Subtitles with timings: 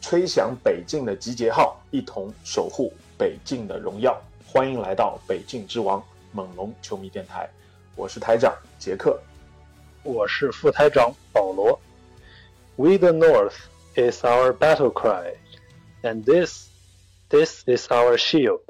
[0.00, 4.20] 吹响北境的集结号，一同守护北境的荣耀。
[4.46, 7.48] 欢迎来到北境之王猛龙球迷电台，
[7.96, 9.18] 我是台长杰克。
[10.02, 11.80] 我是副台长保罗。
[12.76, 13.54] We the North
[13.94, 15.36] is our battle cry,
[16.02, 16.68] and this,
[17.30, 18.60] this is our shield.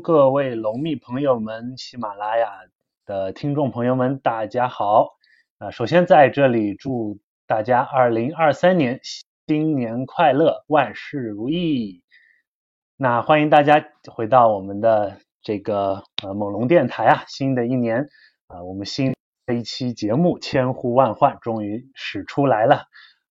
[0.00, 2.66] 各位龙迷朋友们，喜马拉雅
[3.10, 5.16] 的听众朋友们，大家好。
[5.58, 9.00] 啊，首先在这里祝大家2023年
[9.48, 12.04] 新年快乐，万事如意。
[12.96, 18.06] 那欢迎大家回到我们的这个呃猛龙电台啊，新的一年
[18.46, 19.12] 啊，我们新
[19.44, 22.84] 的一期节目千呼万唤终于使出来了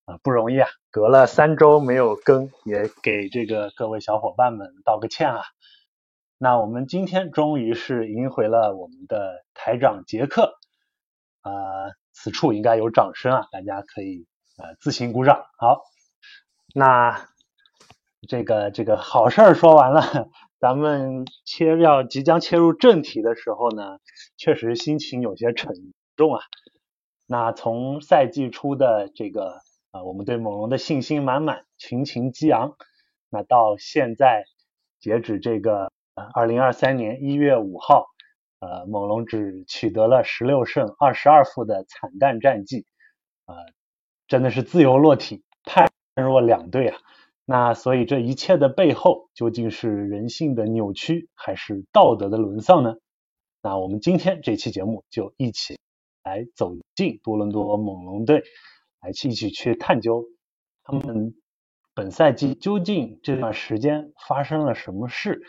[0.04, 5.40] 啊，不容易啊，隔了三周没有更，也给这个各位小伙伴们道个歉啊。
[6.42, 10.58] 那我们今天终于是迎回了我们的台长杰克
[11.42, 11.52] 啊、
[12.14, 14.26] 此处应该有掌声啊，大家可以
[14.58, 15.44] 呃自行鼓掌。
[15.58, 15.82] 好，
[16.74, 17.28] 那
[18.30, 20.30] 这个这个好事儿说完了，
[20.60, 24.00] 咱们切要即将切入正题的时候呢，
[24.38, 25.76] 确实心情有些沉
[26.16, 26.42] 重啊。
[27.26, 32.78] 那从赛季初的这个啊、呃我们对猛龙的信心满满，群情激昂，
[33.30, 34.46] 那到现在
[35.02, 35.92] 截止这个
[36.34, 38.08] 二零二三年一月五号，
[38.60, 42.86] 呃，猛龙只取得了十六胜二十二负的惨淡战绩，
[43.46, 43.56] 呃，
[44.28, 46.98] 真的是自由落体，判若两队啊。
[47.46, 52.96] 那所以这一切的背后，究竟是人性的扭曲，还是道德的沦丧呢？
[53.62, 55.80] 那我们今天这期节目就一起
[56.24, 58.44] 来走进多伦多猛龙队，
[59.02, 60.26] 来一起去探究
[60.84, 61.34] 他们
[61.96, 65.42] 本赛季究竟这段时间发生了什么事，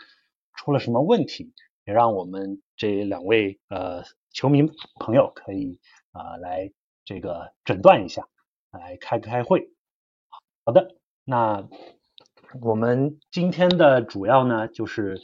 [0.55, 1.53] 出了什么问题，
[1.85, 4.63] 也让我们这两位呃球迷
[4.99, 5.79] 朋友可以
[6.11, 6.71] 啊、来
[7.05, 8.27] 这个诊断一下，
[8.71, 9.71] 来开开会。
[10.63, 11.67] 好的，那
[12.61, 15.21] 我们今天的主要呢，就是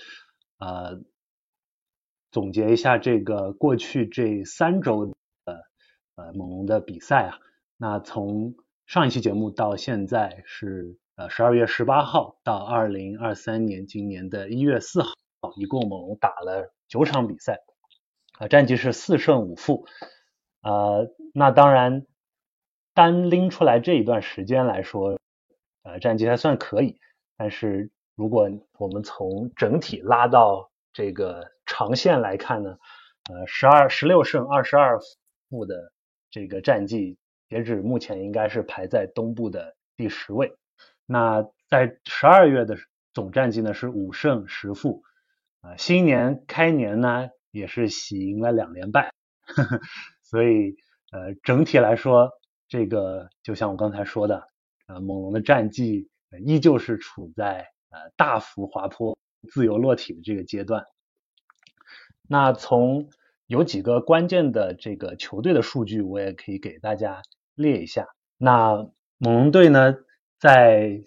[0.57, 1.01] 呃
[2.31, 5.15] 总结一下这个过去这三周的
[6.15, 7.39] 呃猛龙的比赛啊。
[7.77, 8.55] 那从
[8.85, 15.15] 上一期节目到现在是呃十二月十八号到二零二三年今年的一月四号，
[15.55, 17.57] 一共猛龙打了九场比赛，
[18.37, 19.87] 啊、战绩是四胜五负。
[20.61, 22.05] 呃，那当然
[22.93, 25.17] 单拎出来这一段时间来说，
[25.81, 26.99] 呃，战绩还算可以。
[27.35, 28.47] 但是如果
[28.77, 32.77] 我们从整体拉到这个长线来看呢，
[33.31, 34.99] 呃，十二十六胜二十二
[35.49, 35.91] 负的
[36.29, 37.17] 这个战绩，
[37.49, 40.53] 截止目前应该是排在东部的第十位。
[41.07, 42.77] 那在十二月的
[43.15, 45.01] 总战绩呢是五胜十负，
[45.61, 49.11] 啊、新年开年呢也是喜迎了两连败，
[49.47, 49.79] 呵呵
[50.21, 50.75] 所以
[51.11, 52.29] 呃整体来说，
[52.67, 54.47] 这个就像我刚才说的，
[54.85, 56.09] 呃猛龙的战绩。
[56.45, 59.17] 依旧是处在呃大幅滑坡、
[59.49, 60.83] 自由落体的这个阶段。
[62.27, 63.09] 那从
[63.45, 67.21] 有几个关键的这个球队的数据，我也可以给大家
[67.55, 68.07] 列一下。
[68.37, 69.95] 那猛龙队呢，
[70.39, 71.01] 在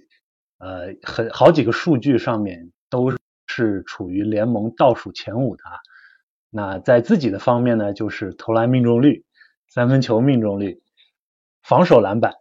[0.58, 3.12] 呃很好几个数据上面都
[3.46, 5.72] 是处于联盟倒数前五的啊。
[6.50, 9.24] 那在自己的方面呢，就是投篮命中率、
[9.68, 10.82] 三分球命中率、
[11.62, 12.34] 防守篮板、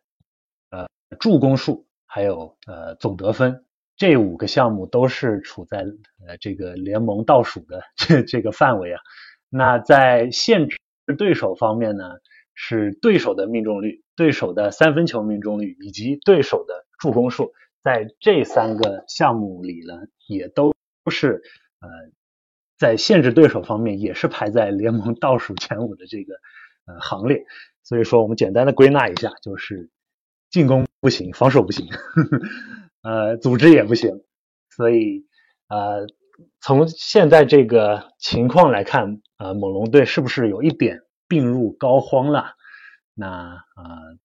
[0.71, 0.87] 呃
[1.19, 1.85] 助攻数。
[2.11, 5.85] 还有呃总得分这五个项目都是处在
[6.27, 8.99] 呃这个联盟倒数的 这这个范围啊。
[9.47, 10.79] 那在限制
[11.19, 12.15] 对手方面呢，
[12.61, 19.93] 是对手的命中率、对手的三分球命中率以及对手的助攻数，在这三个项目里呢，
[20.27, 20.73] 也都
[21.09, 21.41] 是
[21.79, 21.87] 呃
[22.77, 26.33] 在限制对手方面也是排在联盟倒数前五的这个
[26.85, 27.45] 呃行列。
[27.83, 29.89] 所以说，我们简单的归纳一下，就是
[30.49, 30.85] 进攻。
[31.01, 34.21] 不行，防守不行，呵 呵呃，组织也不行，
[34.69, 35.25] 所以
[35.69, 36.07] 呃，
[36.59, 40.99] 从现在这个情况来看，呃，猛龙队是不是有一点
[41.29, 42.55] 病入膏肓了？
[43.13, 44.17] 那呃，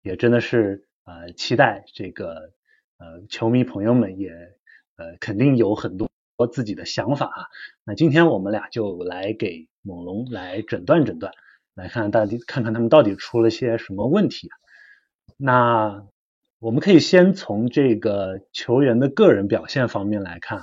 [0.00, 2.52] 也真的是呃，期待这个
[2.96, 4.30] 呃，球迷朋友们也
[4.96, 6.08] 呃，肯定有很多
[6.50, 7.46] 自己的想法啊。
[7.84, 11.32] 那今天我们俩就来给猛龙来诊断诊断，
[11.74, 14.48] 来看到底看看他们到底出了些什么问题。
[15.36, 16.06] 那
[16.60, 20.62] 我们可以先从这个球员的个人表现方面来看。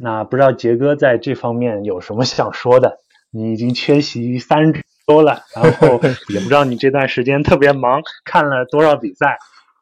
[0.00, 2.98] 那不知道杰哥在这方面有什么想说的？
[3.30, 4.72] 你已经缺席三
[5.10, 9.36] 周了，然后 也不知道你这段时间特别忙，看了多少比赛，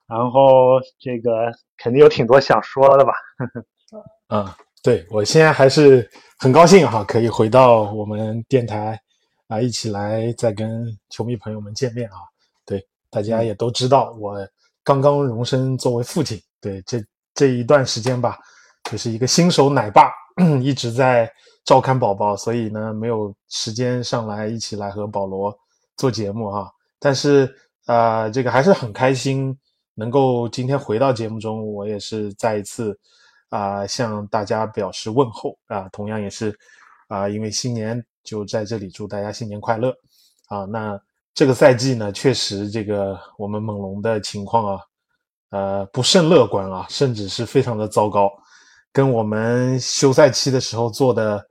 [0.08, 3.12] 然后这个肯定有挺多想说的吧？
[4.30, 4.48] 嗯，
[4.82, 6.08] 对我现在还是
[6.38, 8.98] 很高兴哈，可以回到我们电台
[9.48, 12.16] 啊，一起来再跟球迷朋友们见面啊。
[12.64, 14.34] 对，大家也都知道，我
[14.82, 16.98] 刚刚荣升作为父亲，对这
[17.34, 18.38] 这一段时间吧。
[18.90, 20.10] 就是一个新手奶爸，
[20.62, 21.30] 一直在
[21.68, 25.54] 照看宝宝，所以呢没有时间上来一起来和保罗
[25.98, 26.72] 做节目哈。
[26.98, 27.54] 但是
[27.84, 29.54] 啊，这个还是很开心
[29.94, 32.98] 能够今天回到节目中，我也是再一次
[33.50, 35.86] 啊向大家表示问候啊。
[35.92, 36.58] 同样也是
[37.06, 39.92] 啊，因为新年就在这里祝大家新年快乐
[40.46, 40.64] 啊。
[40.64, 40.98] 那
[41.34, 44.80] 这个赛季呢，确实这个我们猛龙的情况啊，
[45.50, 48.30] 呃不甚乐观啊，甚至是非常的糟糕。
[48.90, 51.46] 跟我们休赛期的时候做的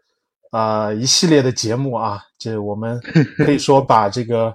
[0.52, 3.00] 啊一系列的节目啊，这我们
[3.38, 4.54] 可以说把这个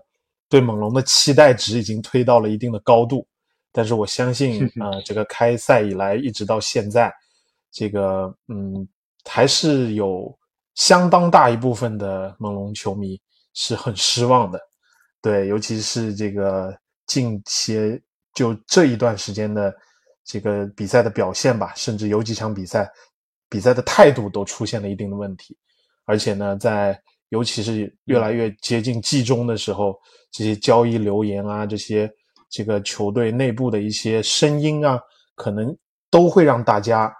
[0.48, 3.26] 对猛龙的期待值已经推到了一定的高度。
[3.72, 7.12] 但是我相信 啊，这个开赛以来一直到现在，
[7.70, 8.86] 这个嗯
[9.24, 10.36] 还是有
[10.74, 13.20] 相当大一部分的猛龙球迷
[13.54, 14.60] 是很失望的。
[15.20, 18.00] 对，尤其是这个近些
[18.34, 19.74] 就这一段时间的。
[20.24, 22.88] 这个比赛的表现吧，甚至有几场比赛，
[23.48, 25.58] 比赛的态度都出现了一定的问题。
[26.04, 29.98] 而且呢，在尤其是越来越接近季中的时候，
[30.30, 32.10] 这些交易流言啊，这些
[32.50, 35.00] 这个球队内部的一些声音啊，
[35.34, 35.74] 可能
[36.10, 37.14] 都会让大家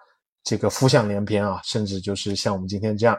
[0.45, 3.19] 这个浮想联翩啊，甚至就是像我们今天这样，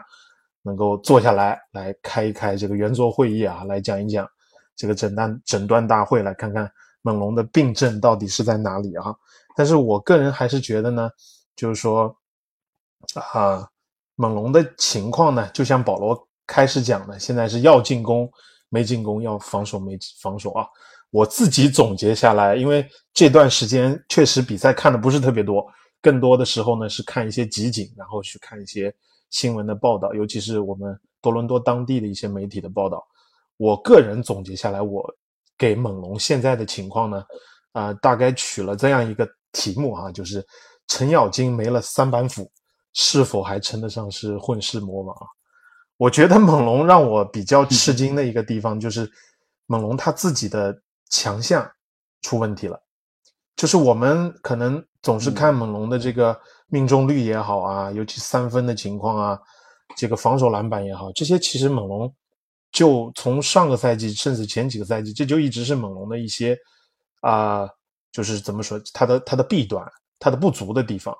[0.62, 4.28] 能够坐下来来开一开这个圆桌会议啊，来讲一讲
[4.76, 6.70] 这个诊断诊断大会，来看看
[7.02, 9.14] 猛龙的病症到底是在哪里啊。
[9.56, 11.10] 但是我个人还是觉得呢，
[11.56, 12.14] 就是说，
[13.32, 13.68] 啊，
[14.16, 18.30] 猛龙的情况呢，就像保罗开始讲的，现在是要进攻
[18.68, 20.66] 没进攻，要防守没防守啊。
[21.10, 25.66] 我自己总结下来，因为这段时间确实比赛看的不是特别多，
[26.02, 28.94] 更多的时候呢是看一些集锦，然后去看一些
[29.30, 33.06] 新闻的报道，尤其是我们多伦多当地的一些媒体的报道。
[33.56, 35.04] 我个人总结下来，我
[35.56, 37.24] 给猛龙现在的情况呢，
[37.72, 39.28] 啊，大概取了这样一个。
[39.56, 40.44] 题目啊，就是
[40.88, 42.50] 程咬金没了三板斧，
[42.94, 45.26] 是否还称得上是混世魔王啊？
[45.98, 49.08] 我觉得猛龙让我比较吃惊的一个地方，就是
[49.66, 50.74] 猛龙他自己的
[51.10, 51.70] 强项
[52.22, 52.80] 出问题了。
[53.56, 56.36] 就是我们可能总是看猛龙的这个
[56.68, 59.38] 命中率也好啊，尤其三分的情况啊，
[59.96, 62.12] 这个防守篮板也好，这些其实猛龙
[62.72, 66.56] 就从上个赛季甚至前几个赛季，这就一直是猛龙的一些
[67.20, 67.68] 啊。
[68.12, 69.84] 就是怎么说，它的它的弊端，
[70.20, 71.12] 它的不足的地方。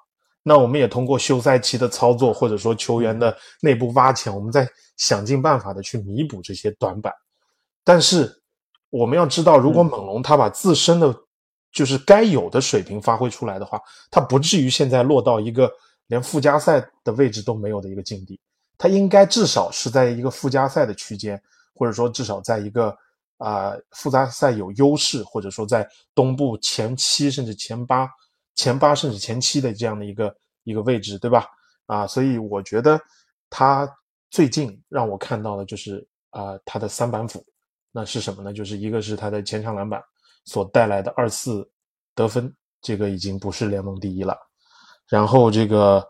[0.46, 4.69] 那我们也通过休赛期的操作，或者说球员的内部挖潜，我们在
[4.99, 7.11] 想尽办法的去弥补这些短板。
[7.82, 8.31] 但是
[8.91, 11.12] 我们要知道，如果猛龙他把自身的
[11.73, 13.81] 就是该有的水平发挥出来的话，
[14.11, 15.69] 他不至于现在落到一个
[16.08, 18.38] 连附加赛的位置都没有的一个境地。
[18.76, 21.43] 他应该至少是在一个附加赛的区间，
[21.75, 22.97] 或者说至少在一个。
[23.38, 28.09] 啊，附加赛有优势，或者说在东部前七甚至前八、
[28.54, 30.34] 前八甚至前七的这样的一个
[30.64, 31.46] 一个位置，对吧？
[31.87, 33.00] 啊，所以我觉得
[33.50, 33.88] 他
[34.30, 37.44] 最近让我看到的就是啊，他的三板斧，
[37.92, 38.52] 那是什么呢？
[38.52, 40.02] 就是一个是他的前场篮板
[40.44, 41.68] 所带来的二次
[42.14, 44.37] 得分，这个已经不是联盟第一了。
[45.08, 46.02] 然后这个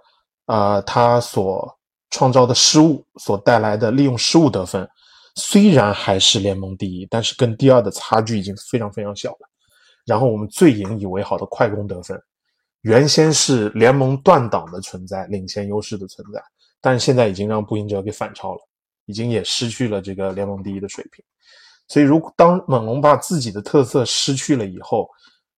[0.46, 1.68] 啊，他所
[2.10, 4.88] 创造的失误所带来的利用失误得分。
[5.36, 9.50] 虽然还是联盟第一，但是跟第二的差距已经非常非常小了。
[10.06, 12.16] 然后我们最引以为豪的快攻得分，
[12.84, 16.40] 原先是联盟断档的存在，领先优势的存在，
[16.80, 18.60] 但是现在已经让步行者给反超了，
[19.06, 21.24] 已经也失去了这个联盟第一的水平。
[21.88, 25.08] 所以，如果当猛龙把自己的特色失去了以后，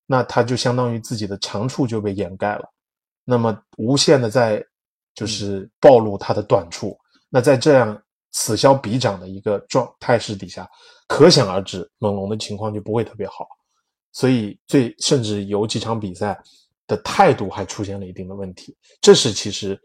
[0.07, 2.65] 那他就相当于自己的长处就被掩盖了，
[3.25, 4.65] 那么无限的在
[5.15, 6.99] 就是暴露他的短处。
[7.29, 8.03] 那在这样。
[8.39, 10.69] 此消彼长的一个状态势底下，
[11.09, 13.47] 可想而知，猛龙的情况就不会特别好。
[14.13, 16.39] 所以，最甚至有几场比赛
[16.87, 18.77] 的态度还出现了一定的问题。
[19.01, 19.79] 这是其实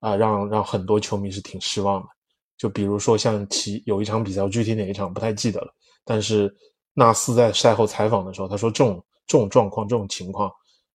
[0.00, 2.08] 啊，让让很多球迷是挺失望的。
[2.56, 5.74] 就比如说像其有一场比赛，具体哪一场不太记得了。
[6.04, 6.54] 但是
[6.94, 10.50] 纳斯在赛后采访的时候，他说这种这种状况、这种情况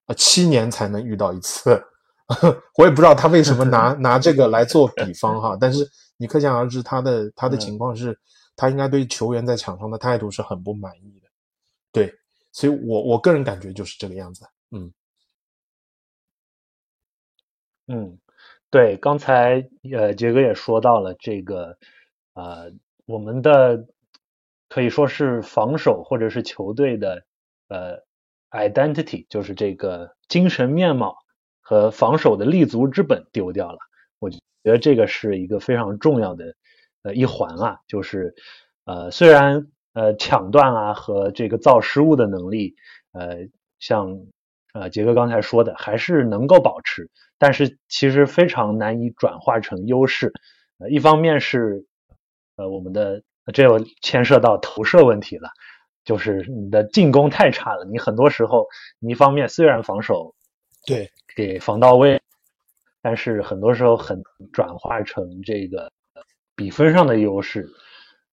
[0.06, 1.82] 啊，七年才能遇到一次。
[2.78, 5.90] 我也不知道他为什么拿 拿这个来做比方哈，但是。
[6.20, 8.20] 你可想而知，他的他的情况是
[8.56, 11.28] 他应该对球员在场上的态度是很不满意的。
[11.92, 12.12] 对，
[12.52, 14.44] 所以我我个人感觉就是这个样子。
[14.72, 14.92] 嗯
[17.88, 18.18] 嗯，
[18.70, 21.78] 对，刚才呃杰哥也说到了这个
[22.34, 22.72] 呃
[23.06, 23.86] 我们的
[24.68, 27.24] 可以说是防守或者是球队的
[27.70, 28.00] 呃
[28.52, 31.18] identity，就是这个精神面貌
[31.62, 33.80] 和防守的立足之本丢掉了。
[34.20, 36.56] 我觉得这个是一个非常重要的
[37.04, 38.36] 呃一环啊，就是
[38.84, 42.76] 呃虽然呃抢断啊和这个造失误的能力
[43.14, 43.48] 呃
[43.80, 44.26] 像
[44.80, 50.34] 呃杰哥刚才说的还是能够保持，但是其实非常难以转化成优势。
[50.80, 51.86] 呃一方面是
[52.56, 55.50] 呃我们的这又牵涉到投射问题了，
[56.06, 58.68] 就是你的进攻太差了，你很多时候
[59.00, 60.36] 你一方面虽然防守
[60.86, 62.22] 对给防到位。
[63.00, 65.94] 但是很多时候很转化成这个
[66.58, 67.70] 比分上的优势，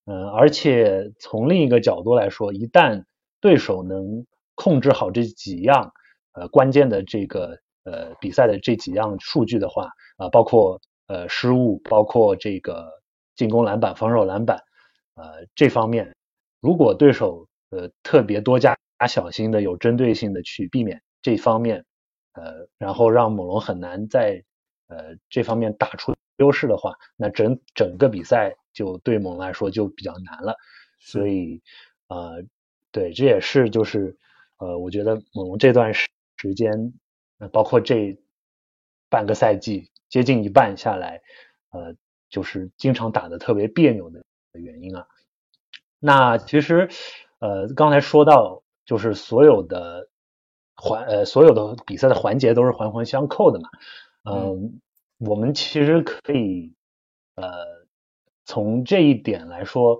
[0.04, 3.04] 嗯，而且从另一个角度来说，一旦
[3.40, 5.92] 对手能控制好这几样
[6.34, 12.88] 呃关键的这个呃比赛的这几样数据的话，啊，包括呃失误，包括这个
[13.34, 14.58] 进攻篮板、防守篮板，
[15.14, 16.14] 呃这方面，
[16.60, 18.76] 如果对手呃特别多加
[19.08, 21.84] 小心的、有针对性的去避免这方面，
[22.34, 24.42] 呃，然后让猛龙很难在
[24.88, 30.54] 呃，这方面打出优势的话，那整整个比赛就对猛来说就比较难了。
[31.00, 31.60] 所以，
[32.08, 32.42] 呃，
[32.92, 34.16] 对，这也是就是
[34.58, 36.08] 呃，我觉得猛龙这段时
[36.44, 36.92] 时间，
[37.52, 38.18] 包括这
[39.08, 41.22] 半个赛季接近一半下来，
[41.70, 41.96] 呃，
[42.28, 44.22] 就是经常打的特别别扭的
[44.52, 45.06] 原因啊。
[45.98, 46.90] 那其实，
[47.38, 50.10] 呃，刚才说到就是所有的
[50.76, 53.70] 环呃所有的比赛的环节都是环环相扣的嘛。
[54.24, 54.80] 嗯，
[55.16, 56.74] 我们其实可以，
[57.36, 57.86] 呃，
[58.44, 59.98] 从这一点来说，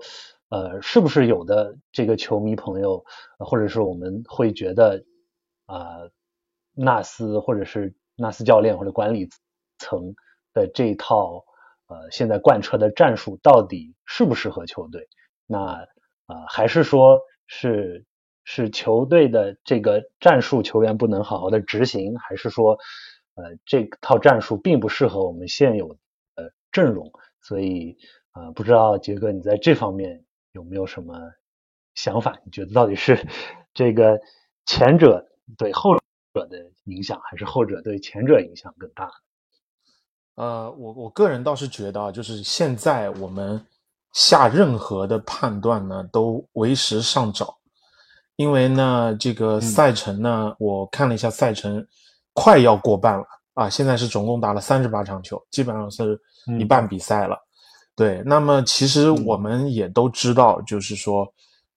[0.49, 3.03] 呃，是不是有的这个球迷朋友，
[3.39, 5.03] 或者是我们会觉得，
[5.65, 6.09] 啊，
[6.75, 9.29] 纳斯或者是纳斯教练或者管理
[9.79, 10.13] 层
[10.53, 11.43] 的这一套，
[11.87, 15.07] 呃，现在贯彻的战术到底适不适合球队？
[15.47, 15.59] 那
[16.25, 18.05] 啊，还是说是
[18.43, 22.77] 是球队的这个战术球员不能好好的执行，还是说？
[23.37, 25.97] 呃，这套战术并不适合我们现有
[26.35, 27.97] 的阵容，所以
[28.31, 31.19] 呃，不知道杰哥你在这方面有没有什么
[31.95, 32.39] 想法？
[32.45, 33.27] 你觉得到底是
[33.73, 34.17] 这个
[34.65, 35.27] 前者
[35.57, 35.97] 对后
[36.35, 39.09] 者的影响，还是后者对前者影响更大？
[40.35, 43.59] 呃，我我个人倒是觉得，就是现在我们
[44.13, 47.57] 下任何的判断呢，都为时尚早，
[48.35, 51.83] 因为呢，这个赛程呢，我看了一下赛程。
[52.37, 53.23] 快要过半了
[53.53, 53.69] 啊！
[53.69, 56.19] 现在是总共打了三十八场球，基本上是
[56.59, 57.37] 一半比赛了。
[57.95, 61.25] 对，那么其实我们也都知道，就是说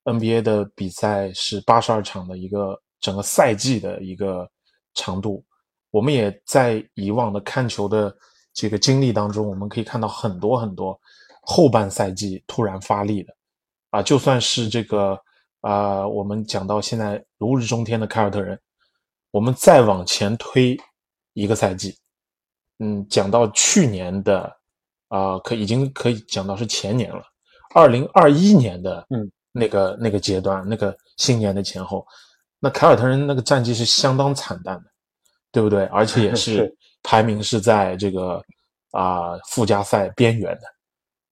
[0.02, 4.48] NBA 的比赛是八十二场的一个整个赛季的一个
[4.94, 5.44] 长度。
[5.90, 8.14] 我们也在以往的看球的
[8.52, 10.98] 这个经历当中，我们可以看到很多很多
[11.42, 13.34] 后半赛季突然发力的
[13.90, 15.18] 啊，就算是这个
[15.60, 18.58] 啊，我们讲到现在如日中天的凯尔特人。
[19.30, 20.74] 我们再往前推
[21.34, 21.94] 一个赛季，
[22.78, 24.50] 嗯，讲到去年的
[25.08, 27.22] 啊，可已经可以讲到是前年了，
[27.74, 32.06] 二零二一年的嗯那个那个阶段，那个新年的前后，
[32.60, 34.90] 那凯尔特人那个战绩是相当惨淡的，
[35.52, 35.84] 对不对？
[35.86, 38.42] 而且也 是排名是在这个
[38.92, 40.62] 啊附加赛边缘的，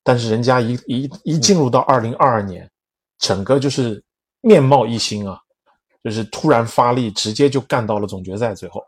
[0.02, 2.71] 但是人家一一一进入到二零二二年，
[3.18, 4.02] 整个就是
[4.40, 5.40] 面貌一新啊。
[6.04, 8.80] 就是突然发力，直接就干到了总决赛最后。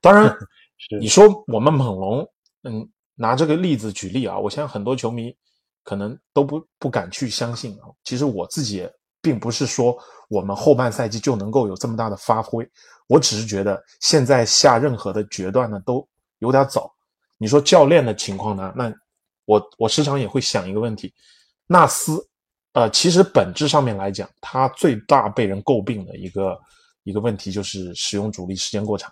[0.00, 0.34] 当然，
[0.98, 2.26] 你说我们猛龙，
[2.62, 5.36] 嗯，拿这个例子举例啊，我相信很多球迷
[5.84, 7.92] 可能都不不敢去相信啊。
[8.04, 8.90] 其实我自己也
[9.26, 12.64] 并不是说我们后半赛季就能够有这么大的发挥，
[13.08, 16.06] 我只是觉得现在下任何的决断呢都
[16.38, 16.94] 有点早。
[17.38, 18.72] 你说教练的情况呢？
[18.76, 18.94] 那
[19.44, 21.12] 我我时常也会想一个问题，
[21.66, 22.24] 纳斯。
[22.74, 26.56] 呃，其实本质上面来讲，他最大被人诟病的一个
[27.02, 29.10] 一个问题就是使用主力时间过长，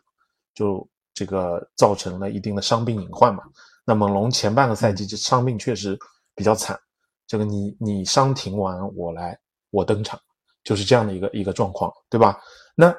[0.54, 3.42] 就这个造成了一定的伤病隐患嘛。
[3.85, 5.99] 那猛龙前半个赛季这伤病确实
[6.35, 6.78] 比较惨，
[7.26, 9.38] 这个你你伤停完我来
[9.75, 10.19] 我登场，
[10.62, 12.38] 就是这样的一个一个状况，对吧？
[12.76, 12.95] 那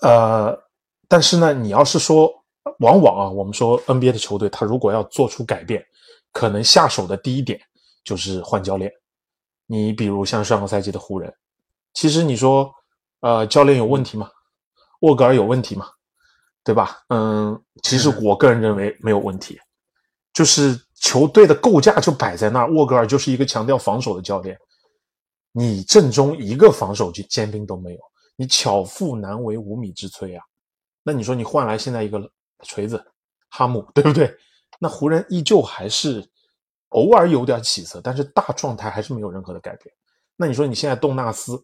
[0.00, 0.58] 呃，
[1.06, 2.32] 但是呢，你要是说
[2.78, 5.84] 往往啊，我们说 NBA 的球队，他如果要做出改变，
[6.32, 7.60] 可能下手的第一点
[8.02, 8.90] 就是换教练。
[9.66, 11.32] 你比如像上个赛季的湖人，
[11.92, 12.72] 其实你说，
[13.20, 14.30] 呃，教练有问题吗？
[15.00, 15.86] 沃格尔有问题吗？
[16.62, 17.02] 对吧？
[17.08, 19.58] 嗯，其实我个人认为没有问题，
[20.32, 24.58] 就是球队的构架就摆在那儿，沃格尔就是一个强调防守的教练，
[25.52, 28.00] 你阵中一个防守就尖兵都没有，
[28.36, 30.44] 你巧妇难为无米之炊啊！
[31.02, 32.20] 那你说你换来现在一个
[32.64, 33.04] 锤子
[33.48, 34.34] 哈姆，对不对？
[34.78, 36.26] 那湖人依旧还是
[36.90, 39.94] 偶尔有点起色，但是大状态还是没有任何的改变。
[40.36, 41.62] 那你说你现在动纳斯，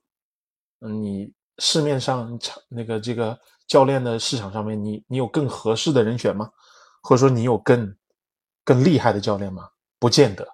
[0.81, 2.39] 嗯，你市面上
[2.69, 6.51] 那个这个教练的市场上面，你你有更合适的人选吗？
[7.03, 7.97] 或者说你有更
[8.65, 9.69] 更厉害的教练吗？
[9.99, 10.47] 不见得，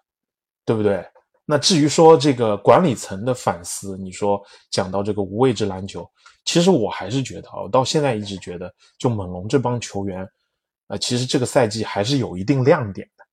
[0.65, 1.05] 对不对？
[1.45, 6.09] 那至于说这个管理层的反思，你说讲到这个无位置篮球，
[6.45, 10.27] 其实我还是觉得啊，我到现在一直觉得，就猛龙这帮球员，
[10.87, 13.25] 啊，其实这个赛季还是有一定亮点的，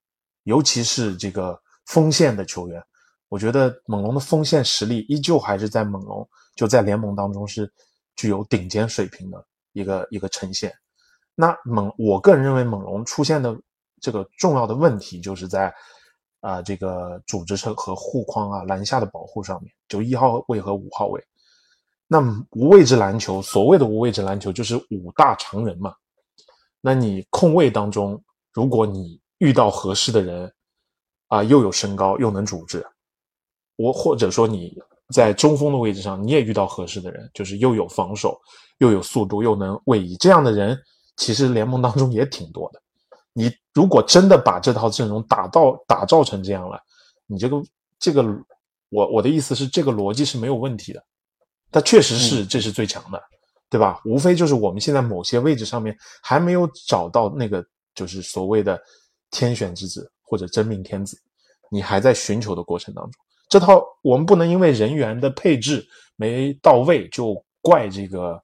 [0.43, 2.83] 尤其是这个锋线的球员，
[3.29, 7.71] 我觉得猛龙的锋线实力依旧还是在猛龙就在联盟当中是
[8.15, 10.73] 具有顶尖水平的一个一个呈现。
[11.35, 13.55] 那猛，我个人认为猛龙出现的
[14.01, 15.71] 这个重要的问题就是在。
[16.41, 21.23] 啊，这个组织车和护框啊，篮下的保护上面，就一号位和五号位。
[22.07, 22.19] 那
[22.51, 25.93] 无位置篮球，所谓的无位置篮球就是五大常人嘛。
[26.81, 30.51] 那你控卫当中，如果你遇到合适的人，
[31.27, 32.85] 啊，又有身高又能组织，
[33.75, 34.75] 我或者说你
[35.13, 38.39] 在中锋的位置上，你也遇到合适的人，就是又有防守
[38.79, 40.75] 又有速度又能位移，这样的人
[41.17, 42.81] 其实联盟当中也挺多的。
[43.33, 46.81] 你如果真的把这套阵容打到打造成这样了，
[47.27, 47.61] 你这个
[47.99, 48.23] 这个，
[48.89, 51.03] 我我的意思是这个逻辑是没有问题的，
[51.71, 53.21] 它确实是这是最强的，
[53.69, 54.01] 对吧？
[54.03, 58.81] 无非就是我们现在某些位置上面还没有找到那个就是所谓的
[59.31, 61.17] 天选之子或者真命天子，
[61.69, 63.13] 你还在寻求的过程当中。
[63.47, 68.41] 这套我们不能因为人员的配置没到位就怪这个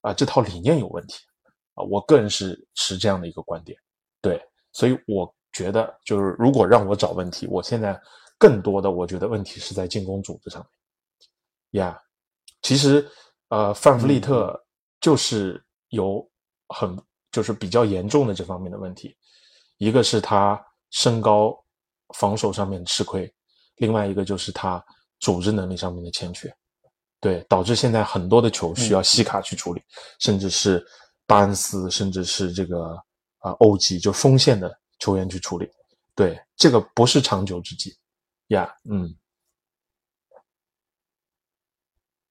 [0.00, 1.24] 啊这套理念有问题
[1.74, 3.78] 啊，我个人是持这样的一个观点。
[4.20, 4.40] 对，
[4.72, 7.98] 所以我觉得，就是如果让我找问题，我现在
[8.36, 11.82] 更多的我觉得问题是在进攻组织上面。
[11.82, 12.00] 呀，
[12.62, 13.08] 其实，
[13.48, 14.60] 呃，范弗利特
[15.00, 16.28] 就是有
[16.68, 16.96] 很
[17.30, 19.16] 就是比较严重的这方面的问题，
[19.78, 21.56] 一个是他身高、
[22.14, 23.32] 防守上面吃亏，
[23.76, 24.84] 另外一个就是他
[25.20, 26.52] 组织能力上面的欠缺，
[27.20, 29.82] 对，导致现在很多的球需要西卡去处理，
[30.18, 30.84] 甚至是
[31.26, 32.96] 巴恩斯，甚至是这个。
[33.38, 35.70] 啊，欧级就锋线的球员去处理，
[36.14, 37.96] 对这个不是长久之计
[38.48, 38.74] 呀。
[38.90, 39.14] 嗯，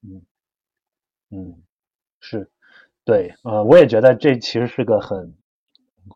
[0.02, 0.22] 嗯，
[1.30, 1.64] 嗯，
[2.20, 2.50] 是，
[3.06, 5.34] 对，呃，我也觉得这其实是个很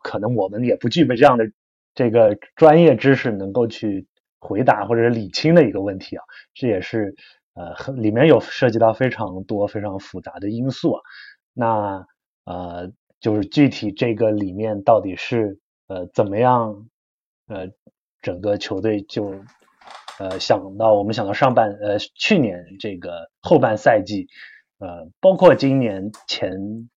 [0.02, 1.50] 可能我们也不具备这样的
[1.94, 4.06] 这个专业知识能够去
[4.38, 6.24] 回答或者理清的一个问题啊。
[6.52, 7.14] 这也是
[7.54, 11.02] 呃，里面有涉及到非常多非常复杂的因素啊。
[11.54, 12.06] 那
[12.44, 12.92] 呃。
[13.22, 16.88] 就是具体这个里面到底是呃怎么样
[17.46, 17.68] 呃
[18.20, 19.44] 整个球队就
[20.18, 24.26] 呃想到我们想到上半呃去年这个后半赛季
[24.78, 26.90] 呃包括今年前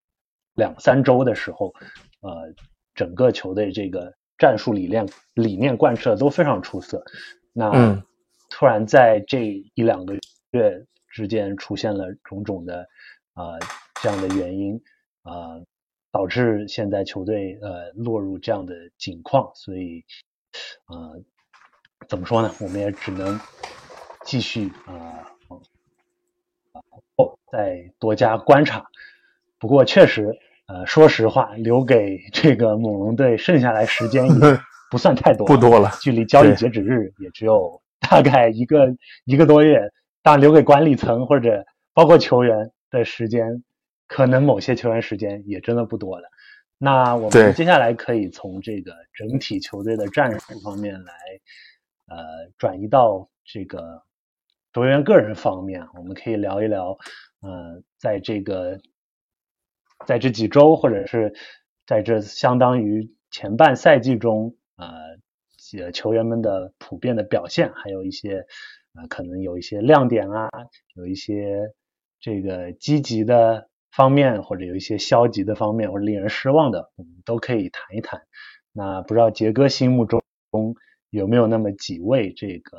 [0.55, 1.75] 两三周的时候
[2.21, 2.55] 呃
[2.95, 7.05] 整个球队这个战术理念理念贯彻都非常出色，
[7.53, 8.03] 那
[8.49, 10.15] 突然在这一两个
[10.49, 12.87] 月之间出现了种种的
[13.33, 13.59] 啊
[14.01, 14.81] 这样的原因
[15.21, 15.61] 啊。
[16.15, 20.05] 导致现在球队呃落入这样的境况，所以
[20.87, 21.21] 呃
[22.07, 22.49] 怎么说呢？
[22.61, 23.37] 我们也只能
[24.23, 25.27] 继续啊
[27.17, 28.85] 哦再多加观察。
[29.59, 35.91] 不过确实呃说实话，留给这个猛龙队剩下来时间也 不算太多，不多了。
[36.01, 38.87] 距离交易截止日也只有 大概一个
[39.25, 39.91] 一个多月，
[40.23, 43.65] 但留给管理层或者包括球员的时间。
[44.07, 46.29] 可能某些球员时间也真的不多了。
[46.77, 51.13] 那我们接下来可以从这个整体球队的战术方面来，
[52.07, 52.17] 呃，
[52.57, 54.03] 转移到这个
[54.73, 55.87] 球员个人方面。
[55.97, 56.97] 我们可以聊一聊，
[57.41, 58.79] 呃，在这个
[60.05, 61.33] 在这几周，或者是
[61.87, 68.45] 在这相当于前半赛季中，呃，球员们的普遍的表现，还有一些
[68.95, 70.49] 呃，可能有一些亮点啊，
[70.93, 71.71] 有一些
[72.19, 73.69] 这个积极的。
[73.95, 78.21] 方面或者有一些消极的方面或者令人失望的，我们都可以谈一谈。
[78.73, 80.21] 那不知道杰哥心目中
[81.11, 82.77] 有没有那么几位这个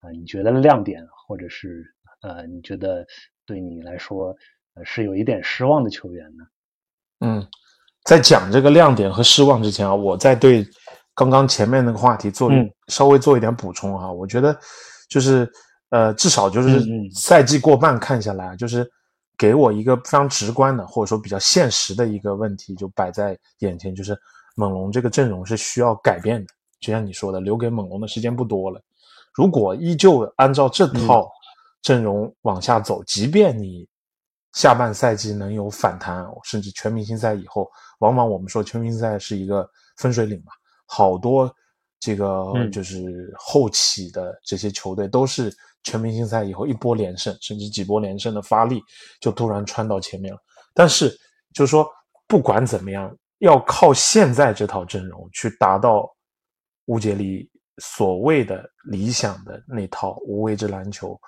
[0.00, 1.84] 啊你觉得亮点，或者是
[2.22, 3.06] 呃你觉得
[3.44, 4.34] 对你来说
[4.74, 6.44] 呃是有一点失望的球员呢？
[7.20, 7.46] 嗯，
[8.04, 10.66] 在讲这个亮点和失望之前啊，我在对
[11.14, 12.50] 刚刚前面那个话题做
[12.88, 14.10] 稍微做一点补充啊。
[14.10, 14.58] 我觉得
[15.10, 15.46] 就是
[15.90, 16.80] 呃至少就是
[17.14, 18.90] 赛季过半看下来就是。
[19.38, 24.18] 给我一个非常直观的，或者说比较现实的一个问题，就摆在眼前，就是
[24.54, 28.80] 猛龙这个阵容是需要改变的，就像你说的，留给猛龙的时间不多了。
[29.34, 31.30] 如果依旧按照这套
[31.82, 33.86] 阵容往下走，即便你
[34.54, 39.68] 下半赛季能有反弹，甚至全明星赛以后，往往我们说全明星赛是一个
[39.98, 40.52] 分水岭嘛，
[40.86, 41.54] 好多
[42.00, 48.82] 这个就是后起的这些球队都是全明星赛以后一波连胜，甚至几波连胜的发力
[49.20, 50.40] 就突然窜到前面了。
[50.74, 51.08] 但是
[51.54, 51.88] 就是说，
[52.26, 56.08] 不管怎么样，要靠现在这套阵容去达到
[56.86, 57.50] 乌杰里。
[57.78, 61.20] 所谓的理想的那套无位置篮球，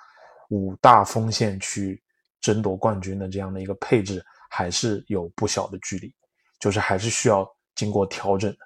[0.49, 2.01] 五大锋线去
[2.41, 6.11] 争夺冠军的这样的一个配置，还是有不小的距离，
[6.59, 8.57] 就是还是需要经过调整的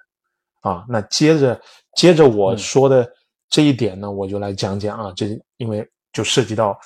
[0.64, 0.84] 啊。
[0.88, 1.60] 那接着
[1.94, 3.08] 接着我说的
[3.48, 6.76] 这一点呢，我就来讲讲啊，这因为就涉及到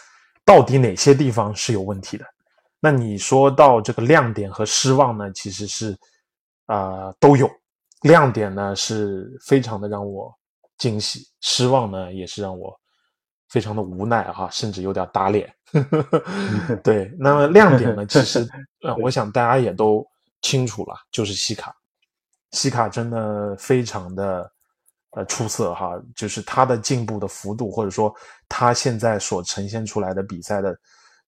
[0.44, 2.26] 到底哪些地方是有问题的。
[2.78, 5.96] 那你说到这个亮点和失望呢，其实是
[6.66, 7.50] 啊都有，
[8.02, 10.30] 亮点呢是非常的让我。
[10.78, 12.72] 惊喜、失望呢，也是让我
[13.48, 15.52] 非常的无奈哈，甚至有点打脸。
[16.84, 18.48] 对，那么亮点呢，其实
[18.86, 20.06] 呃，我想大家也都
[20.40, 21.74] 清楚了，就是西卡。
[22.52, 24.50] 西卡真的非常的
[25.10, 28.14] 呃出色哈，就是他的进步的幅度，或者说
[28.48, 30.76] 他现在所呈现出来的比赛的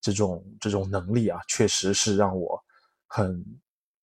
[0.00, 2.58] 这种这种能力啊，确实是让我
[3.06, 3.44] 很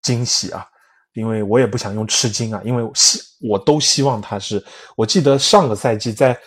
[0.02, 0.66] 惊喜啊。
[1.14, 4.64] 因为我也不想用吃惊啊，因为希我都希望他是。
[4.94, 6.38] 我记得上个赛季在，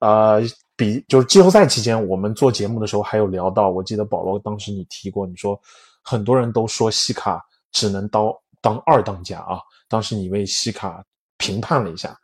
[0.00, 0.40] 呃，
[0.76, 3.68] 比就是季后赛期间，我们做节目的时候还有聊到。
[3.68, 5.60] 我记得保罗当时你提过，你说
[6.02, 8.32] 很多人都说西卡只能当
[8.62, 9.58] 当二当家啊。
[9.94, 11.00] 当时你为西卡
[11.38, 12.16] 评判了一下，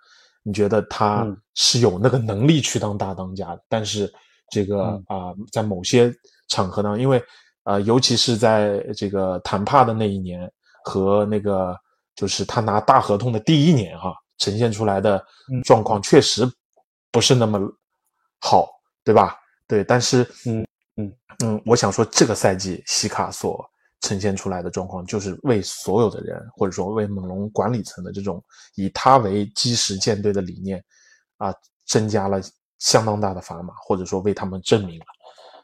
[0.42, 3.62] 你觉得他是有那个能力去当大当家的。
[3.68, 4.12] 但是
[4.50, 6.12] 这个啊，在某些
[6.48, 7.22] 场合呢，因为
[7.62, 10.50] 呃，尤其是在这个谈判的那一年
[10.85, 11.76] 和那个。
[12.16, 15.24] 就是他拿大合同的第一年，哈，呈现出来的
[15.64, 16.46] 状况确实
[17.11, 17.59] 不是那么
[18.40, 18.68] 好，
[19.04, 19.38] 对吧？
[19.66, 23.64] 对，但是，嗯嗯嗯，我想说，这个赛季西卡所
[24.00, 28.42] 呈现出来的状况，就是为所有的人，或者说为猛龙管理层的这种
[28.74, 30.82] 以他为基石建队的理念，
[31.38, 31.54] 啊，
[31.86, 32.40] 增加了
[32.78, 35.04] 相当大的砝码，或者说为他们证明了，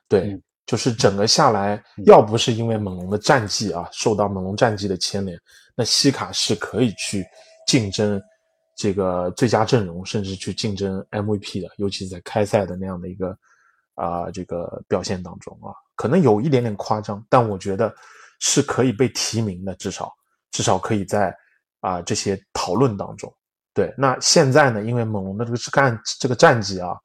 [0.08, 0.40] 对。
[0.66, 5.38] 就是整个下来，要不是因为猛龙的战绩啊，受到猛龙战绩的牵连，
[5.76, 7.24] 那西卡是可以去
[7.68, 8.20] 竞争
[8.74, 13.38] 这个最佳阵容，甚至去竞争 MVP 的，尤其是在开赛的那样的一个
[13.94, 17.94] 啊这个表现当中啊，可能有一点点夸张，但我觉得
[18.40, 20.12] 是可以被提名的，至少
[20.50, 21.34] 至少可以在
[21.80, 23.32] 啊这些讨论当中。
[23.74, 24.82] 对，那现在呢？
[24.82, 26.96] 因为猛龙的这个干这个战绩啊，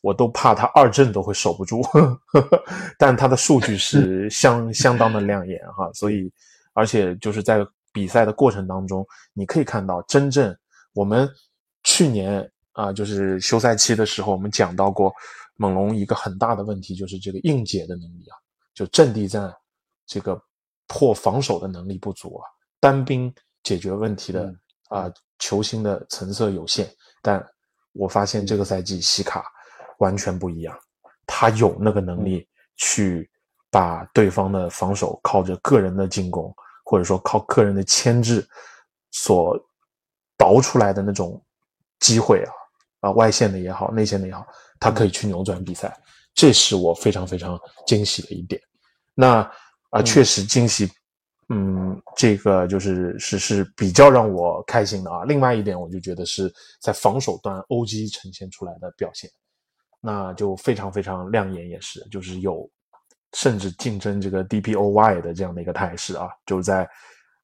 [0.00, 1.82] 我都怕他二阵都会守不住。
[1.82, 2.64] 呵 呵
[2.98, 6.32] 但他的数据是相相当的亮眼哈，所以
[6.72, 7.58] 而且就是在
[7.92, 10.56] 比赛的过程当中，你可以看到，真正
[10.94, 11.28] 我们
[11.82, 15.12] 去年啊，就是休赛期的时候，我们讲到过
[15.56, 18.36] 猛龙一个很大的问题，就是这个应解的能力啊，
[18.74, 19.52] 就阵地战
[20.06, 20.40] 这个
[20.86, 22.44] 破防守的能力不足啊，
[22.80, 24.54] 单兵解决问题的
[24.88, 25.12] 啊。
[25.38, 27.46] 球星的成色有限，但
[27.92, 29.44] 我发现这个赛季西卡
[29.98, 30.74] 完全不一样，
[31.26, 33.30] 他有那个能力去
[33.70, 36.50] 把对方的防守靠着个人的进攻，
[36.82, 38.48] 或者说靠个人的牵制
[39.10, 39.62] 所
[40.38, 41.38] 倒出来的那种
[42.00, 42.52] 机会啊
[43.00, 44.42] 啊外线的也好，内线的也好，
[44.80, 45.94] 他可以去扭转比赛，
[46.34, 48.58] 这是我非常非常惊喜的一点。
[49.14, 49.46] 那
[49.90, 50.90] 啊，确实惊喜。
[51.48, 55.22] 嗯，这个就是是是比较让我开心的啊。
[55.24, 59.30] 另外一点，我就觉得是在防守端，OG 呈现出来的表现，
[60.00, 62.68] 那就非常非常亮眼，也是就是有
[63.32, 66.28] 甚至竞争这个 DPOY 的这样的一个态势啊。
[66.46, 66.88] 就是在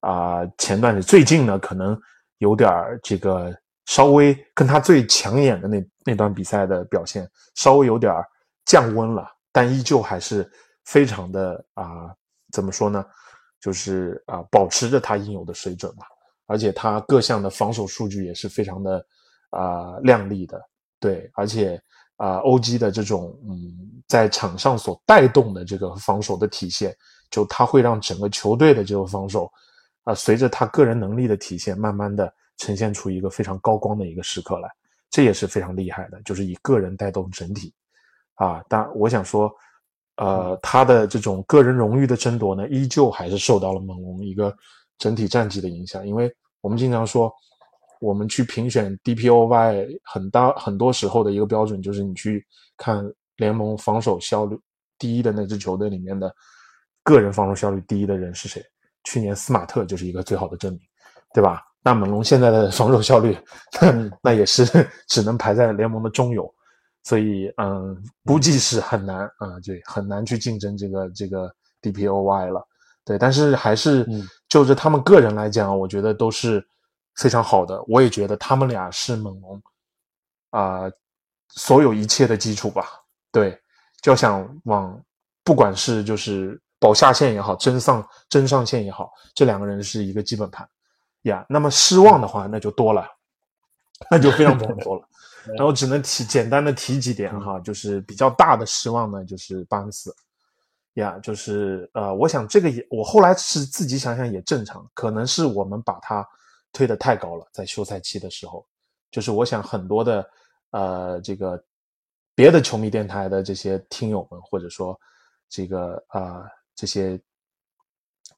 [0.00, 1.96] 啊前段时最近呢，可能
[2.38, 2.68] 有点
[3.04, 7.24] 这个稍微跟他最抢眼的那那段比赛的表现
[7.54, 8.12] 稍微有点
[8.64, 10.50] 降温了，但依旧还是
[10.86, 12.12] 非常的啊，
[12.52, 13.04] 怎么说呢？
[13.60, 16.04] 就是啊，保持着他应有的水准嘛，
[16.46, 19.06] 而且他各项的防守数据也是非常的
[19.50, 20.60] 啊亮丽的，
[20.98, 21.80] 对，而且
[22.16, 26.92] 啊，OG 的这种嗯，在场上所带动的这个防守的体现，
[27.30, 29.48] 就他会让整个球队的这个防守
[30.02, 34.68] 啊，随着他个人能力的体现，慢慢的呈现出一个非常高光的一个时刻来，
[35.08, 37.72] 这也是非常厉害的，就是以个人带动整体
[38.34, 39.48] 啊，但我想说。
[40.16, 44.54] 呃，他的这种个人荣誉的争夺呢，依旧还是受到了猛龙一个
[44.98, 46.06] 整体战绩的影响。
[46.06, 47.32] 因为我们经常说，
[48.00, 52.46] 我们去评选 DPOY，很大很多时候的一个标准就是你去
[52.76, 53.04] 看
[53.36, 54.58] 联盟防守效率
[54.98, 56.34] 第一的那支球队里面的
[57.02, 58.62] 个人防守效率第一的人是谁。
[59.04, 60.80] 去年斯马特就是一个最好的证明，
[61.34, 61.62] 对吧？
[61.82, 63.36] 那猛龙现在的防守效率，
[64.22, 64.64] 那也是
[65.08, 66.48] 只能排在联盟的中游，
[67.04, 72.66] 所以嗯，估计是很难啊，对，很难去竞争这个这个 DPOY 了。
[73.04, 74.06] 对，但是还是
[74.48, 76.64] 就着他们个人来讲，我觉得都是
[77.16, 77.82] 非常好的。
[77.88, 79.60] 我也觉得他们俩是猛龙
[80.50, 80.82] 啊，
[81.48, 82.86] 所有一切的基础吧。
[83.32, 83.60] 对，
[84.02, 85.02] 就想往
[85.42, 90.68] 不管是就是保下线也好，争上争上线也好，这两个人是一个基本盘。
[91.22, 93.08] 呀，那么失望的话那就多了，
[94.08, 95.02] 那就非常非常 多了。
[95.56, 100.14] 然后只能提简单的提几点哈，就是比较大的失望呢，就是巴恩斯。
[100.94, 106.26] 呀，就是呃，我想这个也我后来是自己想想也正常，可能是我们把他
[106.72, 108.66] 推得太高了，在休赛期的时候，
[109.10, 110.30] 就是我想很多的
[110.70, 111.62] 呃这个
[112.34, 114.98] 别的球迷电台的这些听友们，或者说
[115.48, 116.42] 这个啊
[116.74, 117.20] 这些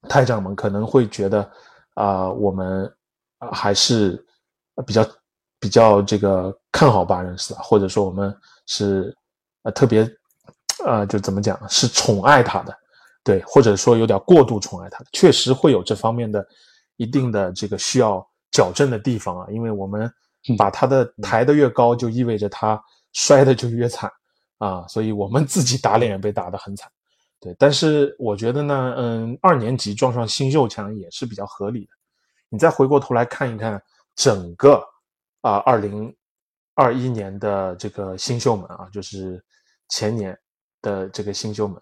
[0.08, 1.50] 台长们可能会觉得。
[1.94, 2.92] 啊，我们
[3.52, 4.20] 还是
[4.84, 5.06] 比较
[5.64, 9.16] 比较这个看好巴恩斯，或者说我们是
[9.62, 10.06] 呃特别
[10.84, 12.78] 呃就怎么讲是宠爱他的，
[13.22, 16.46] 对，或者说有点过度宠爱他的，确实会有这方面的
[16.96, 20.12] 一定的这个需要矫正的地方啊，因为我们
[20.58, 22.78] 把他的抬得越高，就意味着他
[23.14, 24.12] 摔的就越惨
[24.58, 26.90] 啊，所以我们自己打脸被打得很惨。
[27.40, 31.90] 对，但是我觉得呢，嗯，二年级撞上新秀墙也是比较合理的。
[32.50, 33.82] 你再回过头来看一看
[34.14, 34.84] 整个
[35.44, 36.14] 啊，二零
[36.74, 39.44] 二一年的这个新秀们啊，就是
[39.90, 40.36] 前年
[40.80, 41.80] 的这个新秀们，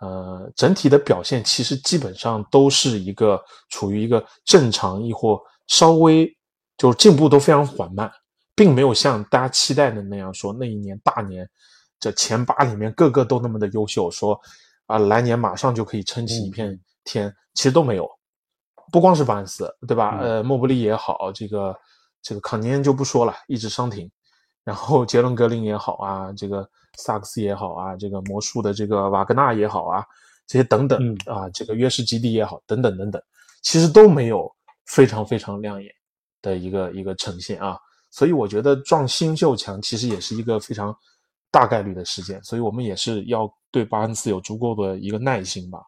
[0.00, 6.30] 呃，整体的表现其实基本上都是一个处于一个正常亦或稍微
[6.76, 8.12] 就是进步都非常缓慢，
[8.54, 11.48] 并没有像大家期待的那样说那一年大年
[11.98, 14.38] 这前八里面个个都那么的优秀，说。
[14.86, 18.10] 啊，来年马上就可以撑起一片天，其实都没有，
[18.90, 20.18] 不光是巴恩斯，对吧？
[20.18, 21.72] 呃，莫布利也好，这个
[22.22, 24.10] 这个康尼恩就不说了，一直伤停，
[24.64, 30.04] 然后杰伦格林也好啊，这个萨克斯也好啊，这个魔术的这个瓦格纳也好啊，
[30.46, 33.22] 这些等等啊，这个约什基地也好，等等等等，
[33.62, 34.50] 其实都没有
[34.86, 35.92] 非常非常亮眼
[36.42, 37.78] 的一个一个呈现啊，
[38.10, 40.96] 所以我觉得撞新秀墙其实也是一个非常。
[41.52, 45.80] 大概率的事件，所以我们也是要对巴恩斯有足够的一个耐心吧。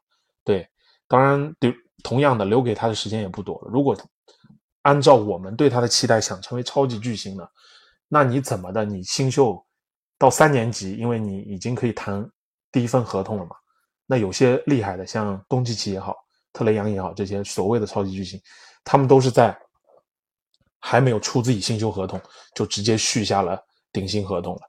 [0.42, 0.68] 对，
[1.06, 3.70] 当然对，同样的留给他的时间也不多了。
[3.72, 3.96] 如果
[4.82, 7.46] 按照我们对他的期待，想成为超级巨星呢，
[8.08, 8.84] 那你怎么的？
[8.84, 9.64] 你新秀
[10.18, 12.28] 到三年级，因为你已经可以谈
[12.70, 13.56] 第一份合同了嘛。
[14.06, 16.16] 那有些厉害的，像东契奇也好，
[16.52, 18.40] 特雷杨也好，这些所谓的超级巨星，
[18.84, 19.56] 他们都是在
[20.78, 22.20] 还没有出自己新秀合同，
[22.54, 23.58] 就直接续下了
[23.92, 24.60] 顶薪合同了。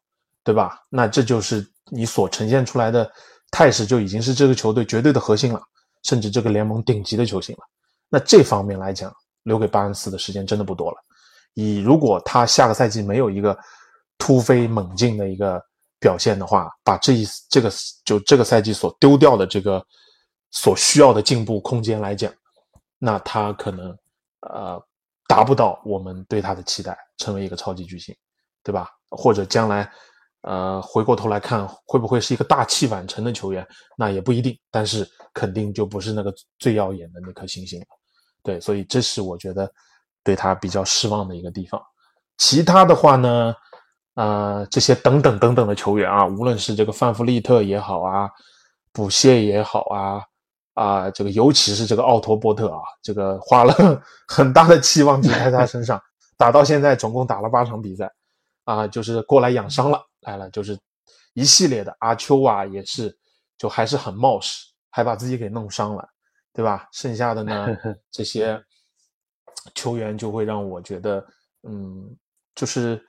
[0.45, 0.77] 对吧？
[0.89, 3.09] 那这就是你所呈现出来的
[3.49, 5.61] 态势，就已经是这个球队绝对的核心了，
[6.03, 7.61] 甚至这个联盟顶级的球星了。
[8.09, 9.09] 那这方面来讲，
[9.43, 10.97] 留给巴恩斯的时间真的不多了。
[11.53, 13.57] 以如果他下个赛季没有一个
[14.17, 15.61] 突飞猛进的一个
[15.99, 17.71] 表现的话，把这一这个
[18.03, 19.85] 就这个赛季所丢掉的这个
[20.51, 22.33] 所需要的进步空间来讲，
[22.97, 23.95] 那他可能
[24.41, 24.81] 呃
[25.27, 28.15] 达不到我们对他的期待，成为一个超级巨星，
[28.63, 28.89] 对吧？
[29.09, 29.89] 或者将来。
[30.45, 33.65] 呃，回过头来看，会不会是一个大器晚成的球员？
[33.97, 37.85] 那也不一定，但是肯定就不是那个最耀眼的那颗星星了。
[38.43, 39.71] 对，所以这是我觉得
[40.23, 41.81] 对他比较失望的一个地方。
[42.37, 43.55] 其他的话呢，
[44.15, 48.29] 呃，这些等等等等的球员啊，无论是这个范弗利特也好啊，
[48.91, 50.21] 补谢也好啊，
[50.73, 53.73] 啊，这个尤其是这个奥托波特啊，这个花了
[54.27, 56.01] 很大的期望值在他身上，
[56.37, 58.11] 打到现在总共打了八场比赛，
[58.65, 60.01] 啊，就是过来养伤了。
[60.21, 60.79] 来了，就是
[61.33, 63.13] 一系列的阿丘啊，也是
[63.57, 66.07] 就还是很冒失，还把自己给弄伤了，
[66.53, 66.87] 对吧？
[66.91, 67.67] 剩下的呢，
[68.11, 68.61] 这些
[69.75, 71.25] 球员就会让我觉得，
[71.63, 72.15] 嗯，
[72.55, 73.03] 就是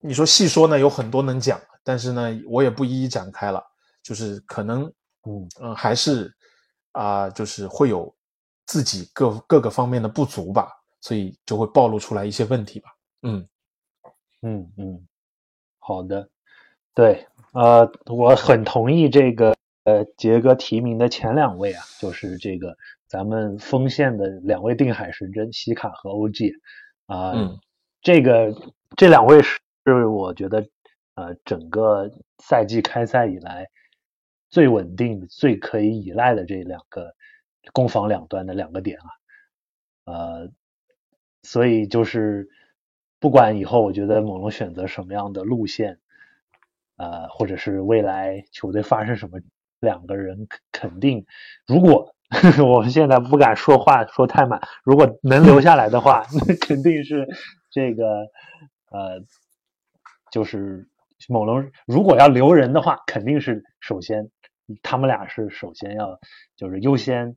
[0.00, 3.62] 你说细说呢，有很多能讲，但是呢，我也不一一展开了，
[4.02, 4.84] 就是可能，
[5.26, 6.32] 嗯嗯，还是
[6.92, 8.14] 啊，就是会有
[8.66, 10.68] 自己各各个方面的不足吧，
[11.00, 12.90] 所以就会暴露出来一些问题吧，
[13.22, 13.48] 嗯
[14.42, 15.06] 嗯嗯。
[15.84, 16.28] 好的，
[16.94, 19.52] 对，呃，我很同意这个，
[19.84, 26.54] 呃，杰哥提名的前两位啊，就是这个咱们锋线的两位定海神针西卡和 OG，
[27.06, 27.58] 啊，
[28.00, 28.54] 这个
[28.96, 29.60] 这两位是
[30.06, 30.68] 我觉得，
[31.14, 33.68] 呃，整个赛季开赛以来
[34.50, 37.14] 最稳定、最可以依赖的这两个
[37.72, 39.06] 攻防两端的两个点啊，
[40.12, 40.52] 呃，
[41.42, 42.48] 所以就是。
[43.22, 46.00] 不管以后，我觉得猛龙选择什么样的路线，
[46.96, 49.38] 呃，或者是未来球队发生什么，
[49.82, 51.26] 两个人肯定，
[51.66, 52.14] 如果
[52.66, 54.62] 我们现在不敢说话说太满。
[54.84, 57.28] 如果能留下来的话， 那肯定是
[57.70, 58.06] 这个
[58.90, 59.20] 呃，
[60.30, 60.88] 就是
[61.28, 61.70] 猛龙。
[61.84, 64.30] 如果要留人的话，肯定是首先
[64.82, 66.18] 他们俩是首先要
[66.56, 67.36] 就是优先，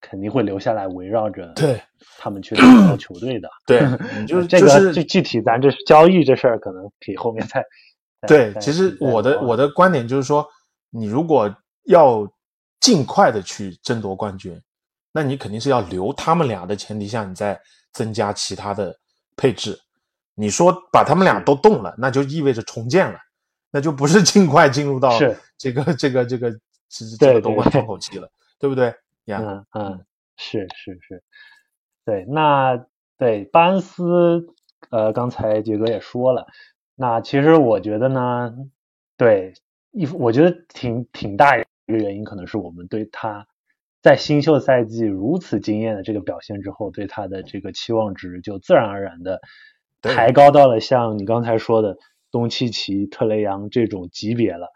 [0.00, 1.80] 肯定会留下来围绕着对
[2.18, 3.48] 他们去打 造球队的。
[3.66, 3.80] 对，
[4.28, 7.64] 就是这个就具具体咱这是交易这事儿，可能可以后面再。
[8.26, 10.46] 对，其实我的我的观点就是说，
[10.90, 11.56] 你如果
[11.88, 12.30] 要
[12.80, 14.60] 尽快的去争夺冠军，
[15.12, 17.60] 那你肯定是要留他们俩的前提下，你再
[17.92, 18.96] 增加其他的
[19.36, 19.78] 配置。
[20.34, 23.18] 你说把他们俩都动了，那就意味着重建了，
[23.72, 25.18] 那就不是尽快进入到
[25.56, 26.50] 这个这个这个
[26.88, 29.40] 这这个夺冠窗口期了，对不对呀？
[29.42, 31.22] 嗯嗯，是是是，
[32.04, 34.46] 对，那对巴恩斯，
[34.90, 36.46] 呃，刚才杰哥也说了，
[36.94, 38.54] 那其实我觉得呢，
[39.16, 39.54] 对，
[39.90, 41.56] 一我觉得挺挺大
[41.88, 43.46] 一个原因，可能是我们对他
[44.02, 49.40] 在新秀赛季如此惊艳的这个表现之后，对他的这个期望值就自然而然的
[50.02, 51.96] 抬高到了像你刚才说的
[52.30, 54.68] 东契奇、特雷杨这种级别了。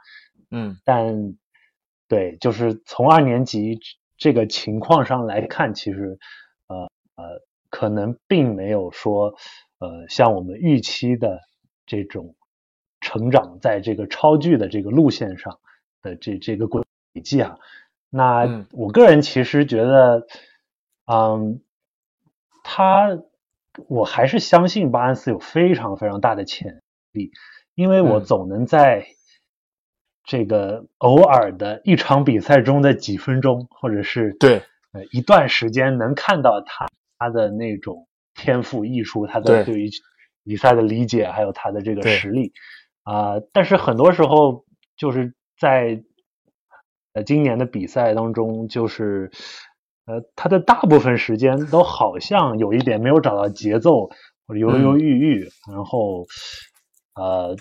[0.50, 1.34] 嗯但
[2.08, 3.78] 对，就是从二年级
[4.16, 6.18] 这个情况上来看，其实
[6.66, 9.34] 呃呃，可能并没有说
[9.78, 11.40] 呃像我们预期的
[11.84, 12.34] 这种
[13.00, 15.58] 成长在这个超巨的这个路线上
[16.02, 16.82] 的这这个轨
[17.20, 17.58] 迹啊。
[18.10, 18.66] 那嗯。
[18.72, 20.26] 我个人其实觉得，
[21.06, 21.60] 嗯，
[22.64, 23.18] 他
[23.88, 27.32] 我还是相信巴恩斯有非常非常大的潜力，
[27.74, 28.24] 因为我嗯。
[28.24, 29.06] 总能在
[30.24, 34.62] 这个偶尔的一场比赛中的几分钟，或者是对。
[34.92, 36.86] 呃一段时间，能看到他
[37.18, 39.64] 他的那种天赋艺术，他的对。
[39.64, 39.90] 对于
[40.44, 42.52] 比赛的理解，还有他的这个实力。
[43.04, 44.64] 啊、但是很多时候
[44.96, 46.04] 就是在
[47.12, 49.30] 呃今年的比赛当中，就是
[50.06, 54.08] 呃他的大部分时间都好像有一点没有找到节奏，
[54.46, 56.26] 或者犹犹豫豫，然后
[57.14, 57.56] 呃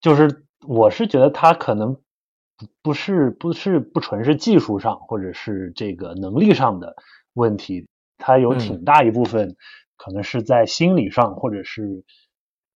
[0.00, 6.96] 就是我是觉得他可能不不是不是不纯是技术上或者是这个能力上的
[7.34, 7.86] 问题，
[8.18, 8.58] 他有嗯。
[8.58, 9.56] 挺大一部分
[9.96, 12.04] 可能是在心理上或者是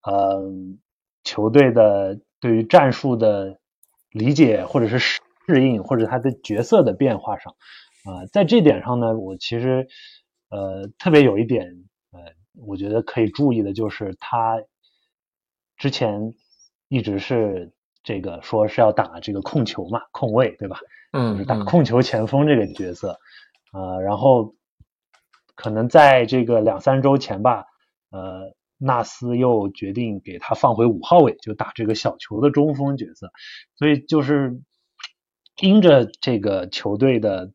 [0.03, 0.43] 呃
[1.25, 3.59] 球队的对于战术的
[4.11, 5.21] 理解或者是
[5.55, 7.55] 适应或者他的角色的变化上
[8.05, 9.89] 啊、在这点上呢，我其实
[10.49, 11.67] 呃特别有一点
[12.13, 12.21] 呃
[12.67, 14.63] 我觉得可以注意的就是他
[15.77, 16.33] 之前
[16.89, 20.81] 一直是这个说是要打这个控球嘛，控卫对吧？
[21.13, 23.19] 就是打嗯嗯控球前锋这个角色，
[23.73, 24.55] 呃，然后
[25.55, 27.67] 可能在这个两三周前吧，
[28.11, 33.31] 呃，纳斯又决定给他放回五号位，就打这个小球的中锋角色，
[33.77, 34.59] 所以就是
[35.61, 37.53] 因着这个球队的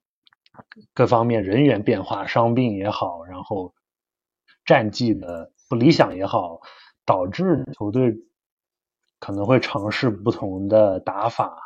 [0.94, 3.74] 各方面人员变化，伤病也好，然后
[4.64, 6.60] 战绩的不理想也好，
[7.06, 8.16] 导致球队
[9.20, 11.58] 可能会尝试不同的打法，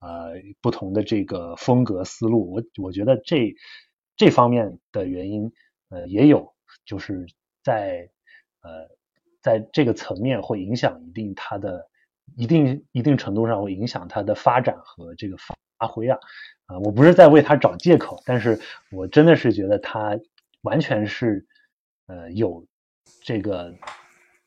[0.00, 2.52] 呃，不同的这个风格思路。
[2.52, 3.54] 我我觉得这
[4.16, 5.50] 这方面的原因，
[5.88, 6.54] 呃，也有，
[6.84, 7.26] 就是
[7.62, 8.10] 在
[8.60, 8.70] 呃
[9.40, 11.88] 在这个层面会影响一定他的
[12.36, 16.18] 一定一定程度上会影响他的发展和这个发挥啊。
[16.66, 18.60] 啊、我不是在为他找借口，但是
[18.90, 20.18] 我真的是觉得他
[20.62, 21.46] 完全是
[22.06, 22.66] 呃有
[23.22, 23.72] 这个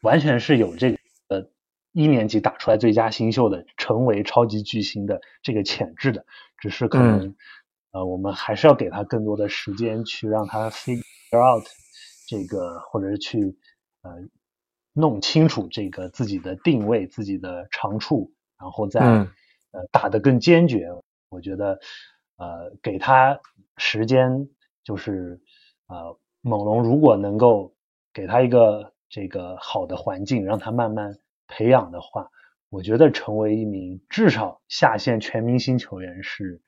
[0.02, 0.98] 完全是有这个
[1.30, 1.50] 呃
[1.94, 6.26] 一年级打出来最佳新秀的，成为超级巨星的这个潜质的，
[6.58, 7.36] 只是可能、
[7.92, 11.02] 呃我们还是要给他更多的时间去让他 figure
[11.34, 11.66] out
[12.28, 13.58] 这个，或者是去
[14.02, 14.12] 呃
[14.92, 19.32] 弄清楚这个自己的定位、自己的长处，然后再、嗯
[19.72, 20.90] 呃打得更坚决。
[21.30, 21.80] 我觉得
[22.38, 23.40] 呃给他
[23.78, 24.50] 时间，
[24.84, 25.40] 就是
[25.88, 27.74] 呃猛龙如果能够
[28.14, 32.30] 给他一个这个好的环境，让他慢慢培养的话，
[32.70, 36.62] 我觉得成为一名至少下线全明星球员是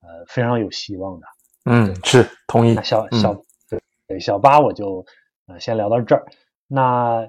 [0.00, 1.26] 呃非常有希望的。
[1.64, 2.82] 嗯，是同意那。
[2.82, 3.34] 小嗯小
[3.68, 5.04] 对对小八我就
[5.46, 6.26] 呃先聊到这儿。
[6.66, 7.28] 那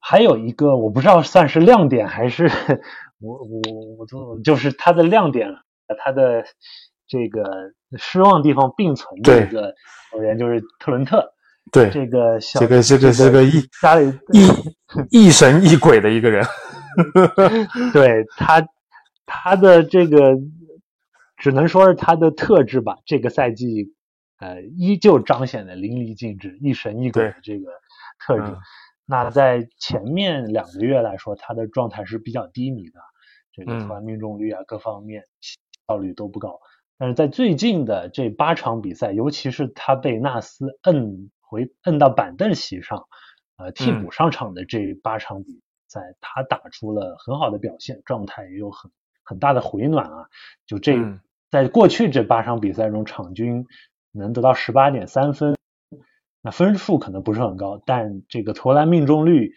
[0.00, 2.48] 还有一个我不知道算是亮点还是
[3.20, 5.50] 我我我就就是它的亮点，
[5.94, 6.44] 它的
[7.06, 9.74] 这个失望地方并存的一个
[10.10, 11.32] 球员就是特伦特。
[11.72, 14.48] 对，这个小这个这个这个一家里异
[15.10, 16.44] 异神异鬼的一个人。
[17.92, 18.66] 对他
[19.26, 20.36] 他的这个
[21.36, 23.92] 只能说是他的特质吧，这个赛季
[24.38, 27.70] 呃依旧彰显的淋漓尽致，一神一鬼的这个
[28.18, 28.52] 特质。
[28.52, 28.58] 嗯
[29.08, 32.98] 那在前面两个月来说，他的状态是比较低迷的，
[33.52, 35.22] 这个嗯投篮命中率啊各方面
[35.86, 36.60] 效率都不高。
[36.98, 43.06] 但是在最近的这八场比赛，尤其是他被纳斯摁回摁到板凳席上，
[43.56, 48.90] 呃，替补上场的这八场比赛，他打出了很好的表现，状态也有很
[49.22, 50.28] 很大的回暖啊。
[50.66, 50.96] 就这，
[51.50, 53.66] 在过去这八场比赛中，场均
[54.10, 55.54] 能得到十八点三分，
[56.40, 59.52] 那分数可能不是很高，但这个投篮命中率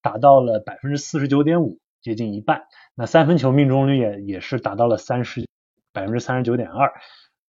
[0.00, 2.62] 达到了百分之四十九点五，接近一半。
[2.94, 5.46] 那三分球命中率也也是达到了三十。
[5.92, 6.92] 百分之三十九点二，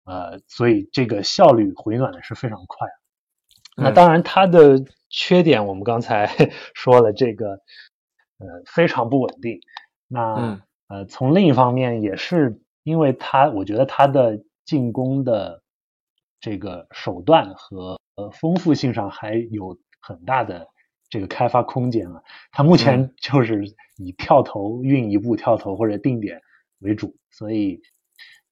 [0.06, 2.88] 呃，所以这个效率回暖的是非常快。
[3.76, 6.28] 那当然，它的缺点我们刚才
[6.74, 7.52] 说了，这个
[8.38, 9.60] 呃非常不稳定。
[10.08, 15.62] 那呃，从另一方面也是因为它，我觉得它的进攻的
[16.40, 20.68] 这个手段和呃丰富性上还有很大的
[21.10, 22.22] 这个开发空间啊。
[22.52, 23.66] 它目前就是
[23.98, 26.42] 以跳投运一步跳投或者定点
[26.80, 27.82] 为主，所以。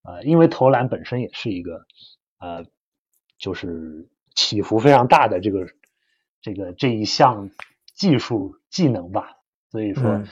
[0.08, 1.86] 呃，因为投篮本身也是一个，
[2.40, 2.66] 呃，
[3.38, 5.68] 就是起伏非常大的这个
[6.42, 7.50] 这个这一项
[7.94, 9.36] 技术技能吧，
[9.70, 10.24] 所以说，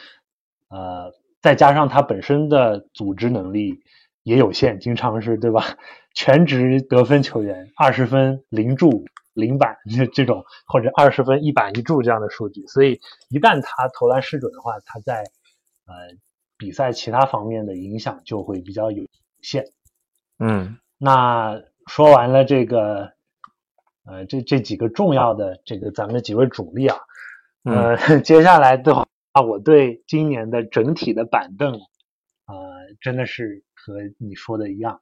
[0.70, 3.82] 呃，再加上他本身的组织能力
[4.24, 5.78] 也有限，经常是对吧？
[6.14, 9.04] 全职得分球员，二十分零助
[9.34, 15.18] 零板这 这种，或者二十分一板一助这样的数据，所以一旦他投篮失准的话，他在
[15.86, 15.94] 呃
[16.58, 19.04] 比赛其他方面的影响就会比较有。
[19.46, 19.66] 线，
[20.40, 23.12] 嗯，那说完了这个，
[24.06, 26.98] 呃，这这几个重要的这个咱们的几位主力啊，
[27.64, 29.06] 呃， 接下来的话，
[29.48, 31.74] 我对今年的整体的板凳，
[32.48, 32.56] 呃，
[33.00, 35.00] 真的是和你说的一样，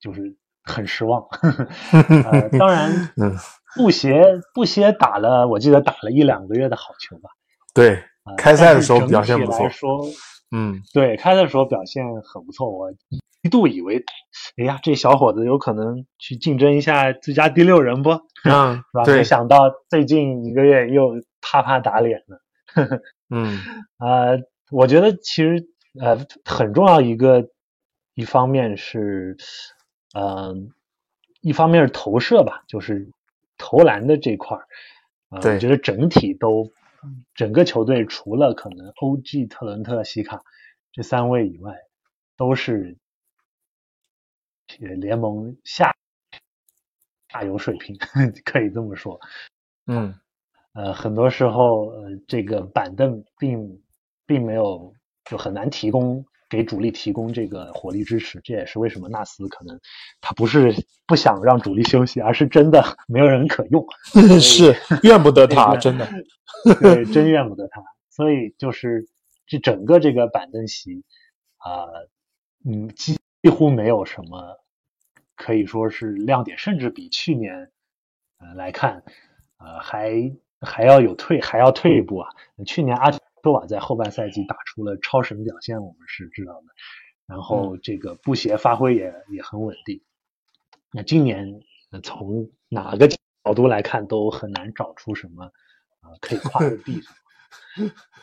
[0.00, 0.34] 就是
[0.64, 1.28] 很失望。
[1.92, 2.90] 呃，当然，
[3.20, 3.36] 嗯，
[3.76, 7.28] 布鞋布鞋打了，我记得打了一两个月的好球吧？
[7.74, 8.02] 对，
[8.38, 9.68] 开赛的时候表现不错。
[10.54, 14.04] 嗯，对，开的时候表现很不错，我一度以为，
[14.56, 18.10] 哎呀，这小伙子有可能去竞争一下最佳第六人不？
[18.44, 19.04] 嗯， 是吧？
[19.06, 22.40] 没想到最近一个月又啪啪打脸了。
[23.30, 23.58] 嗯，
[23.98, 24.38] 呃，
[24.70, 25.68] 我觉得其实
[26.00, 27.48] 呃很重要一个
[28.14, 29.36] 一方面是，
[30.14, 30.70] 嗯，
[31.40, 33.10] 一方面是投射吧，就是
[33.58, 34.66] 投篮的这块儿，
[35.30, 36.70] 我觉得整体都。
[37.34, 39.46] 整个球队除了可能 O.G.
[39.46, 40.40] 特伦特、西卡
[40.92, 41.74] 这三位以外，
[42.36, 42.96] 都是
[44.78, 45.94] 联盟下
[47.28, 47.96] 下游水平，
[48.44, 49.20] 可以这么说。
[49.86, 50.14] 嗯，
[50.74, 53.82] 呃，很多时候，呃，这个板凳并
[54.26, 54.92] 并没有
[55.24, 56.24] 就很难提供。
[56.50, 59.80] 给主力提供这个火力支持，这也是为什么纳斯可能
[60.20, 60.70] 他不是
[61.06, 63.82] 不想让主力休息，而是真的 没有人可用，
[64.38, 66.06] 是怨不得他，真的，
[66.78, 67.82] 对，真怨不得他。
[68.10, 69.08] 所以就是
[69.46, 71.02] 这整个这个板凳席
[71.56, 71.86] 啊，
[72.66, 74.58] 嗯，几几乎没有什么
[75.36, 77.70] 可以说是亮点，甚至比去年
[78.38, 79.02] 呃来看，
[79.58, 82.30] 呃还还要有退，还要退一步啊。
[82.64, 83.12] 去年阿。
[83.42, 86.66] 多瓦在后半赛季打出了超神表现，我们是知道的。
[87.26, 90.00] 然后这个布鞋发挥也也很稳定。
[90.92, 91.60] 那今年
[92.04, 93.18] 从哪个角
[93.52, 95.46] 度来看都很难找出什么
[96.02, 97.16] 啊可以夸的地方。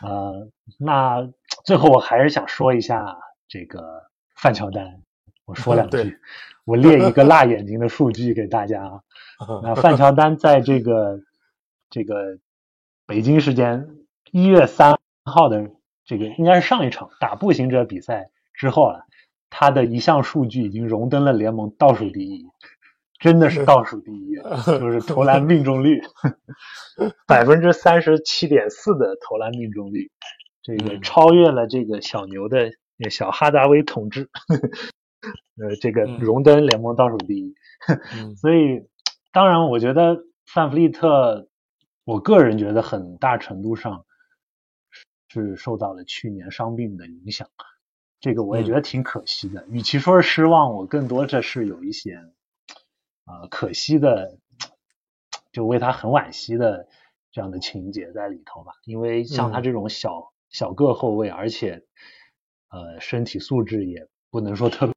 [0.00, 1.30] 呃，那
[1.66, 5.02] 最后我还是想说一下这个范乔丹，
[5.50, 6.18] 我说两 句，
[6.64, 9.00] 我列一个辣眼睛的数据给大家啊。
[9.62, 11.20] 那范乔丹在这个
[11.90, 12.38] 这个
[13.06, 13.86] 北京时间
[14.30, 14.98] 一月三。
[15.22, 15.70] 号的
[16.06, 19.02] 这个应该是上一场打步行者比赛之后啊，
[19.50, 22.46] 他的一项数据已经荣登了联盟倒数第一，
[23.18, 24.34] 真的是倒数第一，
[24.80, 26.00] 就是投篮命中率
[27.28, 30.10] 百分之三十七点四的投篮命中率，
[30.62, 32.72] 这个超越了这个小牛的
[33.10, 34.30] 小哈达威统治，
[35.56, 37.54] 呃，这个荣登联盟倒数第一。
[38.36, 38.88] 所以，
[39.32, 41.48] 当然，我觉得范弗利特，
[42.04, 44.04] 我个人觉得很大程度上。
[45.32, 47.48] 是受到了去年伤病的影响，
[48.18, 49.64] 这个我也觉得挺可惜的。
[49.68, 52.16] 与其说是失望，我更多这是有一些
[53.26, 54.40] 啊可惜的，
[55.52, 56.88] 就为他很惋惜的
[57.30, 58.72] 这样的情节在里头吧。
[58.86, 61.84] 因为像他这种小小个后卫，而且
[62.70, 64.94] 呃身体素质也不能说特别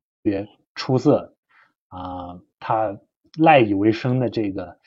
[0.75, 1.35] 出色
[1.87, 2.97] 啊，他
[3.37, 4.77] 赖以为生的这个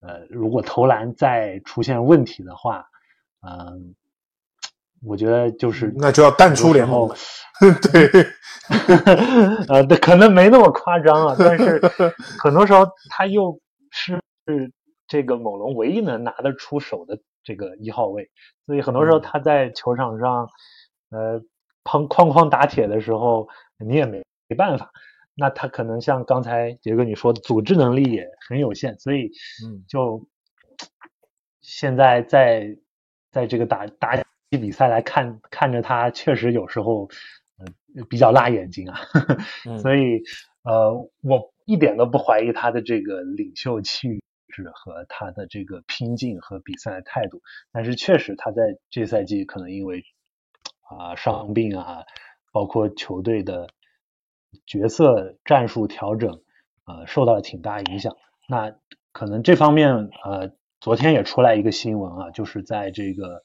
[0.00, 2.86] 呃，如果投篮再出现问题的话，
[3.46, 3.94] 嗯。
[5.02, 7.08] 我觉得就是那就要淡出联盟，
[7.90, 8.06] 对，
[9.66, 11.80] 呃，可能没那么夸张啊，但是
[12.38, 13.58] 很多时候他又
[13.90, 14.20] 是
[15.08, 18.30] 这个猛龙唯一能拿得出手的这个一号位，
[18.66, 20.50] 所以很多时候他在球场上，
[21.08, 21.40] 呃，
[21.82, 23.48] 哐哐哐打铁的时候，
[23.78, 24.90] 你也没没办法。
[25.36, 29.30] 那他可能像刚才杰哥你说的，组织能力也很有限，所以
[29.64, 30.26] 嗯就
[31.62, 32.76] 现在在
[33.30, 37.08] 在这个打打击比赛来看看着他，确实有时候
[37.58, 39.00] 呃比较辣眼睛啊，
[39.66, 40.20] 嗯 所以
[40.64, 40.92] 呃
[41.22, 47.40] 我一点都不怀疑他的这个领袖气质和他的这个拼劲和比赛的态度，
[47.72, 50.02] 但是确实他在这赛季可能因为
[50.88, 52.02] 啊、伤病啊，
[52.52, 53.68] 包括球队的
[54.66, 56.40] 角色战术调整，
[56.84, 58.16] 呃，受到了挺大影响。
[58.48, 58.74] 那
[59.12, 63.44] 可能这方面，呃，昨天也出来一个新闻啊，就是在这个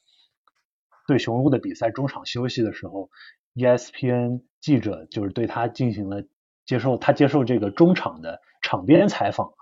[1.06, 3.10] 对雄鹿的比赛中场休息的时候
[3.54, 6.24] ，ESPN 记者就是对他进行了
[6.64, 9.52] 接受他接受这个中场的场边采访，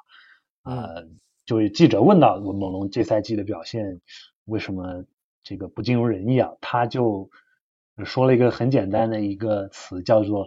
[0.63, 1.07] 呃，
[1.45, 4.01] 就是记者问到猛龙这赛季的表现
[4.47, 5.05] 为什么
[5.43, 7.29] 这个不尽如人意啊，他就
[8.05, 10.47] 说了一个很简单的一个词，叫做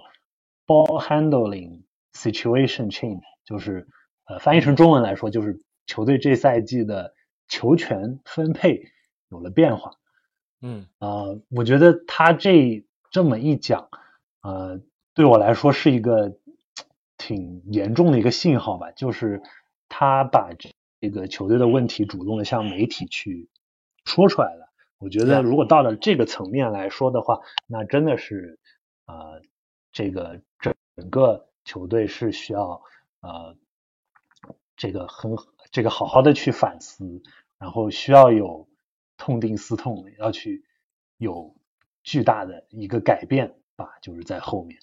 [0.68, 3.88] ball handling situation change，就是
[4.26, 7.14] 呃翻译成中文来说，就是球队这赛季的
[7.48, 8.84] 球权分配
[9.30, 9.94] 有了变化。
[10.62, 13.90] 嗯呃，我觉得他这这么一讲，
[14.42, 14.82] 呃，
[15.14, 16.38] 对我来说是一个
[17.18, 19.42] 挺严重的一个信号吧，就是
[19.88, 20.50] 他把
[21.00, 23.50] 这个球队的问题主动的向媒体去
[24.04, 24.74] 说出来了。
[24.98, 28.60] 我觉得如果到了这个层面来说的话，那真的是
[29.06, 29.42] 呃，
[29.98, 32.84] 这个整整个球队是需要
[33.22, 33.58] 呃
[34.76, 35.36] 这个很
[35.72, 37.24] 这个好好的去反思，
[37.58, 38.70] 然后需要有
[39.18, 40.64] 痛定思痛，要去
[41.18, 41.56] 有
[42.04, 44.80] 巨大的一个改变吧，就是在后面。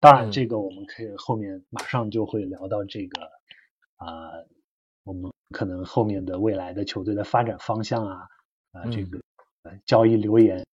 [0.00, 3.30] 当然，嗯这个我们可以后面马上就会聊到这个
[3.96, 4.32] 啊、
[5.04, 8.28] 我们可能后面的未来的球队的发展方向啊，
[8.72, 9.20] 啊、这嗯个
[9.64, 10.64] 呃交易留言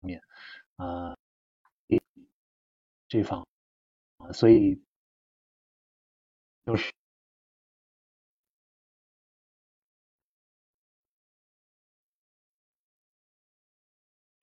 [0.00, 0.20] 面
[0.74, 1.14] 啊、
[3.14, 3.46] 这方，
[4.32, 4.82] 所以
[6.66, 6.92] 就是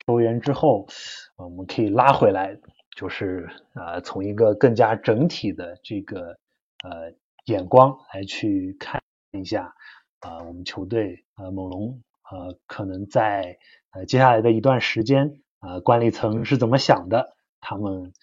[0.07, 0.87] 球员之后，
[1.35, 2.57] 我们可以拉回来，
[2.95, 6.39] 就是呃，从一个更加整体的这个
[6.85, 7.13] 呃
[7.47, 9.01] 眼光来去看
[9.33, 9.75] 一下，
[10.21, 13.59] 呃，我们球队呃猛龙呃可能在
[13.89, 18.13] 呃接下来的一段时间，呃管理层是怎么想的，他们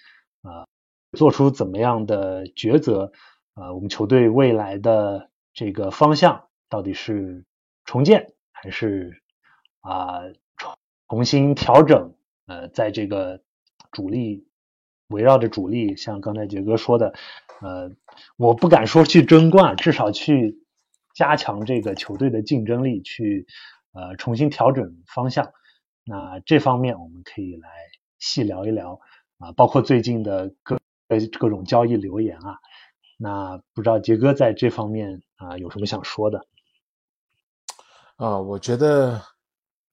[0.49, 0.66] 呃
[1.12, 3.12] 做出怎么样的抉择，
[3.55, 7.44] 呃，我们球队未来的这个方向到底是
[7.84, 9.22] 重建还是
[9.80, 10.20] 啊、
[10.57, 10.74] 重
[11.09, 12.14] 重新调整？
[12.46, 13.42] 呃，在这个
[13.92, 14.46] 主力
[15.09, 17.14] 围绕着主力，像刚才杰哥说的，
[17.61, 17.90] 呃，
[18.36, 20.64] 我不敢说去争冠，至少去
[21.14, 23.46] 加强这个球队的竞争力，去
[23.92, 25.53] 呃重新调整方向。
[26.05, 27.68] 那这方面我们可以来
[28.18, 29.01] 细聊一聊
[29.39, 30.76] 啊、包括最近的各
[31.09, 32.59] 各各种交易留言啊。
[33.16, 36.41] 那不知道杰哥在这方面啊、有什么想说的？
[38.16, 39.20] 啊，我觉得，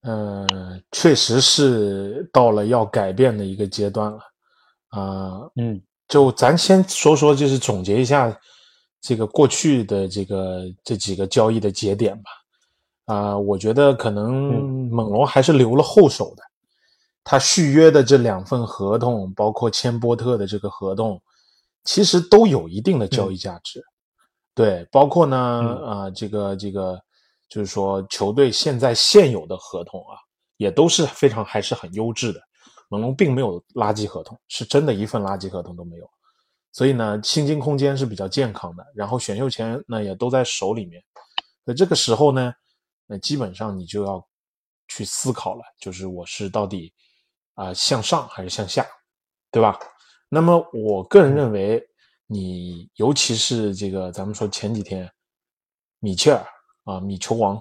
[0.02, 0.46] 呃，
[0.90, 4.18] 确实是到了要改变的一个阶段了。
[4.88, 8.36] 啊、嗯就咱先说说，就是总结一下
[9.00, 12.30] 这个过去的这个这几个交易的节点吧。
[13.06, 16.42] 啊、我觉得可能嗯猛龙还是留了后手的。
[17.28, 21.20] 他续约的这两份合同，包括签波特的这个合同，
[21.82, 23.82] 其实都有一定的交易价值。
[24.54, 26.96] 对，包括呢，嗯啊、这个这个，
[27.48, 30.14] 就是说球队现在现有的合同啊，
[30.56, 32.40] 也都是非常还是很优质的。
[32.88, 36.08] 猛龙并没有垃圾合同，是真的一份垃圾合同都没有。
[36.70, 41.02] 所以呢，薪金空间是比较健康的，然后选秀权呢也都在手里面。
[41.64, 42.54] 那这个时候呢，
[43.04, 44.24] 那基本上你就要
[44.86, 46.94] 去思考了，就是我是到底
[47.56, 48.86] 啊、向上还是向下，
[49.50, 49.76] 对吧？
[50.28, 51.82] 那么我个人认为，
[52.26, 55.10] 你尤其是这个咱们说前几天
[55.98, 56.46] 米切尔
[56.84, 57.60] 啊，米球王，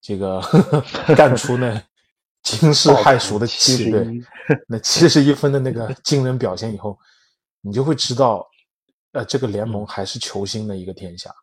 [0.00, 0.42] 这个
[1.16, 1.82] 干出那
[2.42, 4.26] 惊世骇俗的七对71
[4.68, 6.98] 那七十一分的那 个惊人表现以后，
[7.60, 8.46] 你就会知道，
[9.12, 11.34] 呃，这个联盟还是球星的一个天下。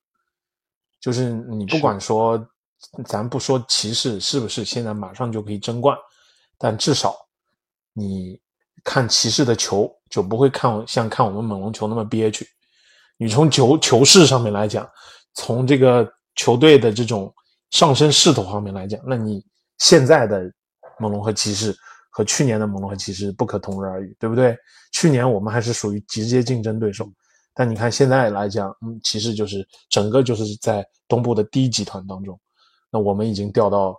[1.00, 2.48] 就是你不管说，
[3.06, 5.98] 咱不说骑士是不是现在马上就可以争冠，
[6.58, 7.16] 但至少
[7.94, 8.40] 你
[8.84, 12.48] 看骑士的球就不会看像看我们猛龙球那么憋屈。
[13.18, 14.90] 你从球球势上面来讲，
[15.36, 17.34] 从这个球队的这种
[17.70, 19.46] 上升势头方面来讲，那你
[19.78, 20.52] 现在的
[21.00, 21.76] 猛龙和骑士
[22.10, 24.58] 和去年的猛龙和骑士不可同日而语，对不对？
[24.92, 27.08] 去年我们还是属于直接竞争对手，
[27.54, 32.40] 但你看现在来讲，嗯，骑士就是整个就是在东部的第一集团当中，
[32.90, 33.96] 那我们已经掉到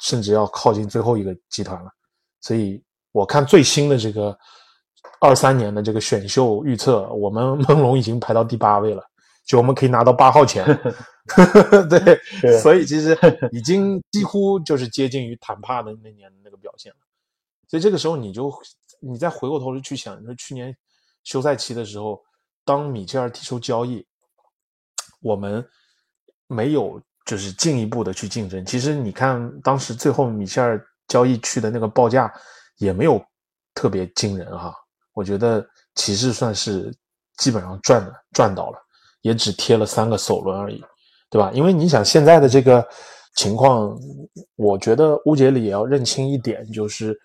[0.00, 1.90] 甚至要靠近最后一个集团了，
[2.40, 4.36] 所以我看最新的这个
[5.20, 9.04] 二三年的这个选秀预测，我们 梦龙已经排到第八位了，
[9.46, 10.64] 就我们可以拿到八号签。
[11.88, 12.18] 对，
[12.58, 13.16] 所以其实
[13.52, 16.98] 已经几乎就是接近于坦帕的那年那个表现了。
[17.68, 18.52] 所以这个时候你就
[18.98, 20.76] 你再回过头去想，你说去年
[21.22, 22.20] 休赛期的时候，
[22.64, 24.04] 当米切尔提出交易，
[25.20, 25.64] 我们
[26.48, 28.66] 没有就是进一步的去竞争。
[28.66, 32.32] 其实你看当时最后米切尔交易去的那个报价
[32.84, 33.22] 也没有
[33.74, 34.74] 特别惊人哈。
[35.14, 36.94] 我觉得骑士算是
[37.38, 38.78] 基本上赚了赚到了，
[39.20, 40.82] 也只贴了三个首轮而已。
[41.30, 41.50] 对吧？
[41.54, 42.86] 因为你想现在的这个
[43.36, 43.98] 情况，
[44.56, 47.18] 我觉得乌杰里也要认清一点，就是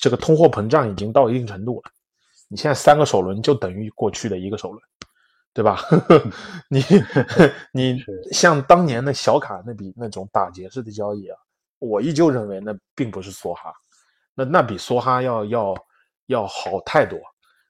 [0.00, 1.92] 这个通货膨胀已经到一定程度了。
[2.48, 4.82] 你现在三个首轮就等于过去的一个首轮，
[5.52, 5.80] 对吧？
[6.68, 6.84] 你
[7.72, 11.38] 你像当年的小卡那笔那种打劫式的交易啊，
[11.78, 13.72] 我依旧认为那并不是梭哈，
[14.34, 15.74] 那那比梭哈要要
[16.26, 17.18] 要好太多。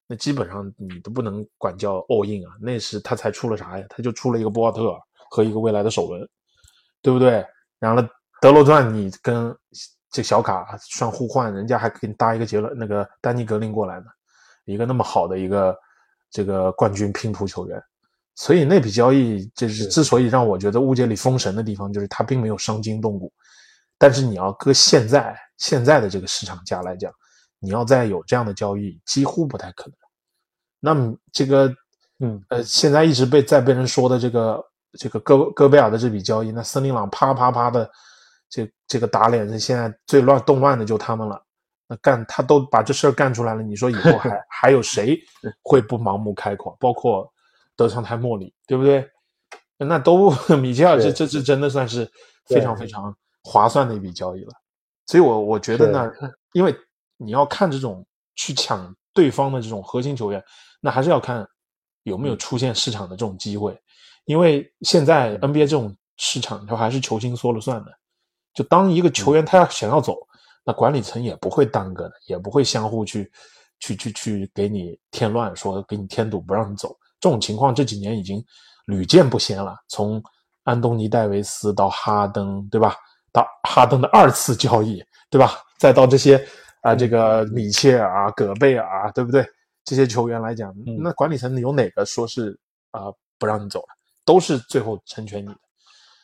[0.06, 3.86] 那基本上你都不能管叫 all in 啊，那是他才出了啥呀？
[3.88, 4.94] 他就出了一个博尔特。
[5.30, 6.28] 和一个未来的首轮，
[7.02, 7.44] 对不对？
[7.80, 8.00] 然后
[8.40, 9.52] 德罗赞，你跟
[10.12, 14.06] 这小卡算互换，人家还给你搭一个杰伦，那个丹尼格林过来呢，
[14.64, 15.76] 一个那么好的一个
[16.30, 17.82] 这个冠军拼图球员，
[18.36, 23.32] 所以那笔交易就是之所以让我觉得误解里封神的地方，就是他并没有伤筋动骨。
[23.98, 27.10] 但是你要搁现在现在的这个市场价来讲，
[27.58, 29.94] 你要再有这样的交易，几乎不太可能。
[30.80, 31.74] 那么这个，
[32.20, 34.62] 嗯呃，现在一直被在被人说的这个。
[34.96, 37.90] 这个戈戈贝尔的这笔交易，那森林狼啪啪啪的，
[38.48, 41.42] 这这个打脸，现在最乱动乱的就他们了。
[41.88, 45.18] 那干他都把这事儿干出来了，你说以后还 还有谁
[45.62, 46.76] 会不盲目开口？
[46.78, 47.28] 包括
[47.74, 49.04] 德昌泰莫里，对不对？
[49.78, 50.30] 那都
[50.62, 52.08] 米切尔这这这真的算是
[52.46, 53.12] 非常非常
[53.42, 54.52] 划算的一笔交易了。
[55.06, 56.10] 所以我我觉得呢，
[56.52, 56.74] 因为
[57.16, 58.04] 你要看这种
[58.36, 60.42] 去抢对方的这种核心球员，
[60.80, 61.46] 那还是要看
[62.04, 63.78] 有没有出现市场的这种机会。
[64.24, 67.92] 因为现在 NBA 这种市场，它还是球星说了算的。
[68.54, 70.16] 就当一个球员他要想要走，
[70.64, 73.30] 那管理层也不会耽搁的，也不会相互去
[73.80, 76.96] 去去去给你添乱，说给你添堵不让你走。
[77.20, 78.42] 这种情况这几年已经
[78.86, 79.76] 屡见不鲜了。
[79.88, 80.22] 从
[80.62, 82.96] 安东尼戴维斯到哈登，对吧？
[83.34, 85.58] 到哈登的二次交易，对吧？
[85.76, 86.42] 再到这些
[86.82, 89.44] 啊，这个米切尔啊、戈贝尔啊，对不对？
[89.84, 90.72] 这些球员来讲，
[91.02, 92.56] 那管理层有哪个说是
[92.92, 93.88] 啊不让你走了？
[94.24, 95.56] 都是最后成全你的，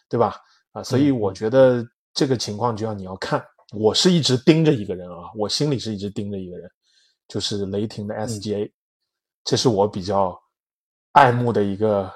[0.09, 0.37] 对吧？
[0.73, 1.85] 啊，所以我觉得
[2.15, 3.45] 这个情况就要你要看。
[3.73, 6.71] 我是一直盯着一个人啊，我心里是一直盯着一个人，
[7.29, 8.71] 就是雷霆的 SGA，
[9.45, 10.41] 这是我比较
[11.13, 12.11] 爱慕的一个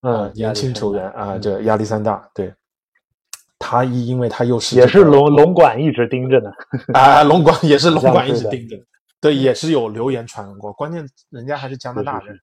[0.00, 2.28] 呃年轻球员啊，这亚历山大。
[2.34, 2.54] 对，
[3.58, 6.50] 他一因为他又是也是龙龙管一直盯着呢
[6.94, 8.76] 啊，龙管也是龙管一直盯着，
[9.20, 10.72] 对，也是有流言传过。
[10.72, 12.38] 关键人家还是加拿大人，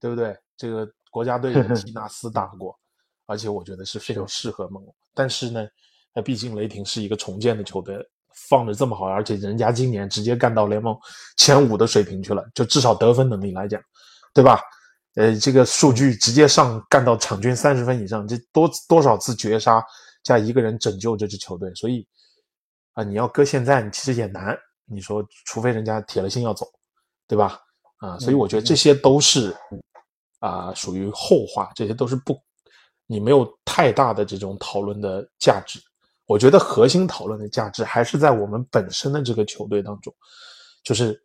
[0.00, 0.36] 对不对？
[0.56, 0.88] 这个。
[1.12, 2.72] 国家队的提纳斯打过，
[3.26, 4.94] 而且我觉得是非常适合猛龙。
[5.12, 5.66] 但是呢，
[6.14, 7.98] 那毕竟雷霆是一个重建的球队，
[8.48, 10.96] 放的这么好，而且人家今年直接干到联盟
[11.36, 13.82] 前五的水平去了，就至少得分能力来讲，
[14.32, 14.60] 对吧？
[15.16, 19.84] 呃，这个数据直接上干到场均三十分以上，这多多少次绝杀
[20.22, 22.06] 加一个人拯救这支球队，所以
[22.92, 24.56] 啊，你要搁现在，你其实也难。
[24.84, 26.66] 你说，除非人家铁了心要走，
[27.26, 27.60] 对吧？
[27.98, 29.56] 啊，所以我觉得这些都是。
[30.42, 32.34] 啊，属于后话，这些都是不，
[33.06, 35.78] 你没有太大的这种讨论的价值。
[36.24, 40.10] 我觉得核心讨论的价值还是在我们本身的这个球队当中，
[40.82, 41.22] 就是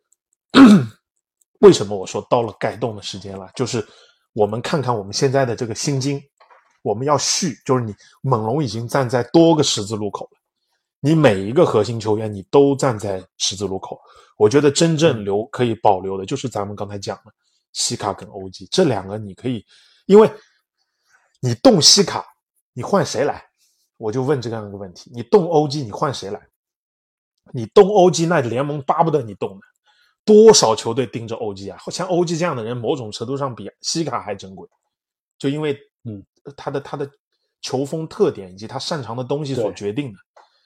[1.60, 3.50] 为什么我说到了改动的时间了？
[3.54, 3.82] 就是
[4.34, 6.22] 我们看看我们现在的这个心经，
[6.86, 10.38] 我们要续，就是你猛龙已经站在多个十字路口了，
[11.00, 14.00] 你每一个核心球员你都站在十字路口。
[14.36, 17.32] 我觉得真正留可以保留的就是咱们刚才讲的。
[17.72, 19.66] 西卡跟欧几这两个你可以，
[20.06, 20.30] 因为
[21.40, 22.24] 你动西卡，
[22.72, 23.44] 你换谁来？
[23.96, 26.40] 我就问这样一个问题：你动欧几，你换谁来？
[27.52, 29.60] 你动欧几，那联盟巴不得你动呢。
[30.24, 31.78] 多少球队盯着欧 G 啊？
[31.90, 34.68] 像欧 G 这样的人，某种程度上比西卡还珍贵，
[35.38, 36.24] 就因为嗯，
[36.56, 37.10] 他的他的
[37.60, 40.18] 球风特点以及他擅长的东西所决定的，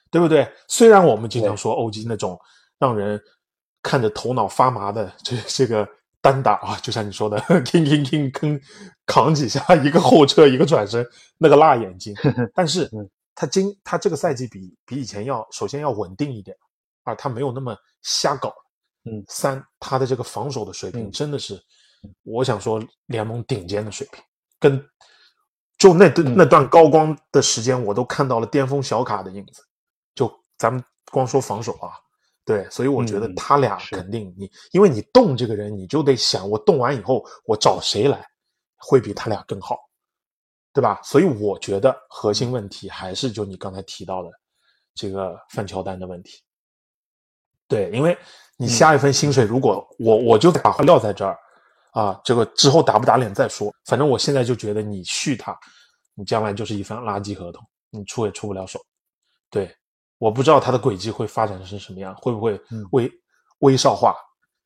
[0.09, 0.49] 对不对？
[0.67, 2.39] 虽然我们经常说欧基那种
[2.79, 3.21] 让人
[3.81, 5.87] 看着头脑发麻的这这个。
[6.23, 8.61] 单打啊，就像你说的，吭吭吭吭，
[9.07, 11.03] 扛几下，一个后撤，一个转身，
[11.39, 12.13] 那个辣眼睛。
[12.53, 12.87] 但是，
[13.33, 16.55] 他今他这个赛季比比以前要首先要稳定一点，
[17.05, 18.53] 啊，他没有那么瞎搞。
[19.05, 21.59] 嗯，三，他的这个防守的水平真的是，
[22.21, 24.23] 我想说联盟顶尖的水平，
[24.59, 24.79] 跟
[25.81, 29.63] 就那段那段高光的时间，我都看到了巅峰小卡的影子。
[30.13, 31.89] 就咱们光说防守啊，
[32.45, 38.23] 对，所以我觉得嗯他俩肯定你，因为你动这个人，你就得想我动完以后我找谁来
[38.77, 39.75] 会比他俩更好，
[40.71, 40.99] 对吧？
[41.03, 44.29] 所以我觉得核心问题还是就你刚才提到的
[44.93, 46.43] 这个范乔丹的问题。
[47.67, 48.15] 对，因为
[48.55, 51.35] 你下一份薪水，如果我我就把话撂在这儿
[51.91, 55.57] 啊，这个之后打不打脸再说，反正我现在就觉得你续他，
[56.15, 58.79] 你将来就是一份垃圾合同，你出也出不了手。
[59.49, 59.69] 对，
[60.17, 63.11] 我不知道他的轨迹会发展成什么样，会不会嗯威
[63.59, 64.15] 威少化？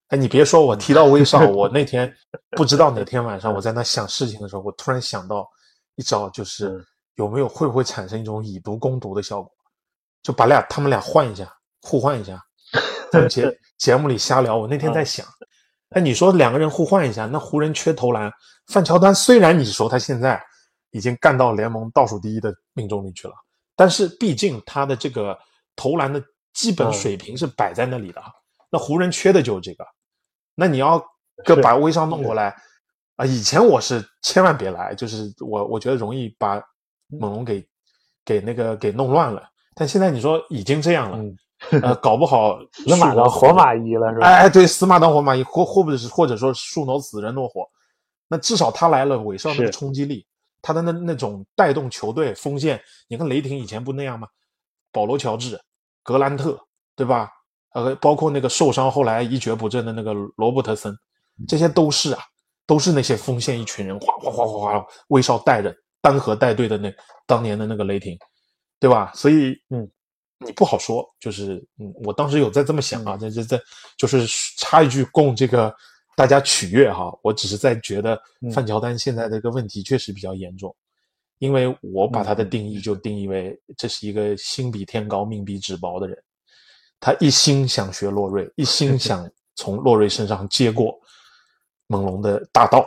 [0.09, 2.13] 哎，你别说，我提到威少，我那天
[2.51, 5.49] 不知道哪天晚上我在那想事情的时候，我突然想到
[5.95, 9.51] 一招，就是嗯有没有会不会产生一种以毒攻毒的效果？
[10.21, 11.51] 就把俩他们俩换一下，
[11.81, 12.39] 互换一下，
[13.11, 14.55] 在节 节目里瞎聊。
[14.55, 15.25] 我那天在想，
[15.89, 18.31] 哎，你说两个人互换一下，那湖人缺投篮，
[18.67, 20.41] 范乔丹虽然你说他现在
[20.91, 23.33] 已经干到联盟倒数第一的命中率去了，
[23.75, 25.37] 但是毕竟他的这个
[25.75, 26.21] 投篮的
[26.53, 28.21] 基本嗯水平是摆在那里的。
[28.71, 29.85] 那湖人缺的就是这个，
[30.55, 31.01] 那你要
[31.45, 32.53] 个把威少弄过来
[33.15, 33.25] 啊！
[33.25, 36.61] 以前我是千万别来，就是我我觉得容易把
[37.07, 37.65] 猛龙给
[38.25, 39.47] 给那个给弄乱了。
[39.75, 41.35] 但现在你说已经这样了，嗯，
[41.83, 44.27] 呃，搞不好死马当活马医了是吧？
[44.27, 47.65] 哎哎，对，死马当活马医，或或者是或者说树挪死人挪活，
[48.27, 50.25] 那至少他来了，韦少那个冲击力，
[50.61, 54.27] 他的那那种带动球队锋线，你看雷霆以前不那样吗？
[54.91, 55.59] 保罗乔治、
[56.03, 56.59] 格兰特，
[56.95, 57.29] 对吧？
[57.73, 60.95] 呃，包括那个受伤后来一蹶不振的那个罗伯特森，
[61.47, 62.21] 这些都是啊，
[62.65, 66.93] 都是那些锋线一群人哗哗哗哗哗，威少带着单核带队的那
[67.27, 68.17] 当年的那个雷霆，
[68.79, 69.11] 对吧？
[69.13, 69.85] 所以嗯，
[70.39, 73.61] 你不好说，就是嗯，我当时有在这么想啊，在在在，
[73.97, 74.25] 就是
[74.57, 75.73] 插一句供这个
[76.15, 78.51] 大家取悦哈，我只是在觉得嗯。
[78.51, 80.75] 范乔丹现在这个问题确实比较严重，
[81.39, 86.21] 因为我把他的定义就定义为这是一个心比天高命比纸薄的人，
[86.99, 90.99] 他一心想学洛瑞，一心 想从洛瑞身上接过
[91.87, 92.85] 猛龙的大道，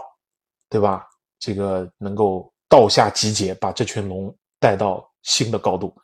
[0.68, 1.06] 对吧？
[1.38, 5.94] 这个能够道下集结，把这群龙带到新的高度，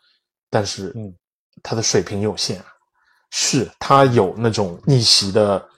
[0.49, 1.13] 但是，嗯，
[1.63, 2.63] 他的水平有限，
[3.31, 5.69] 是他有那种逆袭的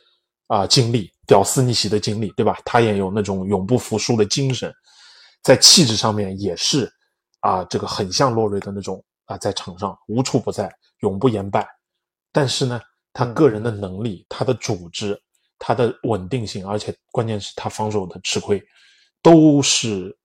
[0.48, 2.58] 啊、经历，屌丝逆袭的经历，对吧？
[2.64, 4.72] 他也有那种永不服输的精神，
[5.42, 6.90] 在气质上面也是
[7.40, 11.66] 啊，这个很像洛瑞的那种啊，在场上无处不在，永不言败。
[12.32, 12.80] 但是呢，
[13.12, 15.20] 他个人的能力、他的组织、
[15.58, 18.62] 他的稳定性，而且关键是他防守的吃亏，
[19.22, 20.16] 都是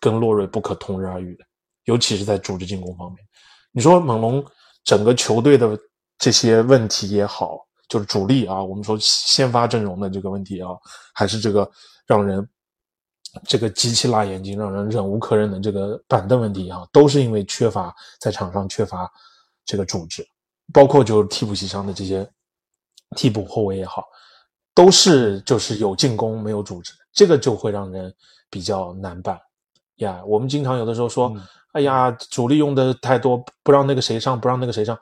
[0.00, 1.44] 跟洛瑞不可同日而语的，
[1.84, 3.24] 尤其是在组织进攻方面。
[3.72, 4.44] 你说猛龙
[4.84, 5.78] 整个球队的
[6.18, 7.58] 这些问题也好，
[7.88, 10.70] 就是主力啊，我们说先发阵容的这个问题啊，
[11.14, 11.70] 还是这个
[12.06, 12.46] 让人
[13.44, 19.10] 这个极其辣眼睛、让人忍无可忍的这个板凳问题啊，都是因为缺乏在场上缺乏
[19.64, 20.26] 这个组织，
[20.72, 22.28] 包括就是替补席上的这些
[23.16, 24.04] 替补后卫也好，
[24.74, 28.12] 都是就是有进攻没有组织，这个就会让人
[28.50, 29.38] 比较难办
[29.96, 30.20] 呀。
[30.26, 31.32] 我们经常有的时候说，
[31.72, 34.98] 哎呀，主力用的太多，不让那个谁上，不让那个谁上，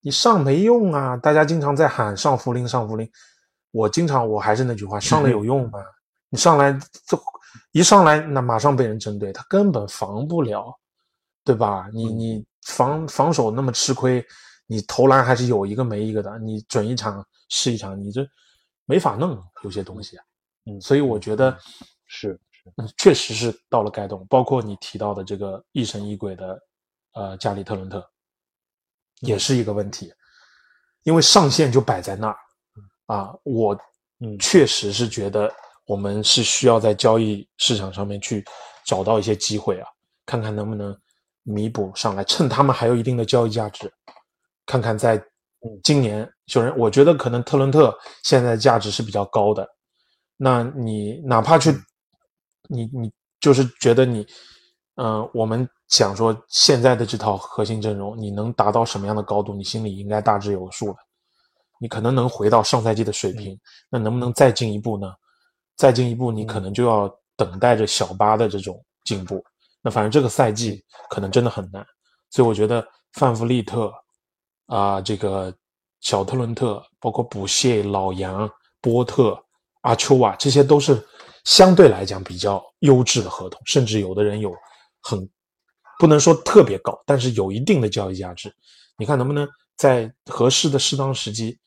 [0.00, 1.16] 你上没用啊！
[1.16, 3.08] 大家经常在喊上福林，上福林。
[3.70, 5.78] 我经常我还是那句话，上了有用吗？
[6.30, 6.72] 你上来
[7.06, 7.20] 就
[7.72, 10.74] 一上来，那马上被人针对，他根本防不了，
[11.44, 11.88] 对吧？
[11.92, 14.24] 你你防防守那么吃亏，
[14.66, 18.26] 你投篮还是有一个没一个的，你准一场是一场，你这
[18.86, 20.24] 没法弄有些东西啊。
[20.66, 21.56] 嗯所以我觉得
[22.06, 22.38] 是
[22.96, 26.60] 确实是到了该动，包括你提到的这个疑神疑鬼的
[27.14, 28.04] 呃加里特伦特，
[29.20, 30.12] 也是一个问题，
[31.02, 32.36] 因为上限就摆在那儿
[33.06, 33.34] 啊。
[33.44, 33.74] 我
[34.20, 34.38] 嗯。
[34.38, 35.52] 确实是觉得
[35.86, 38.44] 我们是需要在交易市场上面去
[38.84, 39.88] 找到一些机会啊，
[40.26, 40.96] 看看能不能
[41.42, 43.90] 弥补上来，趁他们还有一定的交易价值，
[44.66, 45.22] 看看在
[45.82, 49.66] 今年有人，我觉得可能特伦特现在价值是比较高的，
[50.36, 51.72] 那你哪怕去，
[52.68, 53.10] 你你
[53.40, 54.26] 就是觉得你，
[54.96, 60.96] 嗯、我们想说现在的这套核心阵容，你能达到什么样的高度，你心里应该大致有数了。
[61.80, 63.58] 你可能能回到上赛季的水平，
[63.88, 65.12] 那能不能再进一步呢？
[65.76, 69.44] 再进一步，你可能就要等待着小巴的这种进步。
[69.80, 71.86] 那反正这个赛季可能真的很难，
[72.30, 73.92] 所以我觉得范弗利特
[74.66, 75.54] 啊、这个
[76.00, 78.50] 小特伦特，包括补谢、老杨、
[78.80, 79.40] 波特、
[79.82, 81.00] 阿丘瓦，这些都是
[81.48, 84.54] 相对来讲比较优质的合同，甚至有的人有
[85.00, 85.18] 很
[85.98, 88.54] 不能说特别高，但是有一定的交易价值。
[88.98, 91.58] 你看能不能在合适的适当时机，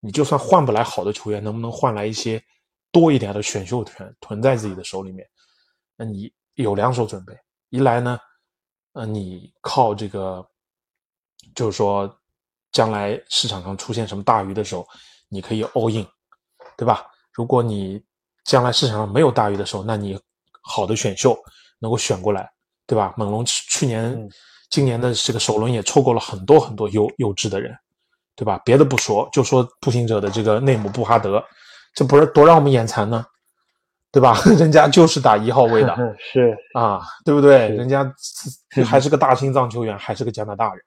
[0.00, 2.42] 你就算换不来好的球员，能不能换来一些
[2.90, 5.24] 多一点的选秀权囤在自己的手里面？
[5.94, 7.38] 那你有两手准备，
[7.68, 8.18] 一来呢，
[8.94, 10.44] 呃，你靠这个，
[11.54, 12.12] 就是说
[12.72, 14.84] 将来市场上出现什么大鱼的时候，
[15.28, 16.04] 你可以 all in，
[16.76, 17.06] 对吧？
[17.32, 18.04] 如果你
[18.44, 20.18] 将来市场上没有大鱼的时候，那你
[20.62, 21.36] 好的选秀
[21.78, 22.50] 能够选过来，
[22.86, 23.12] 对吧？
[23.16, 24.28] 猛龙去年、
[24.70, 27.76] 今年的这个首轮也抽过了很多很多优优质的人，
[28.36, 28.60] 对吧？
[28.64, 31.42] 别的不说，就说步行者的这个内姆布哈德，
[31.94, 33.24] 这不是多让我们眼馋呢？
[34.12, 34.40] 对吧？
[34.58, 37.68] 人家就是打一号位的， 是啊，对不对？
[37.70, 38.08] 人家
[38.86, 40.84] 还是个大心脏球员，还是个加拿大人，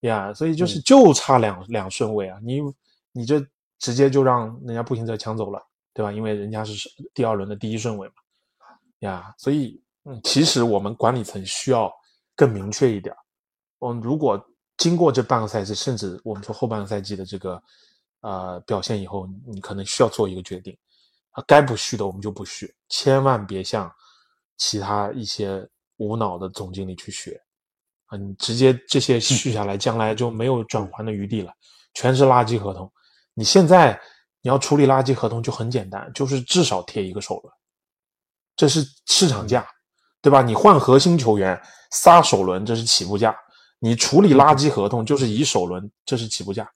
[0.00, 2.38] 呀，所以就是就差两两顺位啊！
[2.42, 2.60] 你
[3.12, 3.44] 你这
[3.78, 5.62] 直接就让人家步行者抢走了，
[5.92, 6.12] 对吧？
[6.12, 8.14] 因为人家是第二轮的第一顺位嘛，
[9.00, 11.92] 呀，所以嗯，其实我们管理层需要
[12.34, 13.14] 更明确一点。
[13.80, 14.42] 嗯，如果
[14.76, 17.62] 经过这半个赛季，甚至我们说后半个赛季的这个
[18.20, 20.76] 呃表现以后，你可能需要做一个决定。
[21.46, 23.90] 该不续的我们就不续，千万别像
[24.56, 25.66] 其他一些
[25.96, 27.40] 无脑的总经理去学
[28.06, 28.18] 啊！
[28.18, 31.52] 你直接这些续下来，将来就没有转还的余地了，
[31.94, 32.92] 全是垃圾合同。
[33.32, 33.98] 你现在
[34.42, 37.52] 你要处理垃圾合同就很简单，就是至少贴一个首轮，
[38.56, 39.66] 这是市场价，
[40.22, 40.42] 对吧？
[40.42, 41.60] 你换核心球员
[41.90, 43.32] 仨首轮，这是起步价；
[43.78, 46.70] 你处理垃圾合同就是以首轮，这是起步价，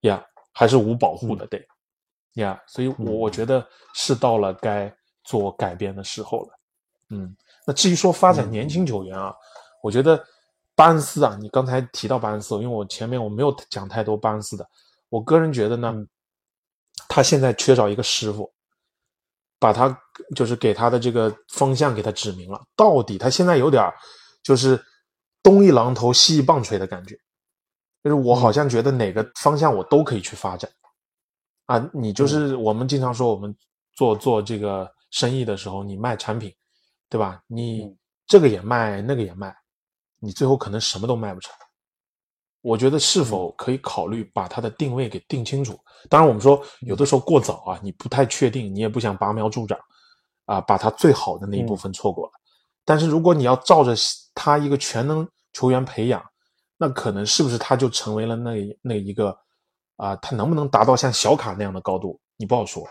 [0.00, 1.66] 呀，还是无保护的，对。
[2.34, 4.90] 呀，所以，我我觉得是到了该
[5.24, 6.48] 做改变的时候了。
[7.08, 7.36] 嗯，
[7.66, 9.34] 那至于说发展年轻球员啊，
[9.82, 10.24] 我觉得
[10.76, 14.64] 巴恩斯啊，你刚才提到巴恩斯，因为我前面我没有讲太多巴恩斯的，
[15.08, 15.92] 我个人觉得呢，
[17.10, 18.48] 他现在缺少一个师傅，
[19.58, 20.00] 把他
[20.36, 23.92] 就是给他的这个方向给他指明了，到底他现在有点
[24.44, 24.80] 就是
[25.42, 27.16] 东一榔头西一棒槌的感觉，
[28.04, 30.70] 就是我好像觉得哪个方向我都可以去发展。
[31.66, 33.52] 啊，你就是我们经常说，我们
[33.94, 36.54] 做做这个生意的时候，你卖产品，
[37.08, 37.42] 对吧？
[37.48, 37.92] 你
[38.26, 39.52] 这个也卖，那个也卖，
[40.20, 41.52] 你最后可能什么都卖不成。
[42.62, 45.78] 我觉得是否可以考虑把它的定位给定清楚？
[46.08, 49.78] 当然，我们说有的时候过早啊，你不太确定，你也不想拔苗助长，
[50.46, 52.32] 啊，把它最好的那一部分错过了。
[52.84, 53.94] 但是如果你要照着
[54.34, 56.24] 他一个全能球员培养，
[56.76, 59.36] 那可能是不是他就成为了那那一个？
[59.96, 62.82] 啊，他能不能达到像小卡那样的高度，你不好说。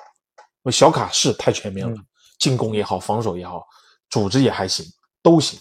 [0.71, 1.97] 小卡是太全面了，
[2.37, 3.65] 进攻也好，防守也好，
[4.11, 4.85] 组织也还行，
[5.23, 5.59] 都行，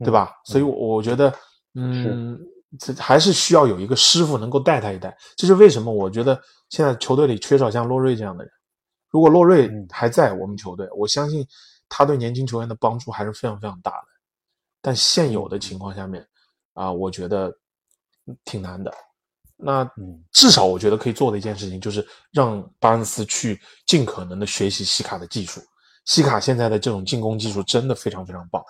[0.00, 0.34] 对吧？
[0.44, 1.32] 所以，我我觉得，
[1.74, 2.36] 嗯，
[2.78, 5.16] 这还是需要有一个师傅能够带他一带。
[5.36, 5.92] 这是为什么？
[5.92, 8.52] 我觉得现在球队里缺少像洛瑞这样的人。
[9.10, 11.46] 如果洛瑞还在我们球队，我相信
[11.88, 14.06] 他对年轻球员的帮助还是非常非常大的。
[14.80, 16.26] 但现有的情况下面，
[16.72, 17.54] 啊，我觉得
[18.44, 18.92] 挺难的。
[19.56, 19.88] 那
[20.32, 25.60] 至少我觉得可以做的一件事情就是让巴恩斯去尽可能的学习西卡的技术。
[26.06, 28.60] 西卡现在的这种进攻技术真的非常非常棒，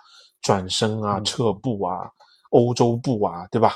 [0.42, 2.10] 转身啊、撤步啊、
[2.50, 3.74] 欧洲步啊，对吧？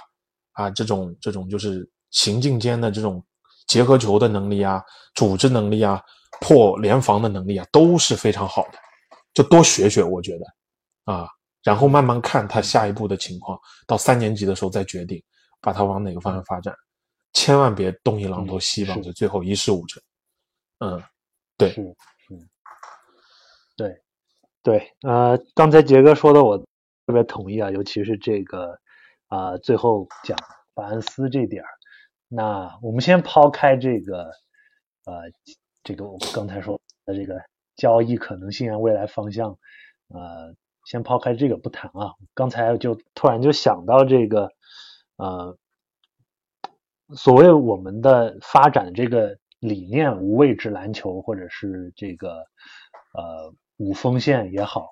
[0.56, 3.24] 啊，这种这种就是行进间的这种
[3.66, 4.82] 结合球的能力啊、
[5.14, 6.02] 组织能力啊、
[6.40, 8.78] 破联防的能力啊，都是非常好的。
[9.34, 10.46] 就多学学，我觉得
[11.12, 11.28] 啊，
[11.62, 15.22] 然后慢慢看他下一步的情况，到三年级的时候再决定
[15.60, 16.74] 把他往哪个方向发展。
[17.34, 20.02] 千万别东一榔头西一棒槌，最后一事无成。
[20.78, 21.02] 嗯，
[21.58, 21.82] 对，是
[22.26, 22.48] 是，
[23.76, 23.94] 对
[24.62, 26.56] 对，呃，刚才杰哥说的我
[27.06, 28.74] 特别同意啊，尤其是这个
[29.28, 30.36] 啊，最后讲
[30.74, 31.68] 法恩斯这点儿。
[32.28, 34.30] 那我们先抛开这个
[35.04, 35.30] 呃，
[35.82, 37.40] 这个我们刚才说的这个
[37.76, 39.58] 交易可能性啊，未来方向，
[40.08, 40.54] 呃，
[40.84, 42.14] 先抛开这个不谈啊。
[42.34, 44.50] 刚才就突然就想到这个，
[45.16, 45.56] 呃。
[47.14, 52.38] 所谓我们的发展这个理念，无位置篮球，或者是这个
[53.14, 54.88] 呃无锋线也好，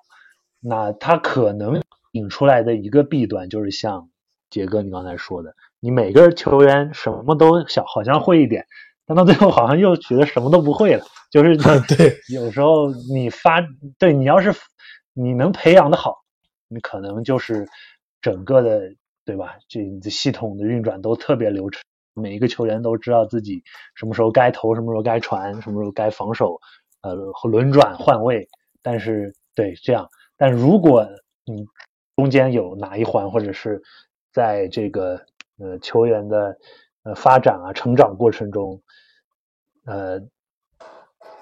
[0.61, 1.81] 那它可能
[2.13, 4.09] 引出来的一个弊端，就是像
[4.55, 8.65] 杰哥你刚才说的，你每个球员什么都想好像会一点，
[9.05, 11.03] 但到最后好像又觉得什么都不会了。
[11.29, 11.57] 就是
[11.97, 13.61] 对，有时候你发
[13.99, 14.53] 对你要是
[15.13, 16.15] 你能培养的好，
[16.69, 17.67] 你可能就是
[18.21, 18.93] 整个的
[19.25, 19.57] 对吧？
[19.67, 21.81] 这系统的运转都特别流畅。
[22.13, 23.61] 每一个球员都知道自己
[23.93, 26.57] 什么时候该投，什么时候该传，什么时候该防守，
[27.01, 27.13] 呃，
[27.49, 28.47] 轮转换位。
[28.81, 31.05] 但是，对这样，但如果
[31.43, 31.65] 你
[32.15, 33.81] 中间有哪一环，或者是
[34.35, 35.15] 在这个
[35.57, 36.57] 呃球员的
[37.03, 38.83] 呃发展啊、成长过程中，
[39.85, 40.19] 呃，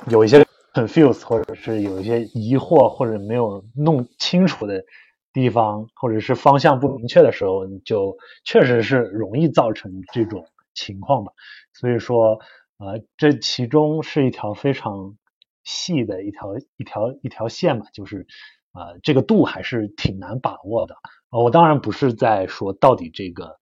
[0.08, 4.86] 有一些 confuse，或者是有一些疑惑，或者没有弄清楚的。
[5.34, 8.16] 地方或者是方向不明确的时候，就
[8.46, 10.46] 确实是容易造成这种。
[10.76, 11.32] 情况吧，
[11.72, 12.40] 所以说，
[12.80, 15.16] 呃，这其中是一条非常
[15.64, 18.26] 细的一条一条一条线嘛，就是，
[18.74, 20.96] 呃，这个度还是挺难把握的。
[21.30, 23.60] 我当然不是在说到底这个，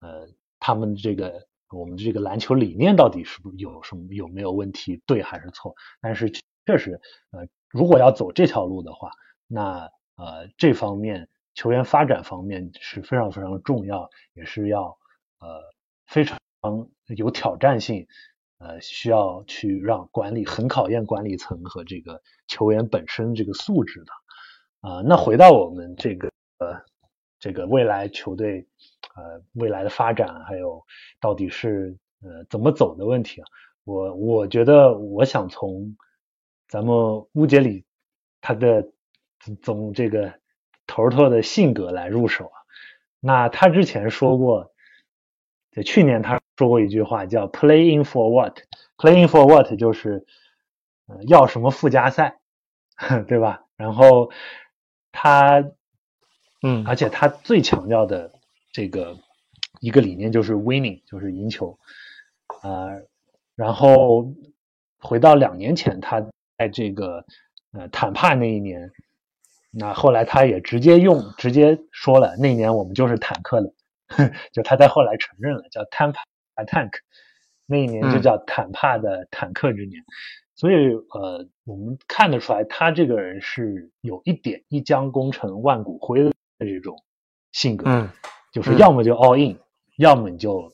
[0.00, 5.74] 呃，他们这个我们这个篮球理念到底是不是有什么有没有问题，对还是错？
[6.00, 6.30] 但是
[6.66, 7.00] 确实，
[7.30, 9.10] 呃，如果要走这条路的话，
[9.46, 14.98] 那呃这方面球员发展方面是非常非常重要，也是要
[15.40, 15.60] 呃
[16.06, 16.38] 非常
[17.16, 18.06] 有挑战性，
[18.58, 24.12] 呃需要去让管理很考验管理层和这个球员本身这个素质的。
[24.80, 26.30] 啊，那回到我们这个
[27.38, 28.66] 这个未来球队
[29.14, 30.82] 呃未来的发展，还有
[31.20, 33.44] 到底是呃怎么走的问题啊，
[33.84, 35.96] 我我觉得我想从
[36.66, 36.94] 咱们
[37.32, 37.84] 乌杰里
[38.40, 38.90] 他的
[39.62, 40.32] 从这个
[40.86, 42.56] 头头的性格来入手啊。
[43.20, 44.72] 那他之前说过，
[45.72, 50.24] 在去年他说过一句话叫 “playing for what”，“playing for what” 就是
[51.28, 52.40] 要什么附加赛，
[53.28, 53.64] 对吧？
[53.76, 54.30] 然后。
[55.12, 55.64] 他，
[56.62, 58.32] 嗯，而且他最强调的
[58.72, 59.16] 这个
[59.80, 61.78] 一个理念就是 winning，就是赢球，
[62.62, 62.88] 啊，
[63.54, 64.32] 然后
[64.98, 66.20] 回到两年前，他
[66.56, 67.24] 在这个
[67.72, 68.90] 呃坦帕那一年，
[69.70, 73.72] 那后来他也直接用直接说了，那年我们就是坦克了，
[74.52, 76.20] 就他在后来承认了，叫 Tampa
[76.66, 76.92] Tank，
[77.66, 80.02] 那一年就叫坦帕的坦克之年。
[80.60, 87.02] 所以，呃，我们看得出来，他这个人是有一点一将功成万骨灰的这种
[87.50, 88.10] 性格，嗯，
[88.52, 89.58] 就是要么就 all in，
[89.96, 90.70] 要么你就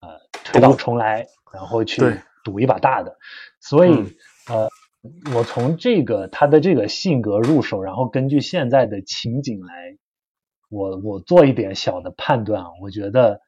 [0.00, 2.02] 呃推倒重来，然后去
[2.42, 3.16] 赌一把大的。
[3.60, 3.92] 所以，
[4.48, 4.68] 呃，
[5.36, 9.96] 我从这个他的这个性格入手，然后根据现在的情景来，
[10.68, 13.40] 我我做一点小的判断啊，我觉得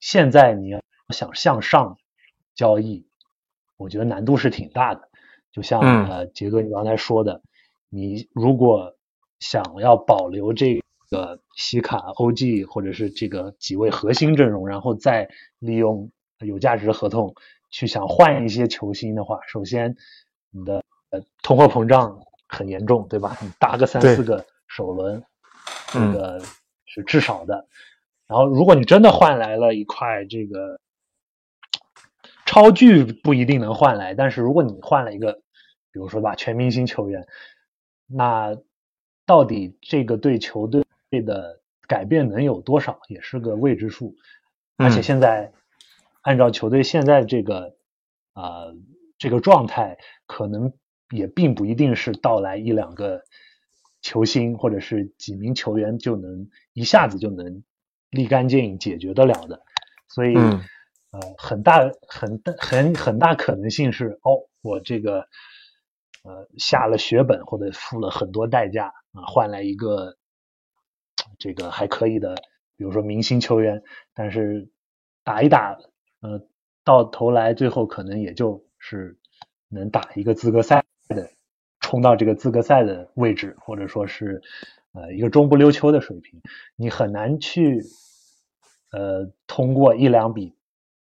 [0.00, 1.98] 现在你要想向上
[2.54, 3.06] 交易。
[3.82, 5.08] 我觉得难度是挺大的，
[5.52, 7.42] 就像呃杰哥你刚才说的，
[7.90, 8.94] 你如果
[9.40, 10.80] 想要保留这
[11.10, 15.28] 个西卡、OG 或者是这个几位核心阵容，然后再
[15.58, 17.34] 利用有价值的合同
[17.70, 19.96] 去想换一些球星的话，首先
[20.50, 23.36] 你的呃通货膨胀很严重，对吧？
[23.42, 25.22] 你搭个三四个首轮，
[25.88, 26.40] 这个
[26.86, 27.66] 是至少的。
[28.26, 30.80] 然后如果你真的换来了一块这个。
[32.52, 35.40] 超巨不一定能换来，但是如果你换了一个，
[35.90, 37.26] 比如说吧，全明星球员，
[38.06, 38.54] 那
[39.24, 44.16] 到底这个对球队的改变能有多少，也是个未知数。
[44.76, 45.50] 而且现在
[46.20, 47.74] 按照球队现在这个
[48.34, 48.66] 啊
[49.16, 49.96] 这个状态，
[50.26, 50.74] 可能
[51.08, 53.22] 也并不一定是到来一两个
[54.02, 57.62] 球星或者是几名球员就能一下子就能
[58.10, 59.62] 立竿见影解决得了的，
[60.06, 60.34] 所以。
[61.12, 65.28] 呃，很大很大很很大可能性是哦，我这个
[66.24, 70.16] 呃下了血本或者付了很多代价啊，换来一个
[71.38, 72.34] 这个还可以的，
[72.78, 73.82] 比如说明星球员，
[74.14, 74.70] 但是
[75.22, 75.76] 打一打，
[76.22, 76.40] 呃，
[76.82, 79.18] 到头来最后可能也就是
[79.68, 81.28] 能打一个资格赛的，
[81.80, 84.40] 冲到这个资格赛的位置，或者说是
[84.92, 86.40] 呃一个中不溜秋的水平，
[86.74, 87.82] 你很难去
[88.92, 90.54] 呃通过一两笔。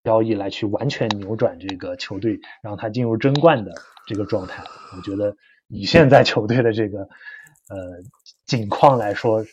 [0.10, 3.72] 交易来去完全扭转这个球队，让他进入争冠的
[4.08, 4.64] 这个状态。
[4.98, 5.38] 我觉得
[5.68, 8.02] 以现在球队的这个呃
[8.48, 9.46] 境况来说，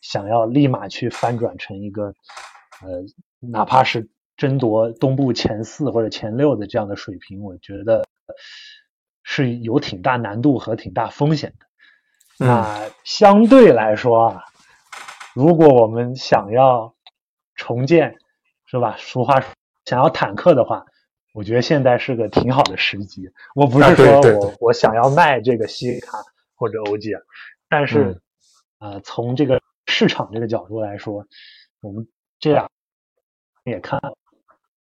[0.00, 2.14] 想要立马去翻转成一个
[2.82, 3.02] 呃
[3.40, 8.06] 哪怕是争夺东部前四或者前六的这样的水平，我觉得
[9.24, 11.66] 是有挺大难度和挺大风险的。
[12.38, 14.44] 那相对来说啊，
[15.34, 16.94] 如果我们想要
[17.56, 18.14] 重建，
[18.66, 18.94] 是吧？
[18.96, 19.50] 俗话说。
[19.90, 20.86] 想要坦克的话，
[21.34, 23.28] 我觉得现在是个挺好的时机。
[23.56, 26.16] 我不是说我我想要卖这个西卡
[26.54, 27.20] 或者欧吉尔，
[27.68, 28.22] 但是
[28.78, 31.26] 呃，从这个市场这个角度来说，
[31.80, 32.06] 我们
[32.38, 32.70] 这样
[33.64, 34.00] 也看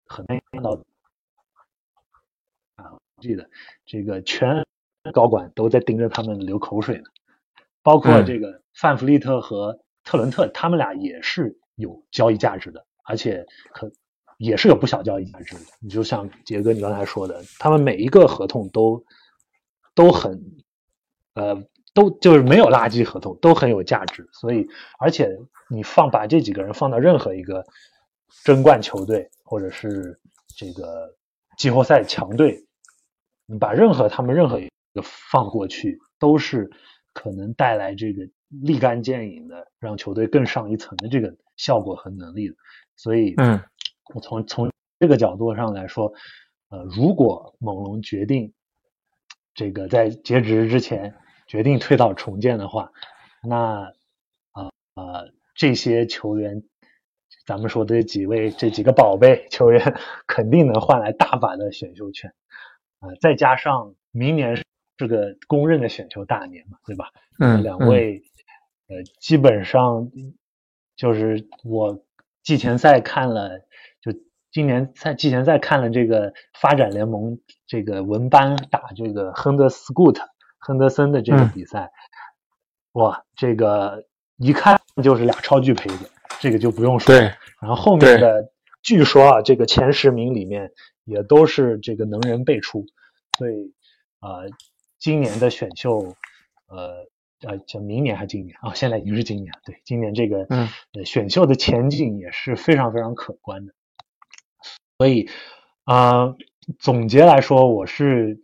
[0.05, 0.73] 很难看到
[2.77, 3.49] 啊，记得
[3.87, 4.67] 这个全
[5.15, 7.05] 高管都在盯着他们流口水呢。
[7.83, 13.91] 包括这个范弗利特和特伦特，他们俩也是有交易价值的，而且可。
[14.41, 15.61] 也是有不小交易价值的。
[15.81, 19.05] 你就像杰哥你刚才说的，他们每一个合同都
[19.95, 20.43] 都很
[21.35, 21.63] 呃，
[21.93, 24.27] 都就是没有垃圾合同，都很有价值。
[24.33, 24.67] 所以，
[24.99, 25.29] 而且
[25.69, 27.63] 你放把这几个人放到任何一个
[28.43, 30.19] 争冠球队，或者是
[30.57, 31.15] 这个
[31.59, 32.65] 季后赛强队，
[33.45, 36.71] 你把任何他们任何一个放过去，都是
[37.13, 42.55] 可能带来这个立竿见影的，让球队更上一层的这个效果和能力的。
[42.97, 43.61] 所以，嗯。
[44.15, 46.13] 我从从这个角度上来说，
[46.69, 48.53] 呃，如果猛龙决定
[49.55, 51.15] 这个在截止之前
[51.47, 52.93] 决定推倒重建的话，
[53.43, 53.93] 那
[54.53, 56.63] 啊啊这些球员
[57.47, 62.33] 咱们说的这几位这几个宝贝球员，肯定能换来大把的选秀权
[63.01, 63.09] 啊！
[63.21, 67.11] 再加上明年是个公认的选秀大年嘛，对吧？
[67.39, 68.23] 嗯，两位
[68.87, 70.11] 呃，基本上
[70.95, 72.05] 就是我
[72.43, 73.65] 季前赛看了，就
[74.53, 80.29] 今年赛季前赛看了这个发展联盟这个文班打这个亨德斯古特
[80.59, 81.91] 亨德森的这个比赛，
[82.93, 84.05] 哇，这个
[84.37, 86.11] 一看就是俩超巨胚子。
[86.41, 87.35] 这个就不用说，对。
[87.61, 88.51] 然后后面的，
[88.83, 90.73] 据说啊，这个前十名里面
[91.05, 92.87] 也都是这个能人辈出，
[93.37, 93.75] 所以
[94.21, 94.49] 啊，
[94.99, 96.15] 今年的选秀，
[96.67, 97.07] 呃
[97.47, 98.73] 呃，叫明年还是今年啊？
[98.73, 100.67] 现在已经是今年，对，今年这个嗯，
[101.05, 103.75] 选秀的前景也是非常非常可观的。
[105.01, 105.31] 所以
[105.85, 106.37] 啊，
[106.79, 108.43] 总结来说，我是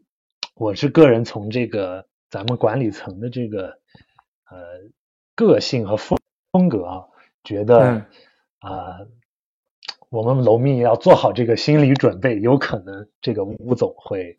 [0.55, 3.79] 我是个人从这个咱们管理层的这个
[4.51, 4.57] 呃
[5.35, 6.19] 个性和风
[6.53, 7.05] 风格啊。
[7.45, 8.07] 觉得
[8.61, 9.01] 啊，
[10.09, 14.35] 我们楼密要做好这个心理准备，有可能这个吴总会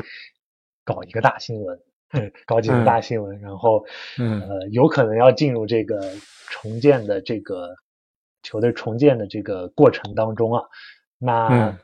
[0.83, 1.79] 搞一个大新闻，
[2.47, 3.85] 搞几个大新闻，然后
[4.17, 6.01] 呃，有可能要进入这个
[6.49, 7.75] 重建的这个
[8.41, 10.63] 球队重建的这个过程当中啊。
[11.19, 11.77] 那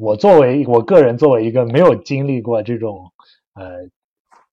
[0.00, 3.12] 我作为我个人作为一个没有经历过这种
[3.54, 3.88] 呃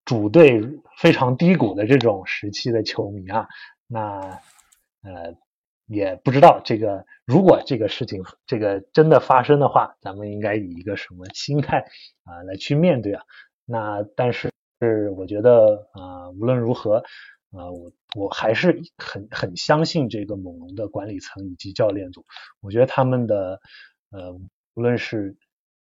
[0.06, 0.62] 主队
[0.98, 3.48] 非常低谷的这种时期的球迷啊，
[3.88, 4.40] 那
[5.02, 5.36] 呃。
[5.90, 11.86] 也不知道这个，如果这个事情这个真的发生的话，咱们应该以一个什么心态
[12.26, 13.24] 啊来去面对啊？
[13.64, 14.52] 那但是
[15.16, 16.98] 我觉得啊，无论如何
[17.52, 22.26] 啊，我我还是很很相信这个猛龙的管理层以及教练组。
[22.60, 23.62] 我觉得他们的
[24.12, 24.38] 呃，
[24.78, 25.36] 无论是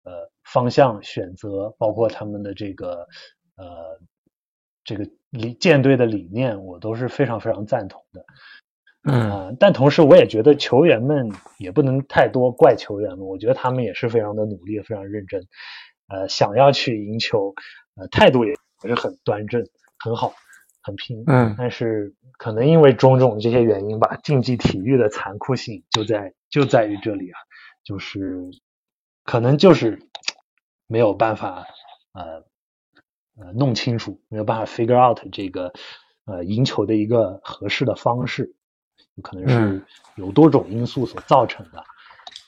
[0.04, 3.06] 呃方向选择，包括他们的这个
[3.58, 4.00] 呃
[4.86, 8.26] 这个理舰队的理念，我都是非常非常赞同的。
[9.04, 11.30] 嗯，但同时我也觉得球员们
[11.60, 15.46] 也不能太多怪球员们，我觉得他们也是非常的努力，非常认真，
[16.08, 17.54] 呃，想要去赢球，
[17.96, 19.68] 呃，态度也也是很端正，
[20.00, 20.32] 很好，
[20.82, 21.26] 很拼。
[21.28, 27.38] 嗯，但是可能因为种种这些原因吧，竞技体育的残酷性就在就在于这里啊，
[27.84, 28.50] 就是
[29.28, 29.99] 可能就是
[30.88, 31.67] 没有办法
[32.13, 32.23] 呃
[33.36, 35.73] 呃弄清楚，没有办法 figure out 这个
[36.23, 38.55] 呃赢球的一个合适的方式。
[39.23, 41.84] 可能是有多种因素所造成的。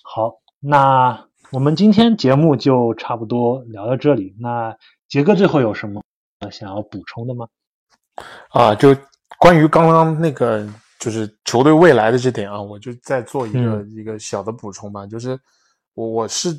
[0.04, 4.36] 好，那我们今天节目就差不多聊到这里。
[4.40, 4.78] 那
[5.08, 6.02] 杰哥最后有什么
[6.52, 7.48] 想要补充的吗？
[8.52, 8.96] 啊，就
[9.40, 10.66] 关于刚刚那个
[11.00, 15.08] 就是球队未来的这点啊，我就再做一个一个小的补充吧。
[15.08, 15.40] 就是
[15.96, 16.50] 我我是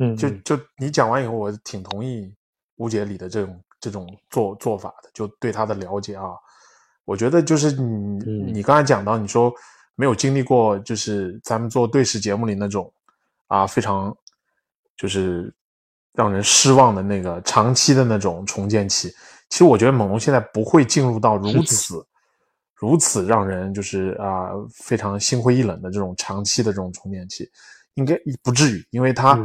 [0.00, 2.34] 嗯，就就你讲完以后，我挺同意
[2.76, 6.24] 吴姐里的这种这种做做法的，就对他的了解啊。
[7.04, 9.52] 我觉得就是你，你刚才讲到，你说
[9.96, 12.90] 没有经历过，就是咱们做对视节目里那种
[13.48, 14.16] 啊，非常
[14.96, 15.52] 就是
[16.14, 19.08] 让人失望的那个长期的那种重建期。
[19.50, 22.02] 其实我觉得猛龙现在不会进入到如此
[22.74, 27.50] 如此让人就是啊非常心灰意冷的这种长期的这种重建期，
[27.94, 29.38] 应该不至于，因为他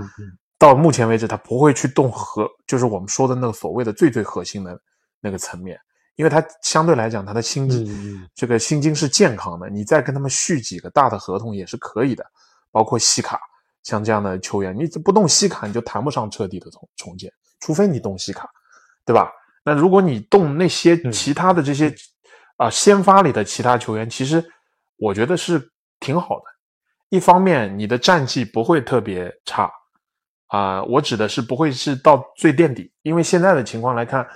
[0.66, 4.80] 到目前为止他不会去动核，就是我们说的那个所谓的最最核心的
[5.20, 5.80] 那个层面。
[6.16, 12.26] 因为他相对来讲，他的薪金这个薪金是健康的，你再跟他们续几个大的合同也是可以的，
[12.72, 13.39] 包括西卡
[13.84, 18.49] 像这样的球员，你不动西卡你就谈不上彻底的重重建，除非你动西卡，
[19.05, 19.30] 对吧？
[19.63, 21.93] 那如果你动那些其他的这些
[22.55, 24.43] 啊先发里的其他球员，其实
[24.97, 25.70] 我觉得是
[26.00, 26.46] 挺好的。
[27.09, 29.70] 一方面你的战绩不会特别差
[30.47, 34.28] 啊，我指的是不会是到最垫底，因为现在的情况来看，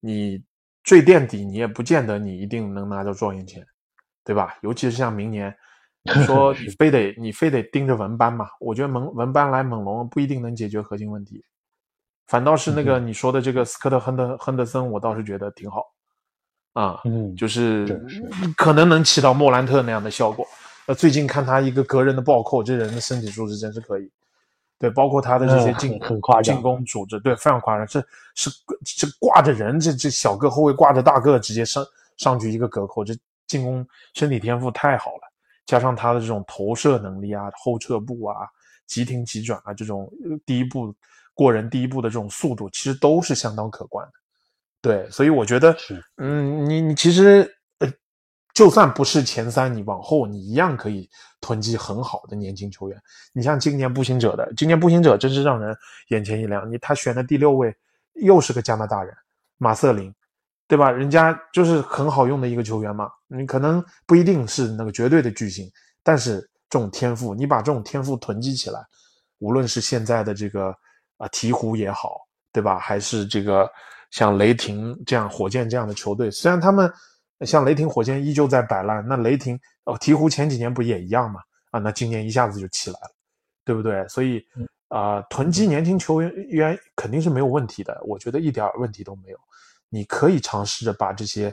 [0.00, 0.42] 你。
[0.82, 3.62] 最垫底，你也不见得你一定能拿到状元签，
[4.24, 4.56] 对吧？
[4.62, 5.54] 尤其是像明年，
[6.02, 8.48] 你说 你非得你非得盯着文班嘛？
[8.58, 11.44] 我觉得蒙文班来猛龙不一定能解决核心问题，
[12.28, 15.84] 反倒是那个你说的这个斯科特亨德亨德森，我倒是觉得挺好
[16.72, 18.02] 啊，嗯，就是
[18.56, 20.48] 可能能起到莫兰特那样的效果。
[20.86, 24.10] 那，最近看他一个隔人的暴扣，这人的身体素质真是可以。
[24.80, 27.86] 对，包括他的这些进很夸张进攻组织，对，非常夸张。
[27.86, 28.00] 这
[28.34, 28.50] 是
[28.82, 31.84] 这挂着人，这这小个后卫挂着大个，直接上
[32.16, 33.14] 上去一个隔扣，这
[33.46, 35.30] 进攻身体天赋太好了。
[35.66, 38.48] 加上他的这种投射能力啊，后撤步啊，
[38.86, 40.10] 急停急转啊，这种
[40.46, 40.94] 第一步
[41.34, 44.12] 过人第一步的这种速度，其实都是相当可观的。
[44.80, 45.76] 对，所以我觉得，
[46.16, 47.54] 嗯，你你其实。
[48.60, 51.08] 就算不是前三，你往后你一样可以
[51.40, 53.02] 囤积很好的年轻球员。
[53.32, 55.74] 你像今年步行者的，今年步行者真是让人
[56.08, 56.70] 眼前一亮。
[56.70, 57.74] 你他选的第六位
[58.16, 59.16] 又是个加拿大人，
[59.56, 60.14] 马瑟林，
[60.68, 60.90] 对吧？
[60.90, 63.10] 人家就是很好用的一个球员嘛。
[63.28, 65.66] 你可能不一定是那个绝对的巨星，
[66.02, 66.38] 但是
[66.68, 68.78] 这种天赋，你把这种天赋囤积起来，
[69.38, 70.66] 无论是现在的这个
[71.16, 72.18] 啊鹈鹕也好，
[72.52, 72.78] 对吧？
[72.78, 73.66] 还是这个
[74.10, 76.92] 像雷霆这样、火箭这样的球队，虽然他们
[77.46, 81.40] 像雷霆、火箭依旧在摆烂，那雷霆哦鹈鹕前几年不也一样嘛？
[81.70, 83.10] 啊，那今年一下子就起来了，
[83.64, 84.06] 对不对？
[84.08, 84.42] 所以
[84.88, 89.38] 啊，囤积年轻球员员肯定是没有问题的，我觉得一点问题都没有。
[89.88, 91.52] 你可以尝试着把这些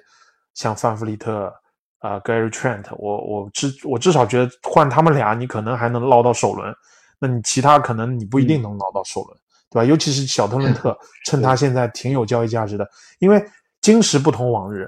[0.53, 1.53] 像范弗利特。
[1.99, 6.71] 啊，Gary Trent，我我至我至少觉得换他们俩，你可能还能捞到首轮，
[7.17, 9.35] 那你其他可能你不一定能捞到首轮，
[9.71, 9.83] 对吧？
[9.83, 10.95] 尤其是小特 伦特，
[11.25, 12.87] 趁他现在挺有交易价值的，
[13.17, 13.43] 因为
[13.81, 14.87] 今时不同往日，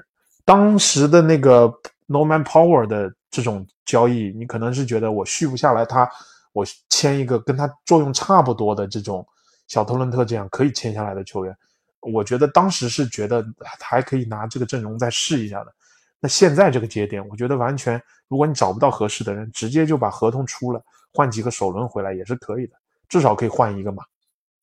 [0.50, 1.72] 当时的那个
[2.08, 6.10] Norman Power 的这种交易，你可能是觉得我续不下来他，
[6.52, 9.24] 我签一个跟他作用差不多的这种
[9.68, 11.56] 小特伦特这样可以签下来的球员，
[12.00, 13.46] 我觉得当时是觉得
[13.78, 15.72] 还可以拿这个阵容再试一下的。
[16.18, 20.82] 那现在这个节点，我觉得完全，如果你找不到合适的人，直接就把合同出了，
[21.12, 22.74] 换几个首轮回来也是可以的，
[23.08, 24.02] 至少可以换一个嘛，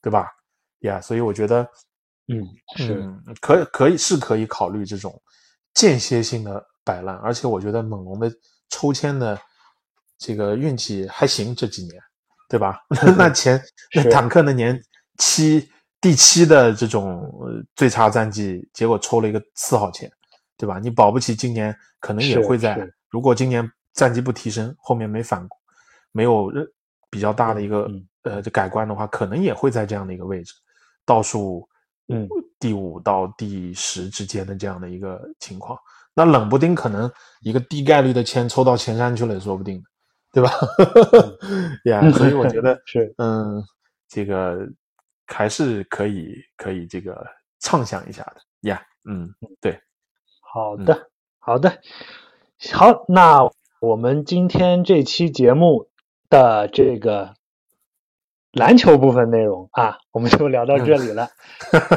[0.01, 0.27] 对吧？
[0.79, 1.65] 呀，所以我觉得，
[2.27, 2.45] 嗯，
[2.75, 3.09] 是
[3.39, 5.17] 可可以是可以考虑这种
[5.77, 8.31] 间歇性的摆烂，而且我觉得猛龙的
[8.69, 9.39] 抽签的
[10.17, 12.01] 这个运气还行，这几年，
[12.49, 12.79] 对吧？
[13.17, 13.61] 那前
[13.93, 14.81] 那坦克那年
[15.19, 15.69] 七
[16.01, 17.31] 第七的这种
[17.75, 20.11] 最差战绩，结果抽了一个四号签。
[20.59, 20.79] 对吧？
[20.79, 22.75] 你保不齐今年可能也会在，
[23.11, 25.47] 如果今年战绩不提升，后面没反，
[26.11, 26.51] 没有
[27.11, 27.87] 比较大的一个
[28.23, 30.55] 呃改观的话，可能也会在这样的一个位置，
[31.05, 31.69] 倒数
[32.07, 32.27] 嗯
[32.59, 35.77] 第五到第十之间的这样的一个情况。
[36.13, 37.11] 那冷不丁可能
[37.41, 39.81] 一个低概率的签抽到前三去了也说不定
[40.33, 40.51] 的，对吧？
[41.85, 43.63] 呀， 所以我觉得 是嗯，
[44.09, 44.67] 这个
[45.27, 47.25] 还是可以可以这个
[47.59, 48.81] 畅想一下的呀。
[49.07, 49.79] 嗯，对。
[50.41, 51.79] 好的，好的，
[52.73, 53.47] 好，那
[53.79, 55.87] 我们今天这期节目
[56.29, 57.35] 的这个
[58.57, 61.29] 篮球部分内容啊， 我们就聊到这里了。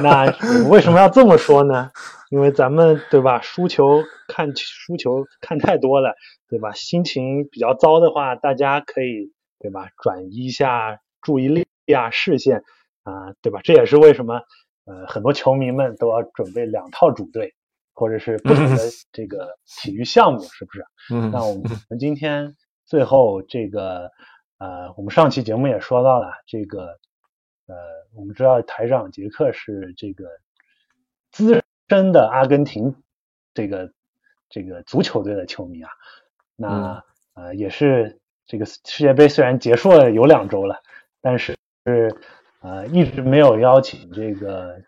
[0.02, 0.26] 那
[0.68, 1.90] 为什么要这么说呢？
[2.30, 6.14] 因为咱们对吧，输球看输球看太多了，
[6.48, 6.72] 对吧？
[6.72, 12.62] 心情比较糟的话，大家可以对吧，转移一下注意力啊，视线
[13.02, 13.60] 啊，对吧？
[13.64, 14.42] 这也是为什么
[14.84, 17.54] 呃，很多球迷们都要准备两套主队。
[17.92, 18.78] 或者是不同的
[19.12, 20.82] 这个体育项目，是不是？
[21.12, 21.54] 嗯，那我
[21.90, 22.56] 们今天
[22.86, 24.10] 最后这个
[24.60, 26.98] 呃，我们上期节目也说到了这个
[27.66, 27.74] 呃，
[28.14, 30.28] 我们知道台长杰克是这个
[31.30, 32.94] 资深的阿根廷
[33.54, 33.92] 这个
[34.48, 35.90] 这个足球队的球迷啊，
[36.56, 37.04] 那
[37.34, 40.76] 呃也是这个世界杯虽然结束了有两周了，
[41.20, 41.56] 但是
[41.86, 42.14] 是
[42.60, 44.80] 呃一直没有邀请这个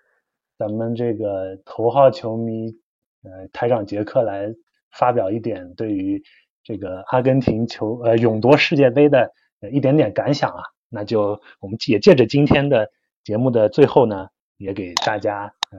[0.58, 2.80] 咱们这个头号球迷。
[3.24, 4.52] 呃，台长杰克来
[4.90, 6.20] 发表一点对于
[6.64, 9.32] 这个阿根廷球呃勇夺世界杯的
[9.70, 12.90] 一点点感想啊，那就我们也借着今天的
[13.24, 15.78] 节目的最后呢，也给大家呃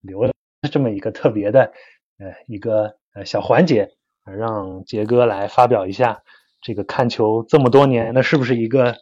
[0.00, 0.32] 留了
[0.70, 1.72] 这么一个特别的
[2.18, 3.90] 呃一个呃小环节，
[4.24, 6.22] 让杰哥来发表一下
[6.60, 8.96] 这个看球这么多年，那是不是一个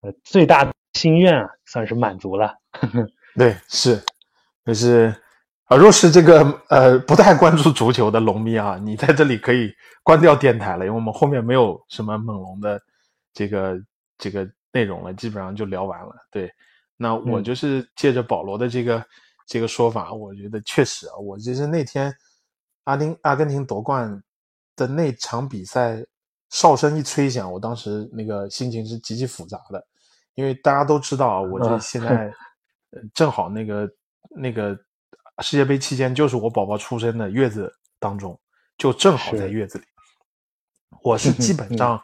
[0.00, 2.54] 呃最大的心愿啊，算是满足了？
[3.36, 4.02] 对，是，
[4.64, 5.14] 就是。
[5.68, 9.74] 啊，若是这个呃不太关注足球的龙迷啊，你在这里可以
[10.04, 12.80] 关掉电台了，因为我们后面没有什么猛龙的
[13.36, 13.76] 这个
[14.16, 16.16] 这个内容了，基本上就聊完了。
[16.30, 16.50] 对，
[16.96, 19.04] 那我就是借着保罗的这个
[19.46, 22.12] 这个说法，我觉得确实啊，我就是那天
[22.84, 24.22] 阿丁阿根廷夺冠
[24.74, 26.02] 的那场比赛，
[26.48, 29.86] 哨声一吹响，我当时那个心情是极其复杂的，
[30.34, 32.32] 因为大家都知道啊，我这现在
[33.14, 33.88] 正好那个
[34.30, 34.76] 那个。
[35.42, 38.40] 世界杯期间，就是我宝宝出生的月子当中，
[38.78, 39.84] 就正好在月子里。
[41.02, 42.02] 我是基本上，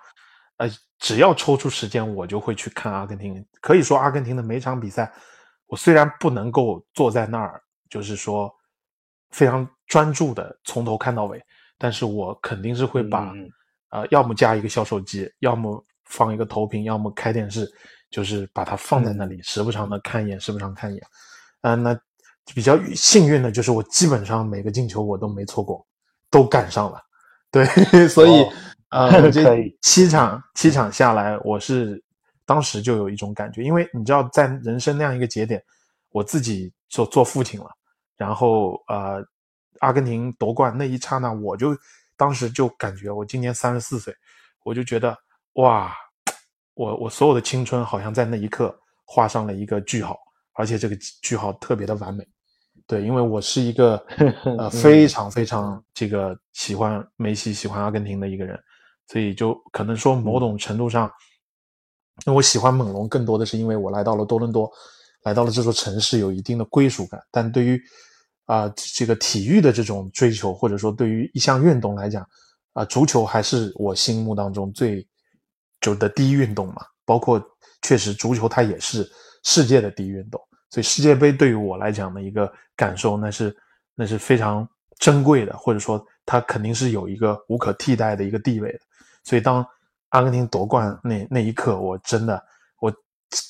[0.57, 0.69] 呃，
[0.99, 3.45] 只要抽出时间，我就会去看阿根廷。
[3.61, 5.13] 可以说，阿根廷的每场比赛，
[5.67, 8.53] 我虽然不能够坐在那儿，就是说
[9.31, 11.43] 非常专注的从头看到尾，
[11.79, 13.33] 但是我肯定是会把，
[13.91, 17.71] 呃，要么加一个小手机，要么放一个投屏，要么开电视，
[18.11, 21.05] 就是把它放在那里，时不常的看一眼，时不常看一眼。
[21.63, 21.99] 嗯，那。
[22.57, 25.87] 比较幸运的就是我基本上每个进球我都没错过，
[26.29, 27.01] 都赶上了。
[27.53, 27.65] 对，
[28.11, 28.45] 所以
[28.93, 32.03] 呃， 我这七场七场下来，我是
[32.45, 35.63] 当时就有一种感觉，因为你知道，在人生那样一个节点，
[36.11, 37.67] 我自己做做父亲了，
[38.17, 39.25] 然后呃，
[39.81, 41.77] 阿根廷夺冠那一刹那，我就
[42.17, 44.15] 当时就感觉我今年三十四岁，
[44.63, 45.17] 我就觉得
[45.55, 45.93] 哇，
[46.75, 50.17] 我我所有的青春好像在那一刻画上了一个句号。
[50.55, 52.23] 而且这个句号特别的完美，
[52.87, 53.97] 对，因为我是一个
[54.59, 58.63] 呃非常非常这个喜欢梅西、喜欢阿根廷的一个人，
[59.09, 61.11] 所以就可能说某种程度上，
[62.25, 64.71] 那我喜欢猛龙更多的是因为我来到了多伦多，
[65.25, 67.21] 来到了这座城市有一定的归属感。
[67.31, 67.83] 但对于
[68.47, 72.27] 啊这个体育的这种追求，或者说对于一项运动来讲，
[72.73, 75.07] 啊足球还是我心目当中最
[75.81, 76.87] 就的第一运动嘛。
[77.05, 77.43] 包括
[77.83, 79.11] 确实足球它也是
[79.43, 83.55] 世界的第一运动，所以世界杯对于我来讲的一个感受，那是
[83.97, 84.67] 那是非常
[84.99, 88.79] 珍贵的，或者说它肯定是有一个无可替代的一个地位的。
[89.25, 89.67] 所以当
[90.11, 92.43] 阿根廷夺冠那那一刻，我真的
[92.81, 92.93] 我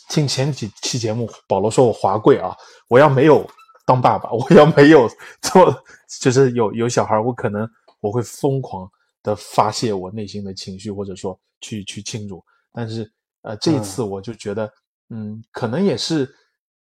[0.09, 2.55] 听前几期节目，保罗说我华贵啊，
[2.89, 3.49] 我要没有
[3.86, 5.09] 当爸爸，我要没有
[5.40, 5.74] 做
[6.20, 7.69] 就是有有小孩，我可能
[8.01, 8.90] 我会疯狂
[9.23, 13.11] 的发泄我内心的情绪，或者说去去庆祝，但是。
[13.44, 14.73] 呃，这一次我就觉得，
[15.11, 16.32] 嗯，可能也是，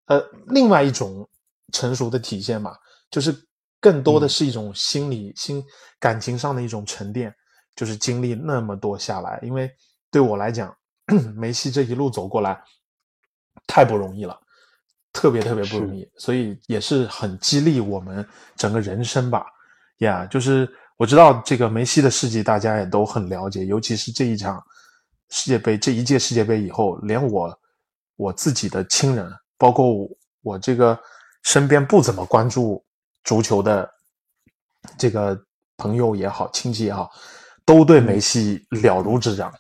[0.08, 1.30] 呃，另外一种
[1.72, 2.76] 成熟的体现吧，
[3.12, 3.32] 就是
[3.80, 5.64] 更多的是一种心理、心
[6.00, 7.32] 感情上的一种沉淀，
[7.80, 9.72] 就是经历那么多下来，因为
[10.12, 10.76] 对我来讲，
[11.34, 12.62] 梅西这一路走过来
[13.66, 14.38] 太不容易了，
[15.14, 18.28] 特别特别不容易，所以也是很激励我们
[18.58, 19.46] 整个人生吧，
[20.00, 24.62] 呀，就是我知道这个梅西的事迹大家也都很了解，尤其是这一场。
[25.32, 27.60] 世界杯这一届世界杯以后，连我
[28.16, 29.86] 我自己的亲人，包括
[30.42, 31.00] 我这个
[31.44, 32.84] 身边不怎么关注
[33.24, 33.88] 足球的
[34.98, 35.40] 这个
[35.78, 37.12] 朋友也好，亲戚也好，
[37.70, 39.54] 都对梅西了如指掌。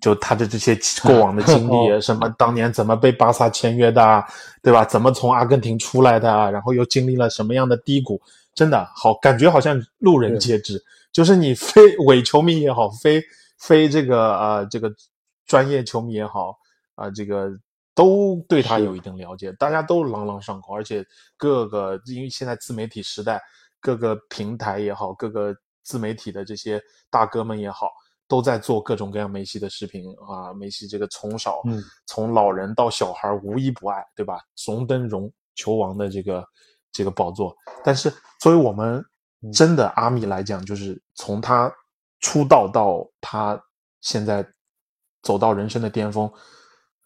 [0.00, 4.24] 就他的这些 过往的经历，什么当年怎么被巴萨签约的，
[4.62, 4.82] 对吧？
[4.82, 8.18] 怎么从阿根廷出来的，然后又经历了什么样的低谷？
[8.54, 10.82] 真的好，感觉好像路人皆知。
[11.12, 13.22] 就是你非伪球迷也好，非。
[13.56, 14.92] 非这个呃，这个
[15.46, 16.58] 专业球迷也好
[16.96, 17.48] 啊，这个
[17.94, 21.02] 都对他有一定了解，大家都朗朗上口，而且
[21.38, 23.40] 各个因为现在自媒体时代，
[23.80, 25.54] 各个平台也好，各个
[25.84, 27.90] 自媒体的这些大哥们也好，
[28.26, 31.62] 都在做各种各样梅西的视频啊，梅西这个从小
[32.06, 34.40] 从老人到小孩无一不爱，对吧？
[34.66, 36.44] 荣登荣球王的这个
[36.90, 39.04] 这个宝座，但是作为我们
[39.52, 41.72] 真的阿米来讲，就是从他。
[42.20, 43.62] 出道到他
[44.00, 44.42] 现在
[45.20, 46.32] 走到人生的巅峰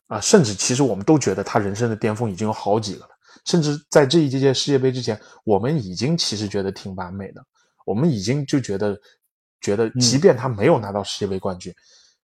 [0.06, 3.08] 啊，甚至其实我们都觉得他人生的巅峰已经有好几个了。
[3.44, 7.44] 甚至在这一届届世界杯之前，我们已经其实觉得挺完美的。
[7.88, 8.98] 我们已经就觉得
[9.60, 11.74] 觉得，即便他没有拿到世界杯冠军，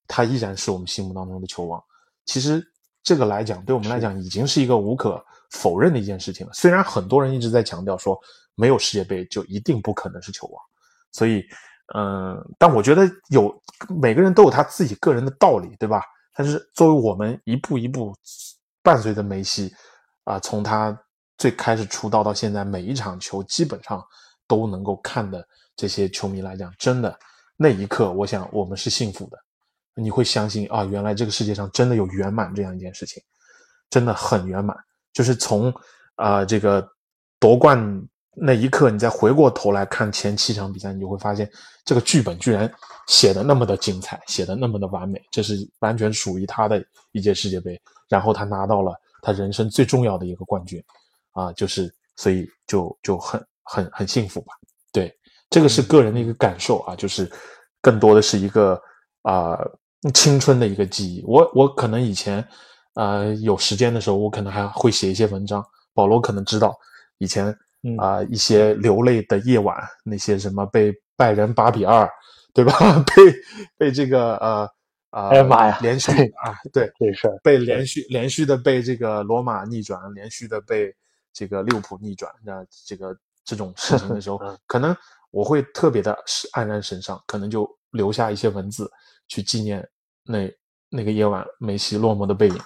[0.07, 1.83] 他依然是我们心目当中的球王。
[2.27, 2.63] 其实
[3.03, 6.53] 这个来讲，对我们来讲已经是一个无可否认的一件事情了。
[6.53, 8.21] 虽然很多人一直在强调说，
[8.55, 10.63] 没有世界杯就一定不可能是球王，
[11.13, 11.43] 所以。
[11.95, 13.55] 嗯，但我觉得有
[14.01, 16.01] 每个人都有他自己个人的道理，对吧？
[16.35, 18.11] 但是作为我们一步一步
[18.83, 19.71] 伴随着梅西
[20.25, 20.99] 啊，从他
[21.37, 24.03] 最开始出道到现在，每一场球基本上
[24.47, 25.47] 都能够看的
[25.77, 27.19] 这些球迷来讲，真的
[27.57, 29.39] 那一刻，我想我们是幸福的。
[29.95, 33.23] 你会相信啊，原来这个世界上真的有圆满这样一件事情，
[33.91, 34.77] 真的很圆满。
[35.13, 35.73] 就是从
[36.17, 36.87] 啊这个
[37.39, 38.07] 夺冠。
[38.37, 41.49] 那一刻，你再回过头来看前七场比赛，你就会发现
[41.85, 42.69] 这个剧本居然
[43.07, 45.23] 写的那么的精彩，写的那么的完美。
[45.31, 48.93] 这是完全属于他的一届世界杯，然后他拿到了
[49.23, 50.83] 他人生最重要的一个冠军，
[51.31, 54.53] 啊，就是所以就就很很很幸福吧。
[54.93, 55.13] 对，
[55.51, 57.31] 这个是个人的一个感受啊，就是
[57.81, 58.81] 更多的是一个
[59.23, 59.59] 啊
[60.15, 61.23] 青春的一个记忆。
[61.27, 62.47] 我我可能以前
[62.95, 65.65] 啊有时间的时候，我可能还会写一些文章。
[65.93, 66.77] 保罗可能知道
[67.19, 67.57] 以前。
[67.99, 69.77] 啊，一些流泪的夜晚，
[70.07, 72.09] 那些什么被拜仁八比二，
[72.55, 72.73] 对吧？
[73.15, 73.23] 被
[73.77, 74.67] 被这个呃
[75.11, 80.91] 啊，哎呀妈呀，连续啊，对，这事儿被连续连续的被这个罗马逆转，连续的被
[81.31, 83.15] 这个利物浦逆转，那这个
[83.45, 84.97] 这种事情的时候，可能
[85.31, 86.17] 我会特别的
[86.55, 88.91] 黯然神伤，可能就留下一些文字
[89.29, 89.87] 去纪念
[90.25, 90.51] 那
[90.89, 92.59] 那个夜晚梅西落寞的背影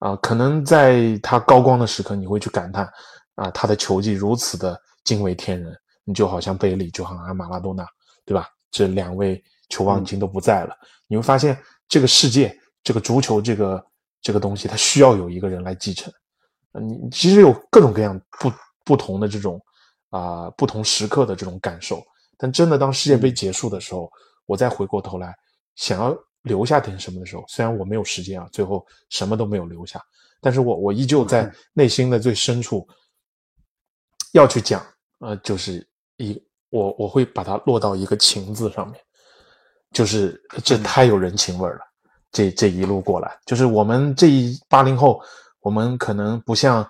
[0.00, 2.90] 啊，可能在他高光的时刻，你会去感叹。
[3.36, 5.74] 啊，他的球技如此的惊为天人，
[6.04, 7.86] 你就好像贝利，就好像马拉多纳，
[8.26, 8.46] 对吧？
[8.70, 10.76] 这两位球王已经都不在了。
[11.06, 13.82] 你会发现，这个世界，这个足球，这个
[14.20, 16.12] 这个东西，它需要有一个人来继承。
[16.72, 18.52] 你其实有各种各样不
[18.84, 19.58] 不同的这种
[20.10, 22.02] 啊，不同时刻的这种感受。
[22.36, 24.10] 但真的，当世界杯结束的时候，
[24.46, 25.34] 我再回过头来
[25.76, 30.00] 想要留下点什么的时候，虽然我没有时间啊，最后什么都没有留下，
[30.40, 32.86] 但是我我依旧在 内心的最深处。
[34.32, 34.80] 要去讲，
[35.18, 35.84] 呃，就是
[36.16, 39.00] 一我我会把它落到一个情字上面，
[39.90, 41.80] 就是这太有人情味了。
[42.30, 45.20] 这这一路过来，就是我们这一八零后，
[45.62, 46.88] 我们可能不像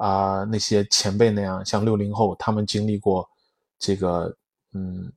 [0.00, 3.28] 啊那些前辈那样，像六零后，他们经历过
[3.78, 4.34] 这个
[4.72, 5.12] 嗯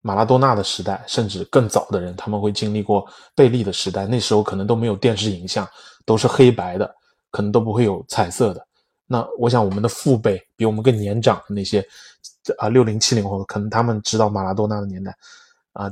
[0.00, 5.66] 马拉多纳的时代，甚至更早的人，他们会经历过贝利的时代，那时候可能都没有电视影像，
[6.04, 6.92] 都是黑白的，
[7.30, 8.66] 可能都不会有彩色的。
[9.06, 11.86] 那我想，我们的父辈比我们更年长的那些
[12.58, 15.16] 啊，六零七零后，可能他们知道马拉多纳的年代
[15.72, 15.88] 啊。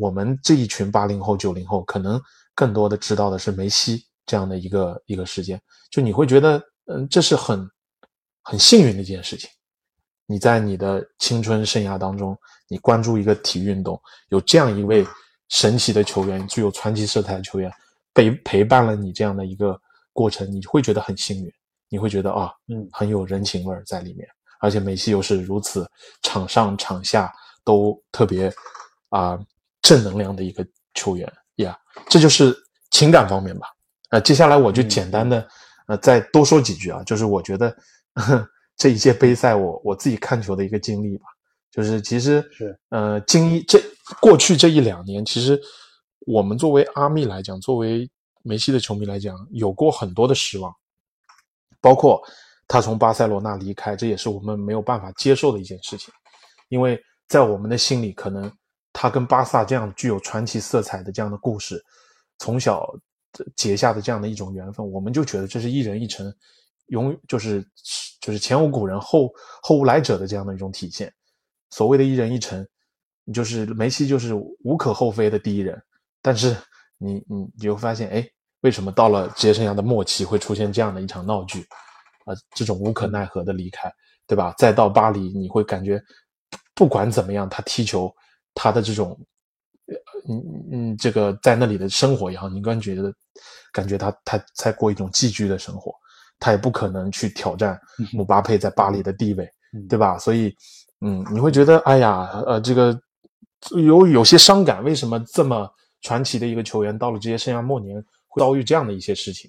[0.00, 2.20] 我们这一群八零后、九零后，可能
[2.54, 5.60] 更多的知道的是梅西这样的一个一个事件。
[5.90, 7.68] 就你会觉得，嗯，这是很
[8.42, 9.48] 很幸运的一件事情。
[10.26, 12.36] 你在你的青春生涯当中，
[12.68, 15.06] 你关注一个体育运动，有这样一位
[15.48, 17.70] 神奇的球员，具有传奇色彩的球员，
[18.14, 19.78] 陪陪伴了你这样的一个
[20.12, 21.52] 过程，你会觉得很幸运，
[21.88, 24.26] 你会觉得啊，嗯，很有人情味在里面。
[24.60, 25.86] 而且梅西又是如此
[26.22, 27.30] 场上场下
[27.64, 28.50] 都特别
[29.10, 29.38] 啊
[29.82, 31.78] 正能量的一个球员呀，
[32.08, 32.56] 这就是
[32.90, 33.68] 情感方面吧。
[34.08, 35.46] 呃，接下来我就简单的
[35.86, 37.76] 呃再多说几句啊，就是我觉得。
[38.76, 41.26] 这一届杯赛，我我自己看球的一个经历吧，
[41.70, 42.76] 就是其实是。
[42.88, 43.80] 呃，经一这
[44.20, 45.60] 过去这一两年，其实
[46.26, 48.10] 我们作为阿密来讲，作为
[48.42, 50.74] 梅西的球迷来讲，有过很多的失望，
[51.80, 52.20] 包括
[52.66, 56.12] 他从巴塞罗那离开，这也是我们没有办法接受的一件事情，
[56.68, 58.50] 因为在我们的心里，可能
[58.92, 61.80] 他跟巴萨这样具有传奇色彩的这样的故事，
[62.38, 62.84] 从小
[63.56, 66.32] 结下的这样的一种缘分，我们就觉得这是一人一城。
[66.88, 67.66] 永就是
[68.20, 69.32] 就是前无古人后
[69.62, 71.10] 后无来者的这样的一种体现，
[71.70, 72.68] 所谓的一人一城，
[73.24, 75.82] 你就是梅西就是无可厚非的第一人，
[76.20, 76.54] 但是
[76.98, 78.28] 你你你会发现，哎，
[78.60, 81.66] 为什么到了职业生涯的末期会出现这样的一场闹剧
[82.26, 82.34] 啊？
[82.54, 83.90] 这种无可奈何的离开，
[84.26, 84.54] 对吧？
[84.58, 85.98] 再到巴黎，你会感觉
[86.74, 88.14] 不管怎么样，他踢球，
[88.52, 89.18] 他的这种，
[90.28, 93.12] 嗯嗯，这个在那里的生活也好，你感觉得
[93.72, 95.94] 感觉他他在过一种寄居的生活。
[96.40, 97.80] 他也不可能去挑战
[98.12, 99.48] 姆巴佩在巴黎的地位，
[99.88, 100.18] 对吧？
[100.18, 100.54] 所以，
[101.00, 103.00] 嗯，你会觉得，哎呀，呃，这个
[103.76, 104.82] 有有些伤感。
[104.82, 105.66] 为什么这么
[106.02, 109.48] 传奇的一个球员，到了职业生涯末年会遭遇这样的一些事情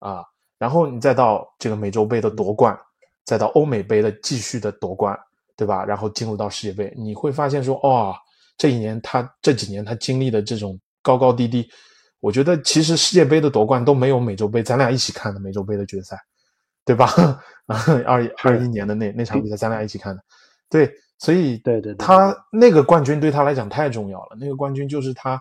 [0.00, 0.24] 啊？
[0.58, 2.76] 然后你再到这个美洲杯的夺冠，
[3.24, 5.16] 再到欧美杯的继续的夺冠，
[5.56, 5.84] 对吧？
[5.84, 8.18] 然后进入到世界杯，你会发现说，哇，
[8.56, 11.68] 这一年他这几年他经历的这种高高低低。
[12.20, 16.18] 我觉得其实世界杯的夺冠都没有美洲杯，咱俩一起看的美洲杯的决赛，
[16.82, 17.06] 对吧？
[17.66, 20.22] 二 二一年的那那场比赛，咱俩一起看的，
[20.70, 25.38] 对，所以对对，他那个冠军对他来讲太重要了，那个冠军就是他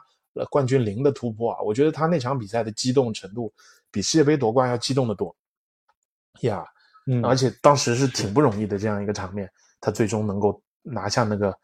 [0.50, 1.62] 冠军零的突破啊！
[1.62, 3.54] 我觉得他那场比赛的激动程度
[3.90, 5.34] 比世界杯夺冠要激动的多
[6.42, 6.66] 呀，
[7.08, 9.50] 嗯，而且当时是挺不容易的这样一个场面，
[9.80, 11.56] 他最终能够拿下那个，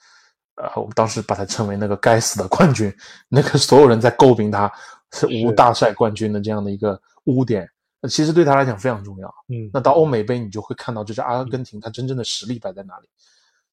[0.62, 2.94] 呃，我当时把他称为那个该死的冠军，
[3.28, 4.72] 那个所有人在诟病他。
[5.12, 7.68] 是无大赛冠军的这样的一个污点，
[8.00, 9.28] 那其实对他来讲非常重要。
[9.48, 13.10] 嗯，那到欧美杯你就会看到，这是阿根廷他真正的实力摆在哪里，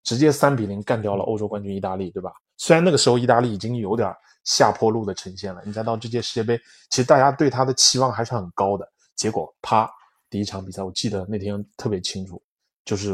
[0.02, 2.32] 直接三比零干掉了欧洲冠军意大利，对吧？
[2.56, 4.10] 虽然那个时候意大利已经有点
[4.44, 6.58] 下坡路的呈现了，你再到这届世界杯，
[6.88, 8.90] 其实大家对他的期望还是很高的。
[9.14, 9.86] 结果啪，
[10.30, 12.42] 第一场比赛我记得那天特别清楚，
[12.86, 13.12] 就是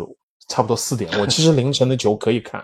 [0.52, 2.62] 差不多四点，我其实凌晨的球可以看。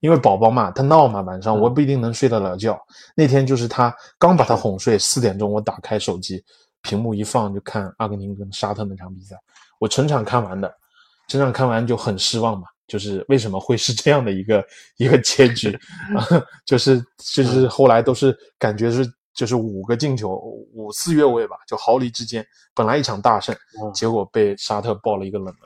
[0.00, 2.78] 因为宝宝嘛，他闹嘛，晚上我不一定能睡得了觉。
[3.14, 6.42] 那天就是他刚把他哄睡，四点钟我打开手机，
[6.82, 9.36] 屏幕一放就看阿根廷跟沙特那场比赛。
[9.78, 10.72] 我全场看完的，
[11.28, 14.64] 全场看完就很失望嘛，就是为什么会是这样的一个
[14.96, 15.72] 一个结局
[16.16, 16.24] 啊？
[16.64, 17.02] 就是
[17.34, 20.36] 就是后来都是感觉是就是五个进球，
[20.74, 23.56] 五四越位吧，就毫厘之间，本来一场大胜，
[23.94, 25.65] 结果被沙特爆了一个冷门。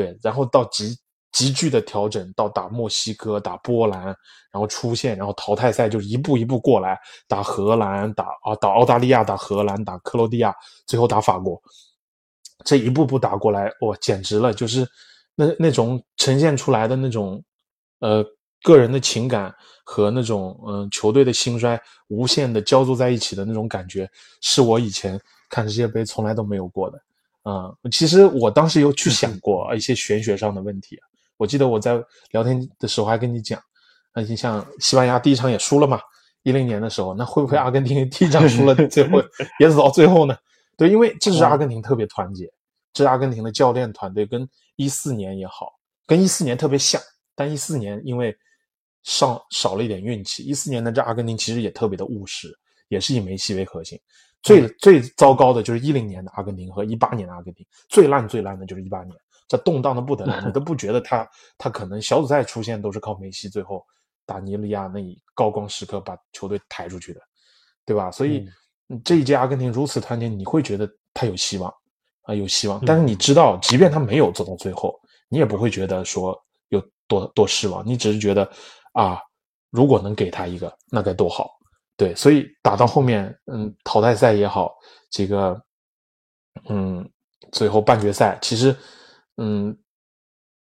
[0.00, 0.96] 对，然后到极。
[1.32, 4.06] 急剧的调整到打墨西哥、打波兰，
[4.50, 6.98] 然后出现，然后淘汰赛就一步一步过来，
[7.28, 10.52] 打荷兰、打啊打澳大利亚、打荷兰、打克罗地亚，
[10.88, 11.62] 最后打法国，
[12.64, 14.52] 这一步步打过来，哇，简直了！
[14.52, 14.84] 就是
[15.36, 17.40] 那那种呈现出来的那种，
[18.00, 18.24] 呃，
[18.64, 19.54] 个人的情感
[19.84, 24.10] 和那种嗯球队的兴衰无限的交织在一起的那种感觉，
[24.40, 25.18] 是我以前
[25.48, 27.00] 看世界杯从来都没有过的。
[27.44, 30.98] 嗯，其实我当时有去想过一些玄学上的问题。
[31.36, 31.98] 我记得我在
[32.32, 33.58] 聊天的时候还跟你讲，
[34.14, 35.98] 那你像西班牙第一场也输了嘛，
[36.42, 39.22] 一零年的时候，那会不会阿根廷第一场输了，最后
[39.58, 40.36] 也走到最后呢？
[40.76, 42.44] 对，因为这是阿根廷特别团结，
[42.92, 44.46] 这是阿根廷的教练团队跟
[44.76, 45.72] 一四年也好，
[46.06, 47.00] 跟一四年特别像，
[47.34, 48.36] 但一四年因为
[49.02, 52.54] 上少了一点运气，一四年的这阿根廷其实也特别的务实，
[52.90, 53.98] 也是以梅西为核心。
[54.42, 59.14] 最最糟糕的就是一零年的阿根廷和一八年的阿根廷，最烂最烂的就是一八年。
[59.46, 63.84] 这动荡的不得了，你都不觉得他他可能小组赛出现都是靠梅西最后
[64.24, 67.20] 打尼日利亚那一高光时刻把球队抬出去的，
[67.84, 68.10] 对吧？
[68.10, 68.48] 所以
[69.04, 71.72] 这一届阿根廷如此团结，你会觉得他有希望
[72.22, 72.82] 啊，有希望。
[72.86, 74.98] 但是你知道，即便他没有走到最后，
[75.28, 76.34] 你也不会觉得说
[76.68, 78.50] 有多多失望，你只是觉得
[78.94, 79.18] 啊，
[79.70, 81.59] 如果能给他一个，那该多好。
[82.00, 84.74] 对，所以打到后面，嗯，淘汰赛也好，
[85.10, 85.62] 这个，
[86.70, 87.06] 嗯，
[87.52, 88.74] 最后半决赛，其实，
[89.36, 89.76] 嗯，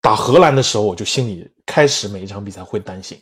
[0.01, 3.21] 打荷兰的时候，我就心里开始每一场比赛会担心，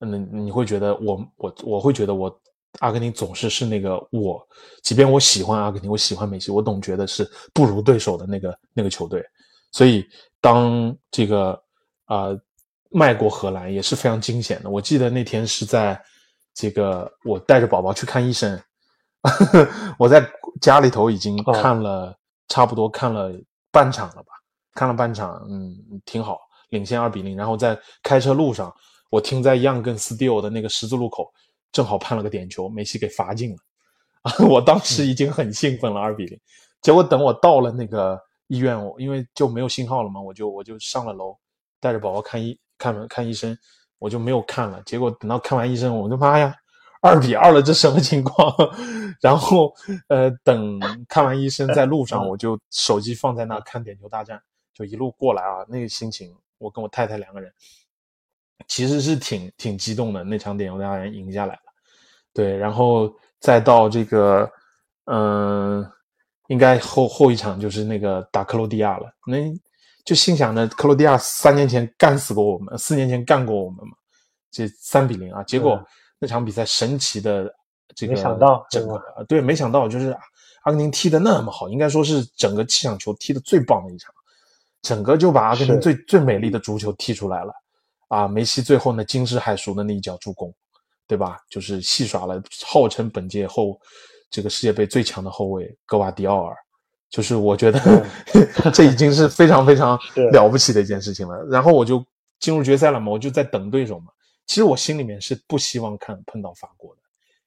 [0.00, 2.30] 嗯，你会觉得我我我会觉得我
[2.80, 4.46] 阿根廷总是是那个我，
[4.82, 9.24] 即便我喜欢阿根廷，我喜欢梅西，我总觉得是不如对手的那个那个球队，
[9.72, 10.06] 所以
[10.42, 11.58] 当这个
[12.04, 12.38] 啊
[12.90, 14.68] 迈过荷兰也是非常惊险的。
[14.68, 15.98] 我记得那天是在。
[16.54, 18.58] 这个我带着宝宝去看医生，
[19.98, 20.24] 我在
[20.60, 22.16] 家里头已经看了
[22.48, 23.32] 差不多看了
[23.72, 24.28] 半场了吧，
[24.72, 27.36] 看了半场，嗯，挺好，领先二比零。
[27.36, 28.72] 然后在开车路上，
[29.10, 31.32] 我停在 Young 跟 Still 的那个十字路口，
[31.72, 33.56] 正好判了个点球，梅西给罚进了。
[34.48, 36.40] 我当时已经很兴奋了，二比零。
[36.80, 41.36] 结果等我到了那个医院，我因为就没有信号了嘛，我就我就上了楼，
[41.80, 43.58] 带着宝宝看医看看医生。
[43.98, 46.54] 我就没有看了，结果等到看完医生，我就妈呀，
[47.00, 48.54] 二比二了，这什么情况？
[49.22, 49.72] 然后，
[50.08, 54.42] 呃，等看完医生，在路上我就手机放在那看点球大战，
[54.74, 57.52] 就一路过来啊，那个心情，我跟我太太两个人，
[58.68, 60.22] 其实是挺挺激动的。
[60.24, 61.60] 那场点球大战赢下来了，
[62.34, 63.10] 对，然后
[63.40, 64.50] 再到这个，
[65.04, 65.88] 嗯，
[66.48, 69.38] 应该后后一场就是那个打克罗地亚了，那。
[70.04, 73.96] 就心想着克罗地亚三年前干死过我们，四年前干过我们嘛，
[74.50, 75.42] 这三比零啊！
[75.44, 75.82] 结果
[76.18, 77.50] 那场比赛神奇的
[77.96, 80.14] 这个，没想到整个对，没想到就是
[80.64, 84.12] 阿根廷踢的那么好，应该说是整个气场球踢的最棒的一场，
[84.82, 87.52] 整个就把阿根廷最最美丽的足球踢出来了
[88.08, 88.28] 啊！
[88.28, 90.54] 梅西最后呢惊世骇俗的那一脚助攻，
[91.06, 91.38] 对吧？
[91.48, 93.80] 就是戏耍了号称本届后
[94.30, 96.54] 这个世界杯最强的后卫格瓦迪奥尔。
[97.14, 98.04] 就是我觉得
[98.74, 99.96] 这已经是非常非常
[100.32, 101.46] 了不起的一件事情了。
[101.48, 102.04] 然后我就
[102.40, 104.06] 进入决赛了嘛，我就在等对手嘛。
[104.46, 107.00] 其实我心里面是不希望看碰到法国的，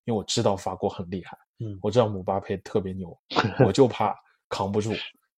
[0.06, 3.14] 因为我知道法国很厉害，嗯，我知道姆巴佩特别牛，
[3.68, 4.15] 我就怕
[4.48, 4.94] 扛不住。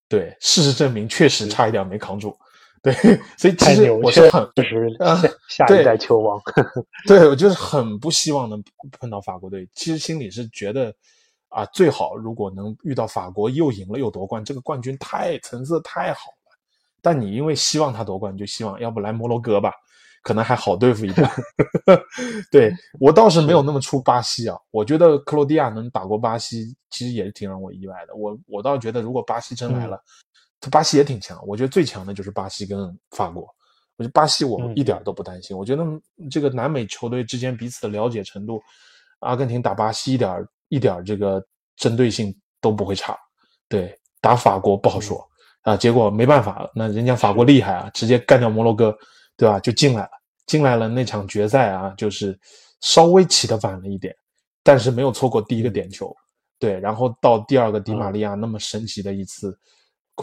[0.07, 2.37] 对，事实证明确实差一点没扛住。
[2.83, 2.93] 对，
[3.35, 4.95] 所以其实我是很就是
[5.49, 6.39] 下一代球王。
[7.07, 9.67] 对，我就是很不希望能碰到法国队。
[9.73, 10.93] 其实心里是觉得。
[11.49, 16.57] 啊，最好如果能遇到法国又赢了又夺冠，这个冠军太层次太好了。
[17.01, 19.73] 但你因为希望他夺冠，就希望要不来摩洛哥吧，
[20.21, 21.29] 可能还好对付一点。
[22.51, 28.13] 对 我倒是没有那么出巴西啊，我觉得克罗地亚能打过巴西，其实也是挺让我意外的。
[28.15, 29.99] 我我倒觉得如果巴西真来了，
[30.59, 31.41] 他巴西也挺强。
[31.47, 33.43] 我觉得最强的就是巴西跟法国。
[33.95, 35.57] 我觉得巴西我一点都不担心。
[35.57, 35.83] 我觉得
[36.29, 38.61] 这个南美球队之间彼此的了解程度，
[39.19, 40.45] 阿根廷打巴西一点。
[40.69, 41.43] 一点这个
[41.75, 43.17] 针对性都不会差，
[43.67, 45.23] 对，打法国不好说
[45.63, 48.97] 啊，结果没办法，那人家法国厉害啊，直接干掉摩洛哥，
[49.35, 49.59] 对吧？
[49.59, 50.09] 就进来了，
[50.45, 52.39] 进来了那场决赛啊，就是
[52.81, 54.15] 稍微起得晚了一点，
[54.63, 56.15] 但是没有错过第一个点球，
[56.57, 59.57] 对，然后到第二个迪玛利亚那么神奇的一次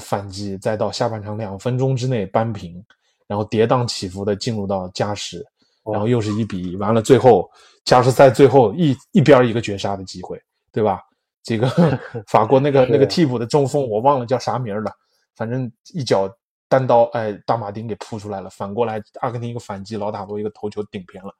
[0.00, 2.84] 反击，再到下半场两分钟之内扳平，
[3.26, 5.44] 然后跌宕起伏的进入到加时。
[5.92, 7.50] 然后又是一比一，完了最后
[7.84, 10.40] 加时赛最后一一边一个绝杀的机会，
[10.72, 11.00] 对吧？
[11.42, 11.68] 这个
[12.26, 14.90] 法国那个那个替补的中锋我忘了叫啥名了，
[15.36, 16.28] 反正一脚
[16.68, 18.50] 单刀，哎，大马丁给扑出来了。
[18.50, 21.32] 反过来，阿根廷一个反击，老塔罗一个头球顶偏了，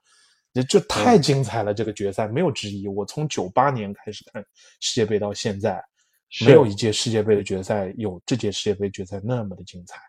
[0.53, 1.73] 这这太精彩了！
[1.73, 2.87] 这个决赛没有之一。
[2.87, 4.41] 我从九八年开始看
[4.79, 5.83] 世界杯到现在，
[6.45, 9.99] 没有一届世界杯的决赛有这届世界杯决赛那么的精彩，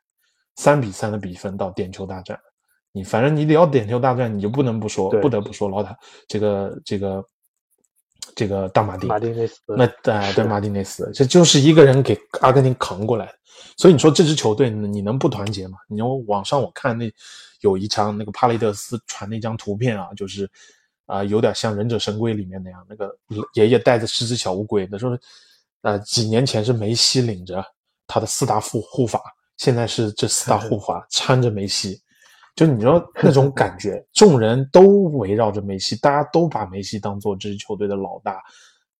[0.54, 2.38] 三比三的比分到点球大战。
[2.98, 5.96] 你反正你得要点球大战，你就不能不说，不得不说老塔
[6.26, 7.24] 这个这个
[8.34, 13.34] 这个大马丁，马丁内斯，那对对马丁内斯，这就是一个人给阿根廷扛过来的。
[13.76, 15.78] 所以你说这支球队你能不团结吗？
[15.88, 17.08] 你说网上我看那
[17.60, 20.50] 有一张那个帕雷德斯传那张图片啊，就是
[21.06, 23.16] 啊有点像忍者神龟里面那样，那个
[23.54, 25.16] 爷爷带着十只小乌龟，那说
[25.82, 27.64] 呃几年前是梅西领着
[28.08, 29.22] 他的四大护护法，
[29.56, 32.00] 现在是这四大护法 搀着梅西。
[32.58, 38.32] 就你说 那种感觉，众人都围绕着梅西，大家都把梅西当做这支球队的老大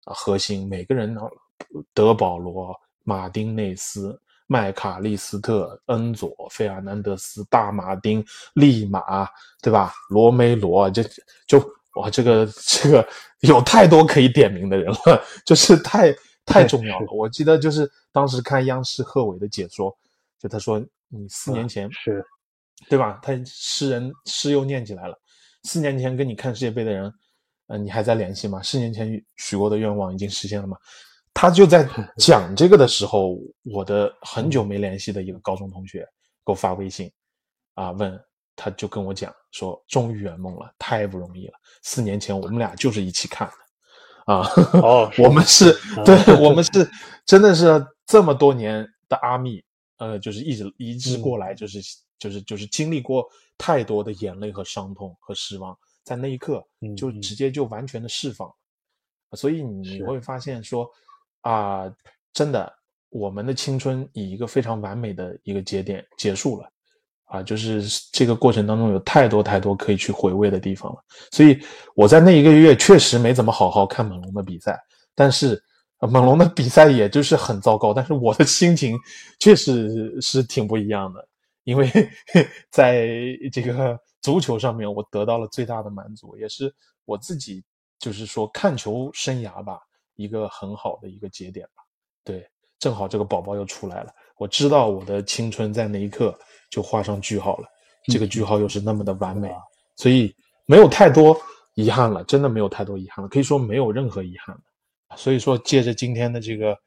[0.05, 0.69] 啊核心。
[0.69, 1.23] 每个人呢，
[1.93, 2.73] 德保罗、
[3.03, 4.17] 马丁内斯、
[4.47, 8.25] 麦卡利斯特、恩佐、费尔南德斯、大马丁、
[8.55, 9.29] 利马，
[9.61, 9.93] 对吧？
[10.09, 11.03] 罗梅罗，这
[11.49, 11.59] 就
[11.97, 13.05] 哇，这个这个
[13.41, 16.15] 有太多可以点名的人了，就是太
[16.47, 17.07] 太重要了。
[17.11, 19.93] 我记得就是当时看央视贺炜的解说，
[20.39, 20.79] 就他说
[21.09, 22.25] 你四年前是。
[22.89, 23.19] 对吧？
[23.23, 25.19] 他诗人诗又念起来了。
[25.65, 27.13] 四年前跟你看世界杯的人，
[27.67, 28.63] 呃，你还在联系吗？
[28.63, 30.77] 四年前许过的愿望已经实现了吗？
[31.35, 31.89] 他就在
[32.19, 33.37] 讲这个的时候，
[33.73, 36.01] 我的很久没联系的一个高中同学
[36.45, 37.11] 给我发微信，
[37.75, 38.19] 啊，问
[38.57, 41.55] 他就跟我讲说，终于圆梦了，太不容易了。
[41.83, 43.47] 四年前我们俩就是一起看
[44.27, 44.51] 的，啊，
[44.83, 45.73] 哦， 我们是
[46.05, 46.91] 对，我们是
[47.27, 49.63] 真的是这么多年的阿密，
[49.99, 51.79] 呃，就是一直一直过来，就是
[52.19, 53.27] 就是就是经历过
[53.57, 56.63] 太多的眼泪和伤痛和失望，在那一刻
[56.97, 57.35] 就直。
[57.35, 58.53] 接就完全的释放，
[59.33, 60.21] 所以你会。
[60.21, 60.89] 发现说
[61.43, 61.93] 啊，
[62.33, 62.73] 真的，
[63.11, 66.69] 我们的青春以一个非常完美的一个节点结束了。
[67.27, 71.61] 啊，就是这个过程当中有太多太多可以去回味的地方了，所以
[71.95, 74.81] 我在那一个月确实没怎么好好看猛龙的比赛，
[75.15, 75.63] 但是
[76.01, 78.99] 猛龙的比赛也就是很糟糕，但是我的心情
[79.39, 81.29] 确实是挺不一样的，
[81.69, 81.87] 因为
[82.73, 83.07] 在
[83.53, 86.75] 这个足球上面我得到了最大的满足，也是
[87.05, 87.63] 我自己
[87.99, 89.79] 就是说看球生涯吧
[90.17, 91.83] 一个很好的一个节点吧，
[92.25, 96.39] 对，正好这个宝宝又出来了，我知道我的青春在那一刻。
[96.71, 97.67] 就画上句号了，
[98.13, 99.51] 这个句号又是那么的完美，
[99.97, 100.31] 所以
[100.67, 101.35] 没有太多
[101.77, 104.61] 遗憾了，真的没有太多遗憾了，可以说没有任何遗憾了。
[105.17, 106.79] 所以说，借着今天的这个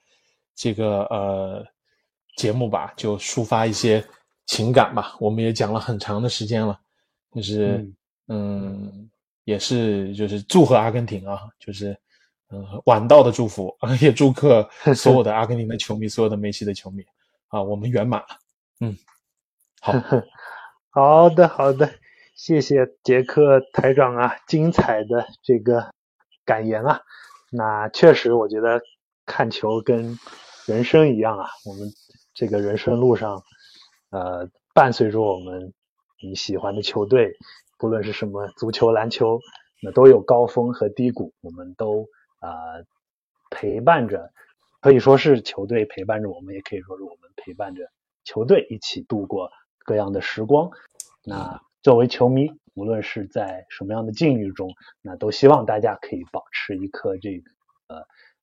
[0.55, 1.65] 这个呃
[2.37, 4.05] 节目吧，就抒发一些
[4.51, 5.15] 情感吧。
[5.17, 6.77] 我们也讲了很长的时间了，
[7.33, 7.89] 就是
[8.27, 9.09] 嗯，
[9.45, 11.97] 也是就是祝贺阿根廷啊，就是
[12.49, 17.01] 嗯晚到的祝福啊， 也祝贺 所有的阿根廷的球迷，所有的梅西的球迷
[17.47, 18.27] 啊，我们圆满了，
[18.81, 18.97] 嗯。
[19.79, 19.93] 好
[20.93, 21.89] 好的好的，
[22.35, 25.93] 谢谢杰克台长啊，精彩的这个
[26.43, 27.01] 感言啊。
[27.49, 28.81] 那确实，我觉得
[29.25, 30.19] 看球跟
[30.67, 31.89] 人生一样啊，我们
[32.33, 33.41] 这个人生路上，
[34.11, 35.73] 呃，伴随着我们
[36.21, 37.35] 你喜欢的球队，
[37.79, 39.39] 不论是什么足球、篮球，
[39.81, 42.07] 那都有高峰和低谷，我们都
[42.39, 42.49] 啊
[43.49, 44.31] 陪伴着，
[44.79, 47.89] 可以说是球队陪伴着我们，也可以说是我们陪伴着
[48.23, 49.49] 球队一起度过。
[49.83, 50.69] 各样的时光，
[51.25, 57.51] 那作为球迷，无论是在什么样的境遇中，那都希望大家可以保持一颗这个
[57.87, 57.97] 呃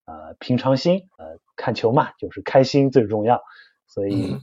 [0.04, 1.08] 呃平常心。
[1.16, 3.40] 呃，看球嘛，就是开心最重要。
[3.86, 4.36] 所以，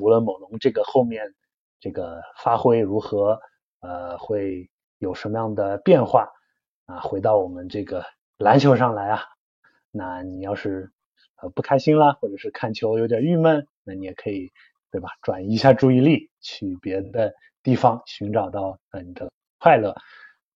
[0.00, 1.34] 无论猛龙这个后面
[1.80, 3.40] 这个发挥如何，
[3.80, 6.28] 呃，会有什么样的变化
[6.86, 7.00] 啊？
[7.00, 8.04] 回到我们这个
[8.36, 9.22] 篮球上来啊，
[9.90, 10.92] 那你要是
[11.42, 14.50] 呃不开心了，或者是看球有点郁闷，那你也可以。
[14.90, 15.10] 对吧？
[15.20, 19.94] 转移一下注意力，去别的地方寻找到你的快乐。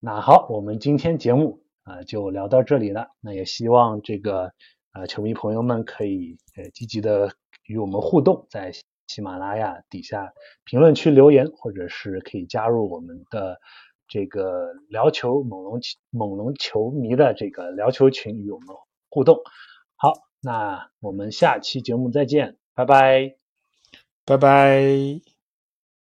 [0.00, 3.08] 那好，我们今天节目啊就聊到这里了。
[3.20, 4.54] 那也希望这个
[4.92, 7.30] 啊球迷朋友们可以呃积极的
[7.66, 8.72] 与我们互动，在
[9.12, 10.32] 喜马拉雅底下
[10.64, 13.60] 评论区留言，或者是可以加入我们的
[14.08, 18.68] 这个聊球猛龙猛龙球迷的这个聊球群与我们
[19.10, 19.42] 互动。
[19.96, 23.36] 好，那我们下期节目再见，拜拜。
[24.24, 25.31] 拜拜。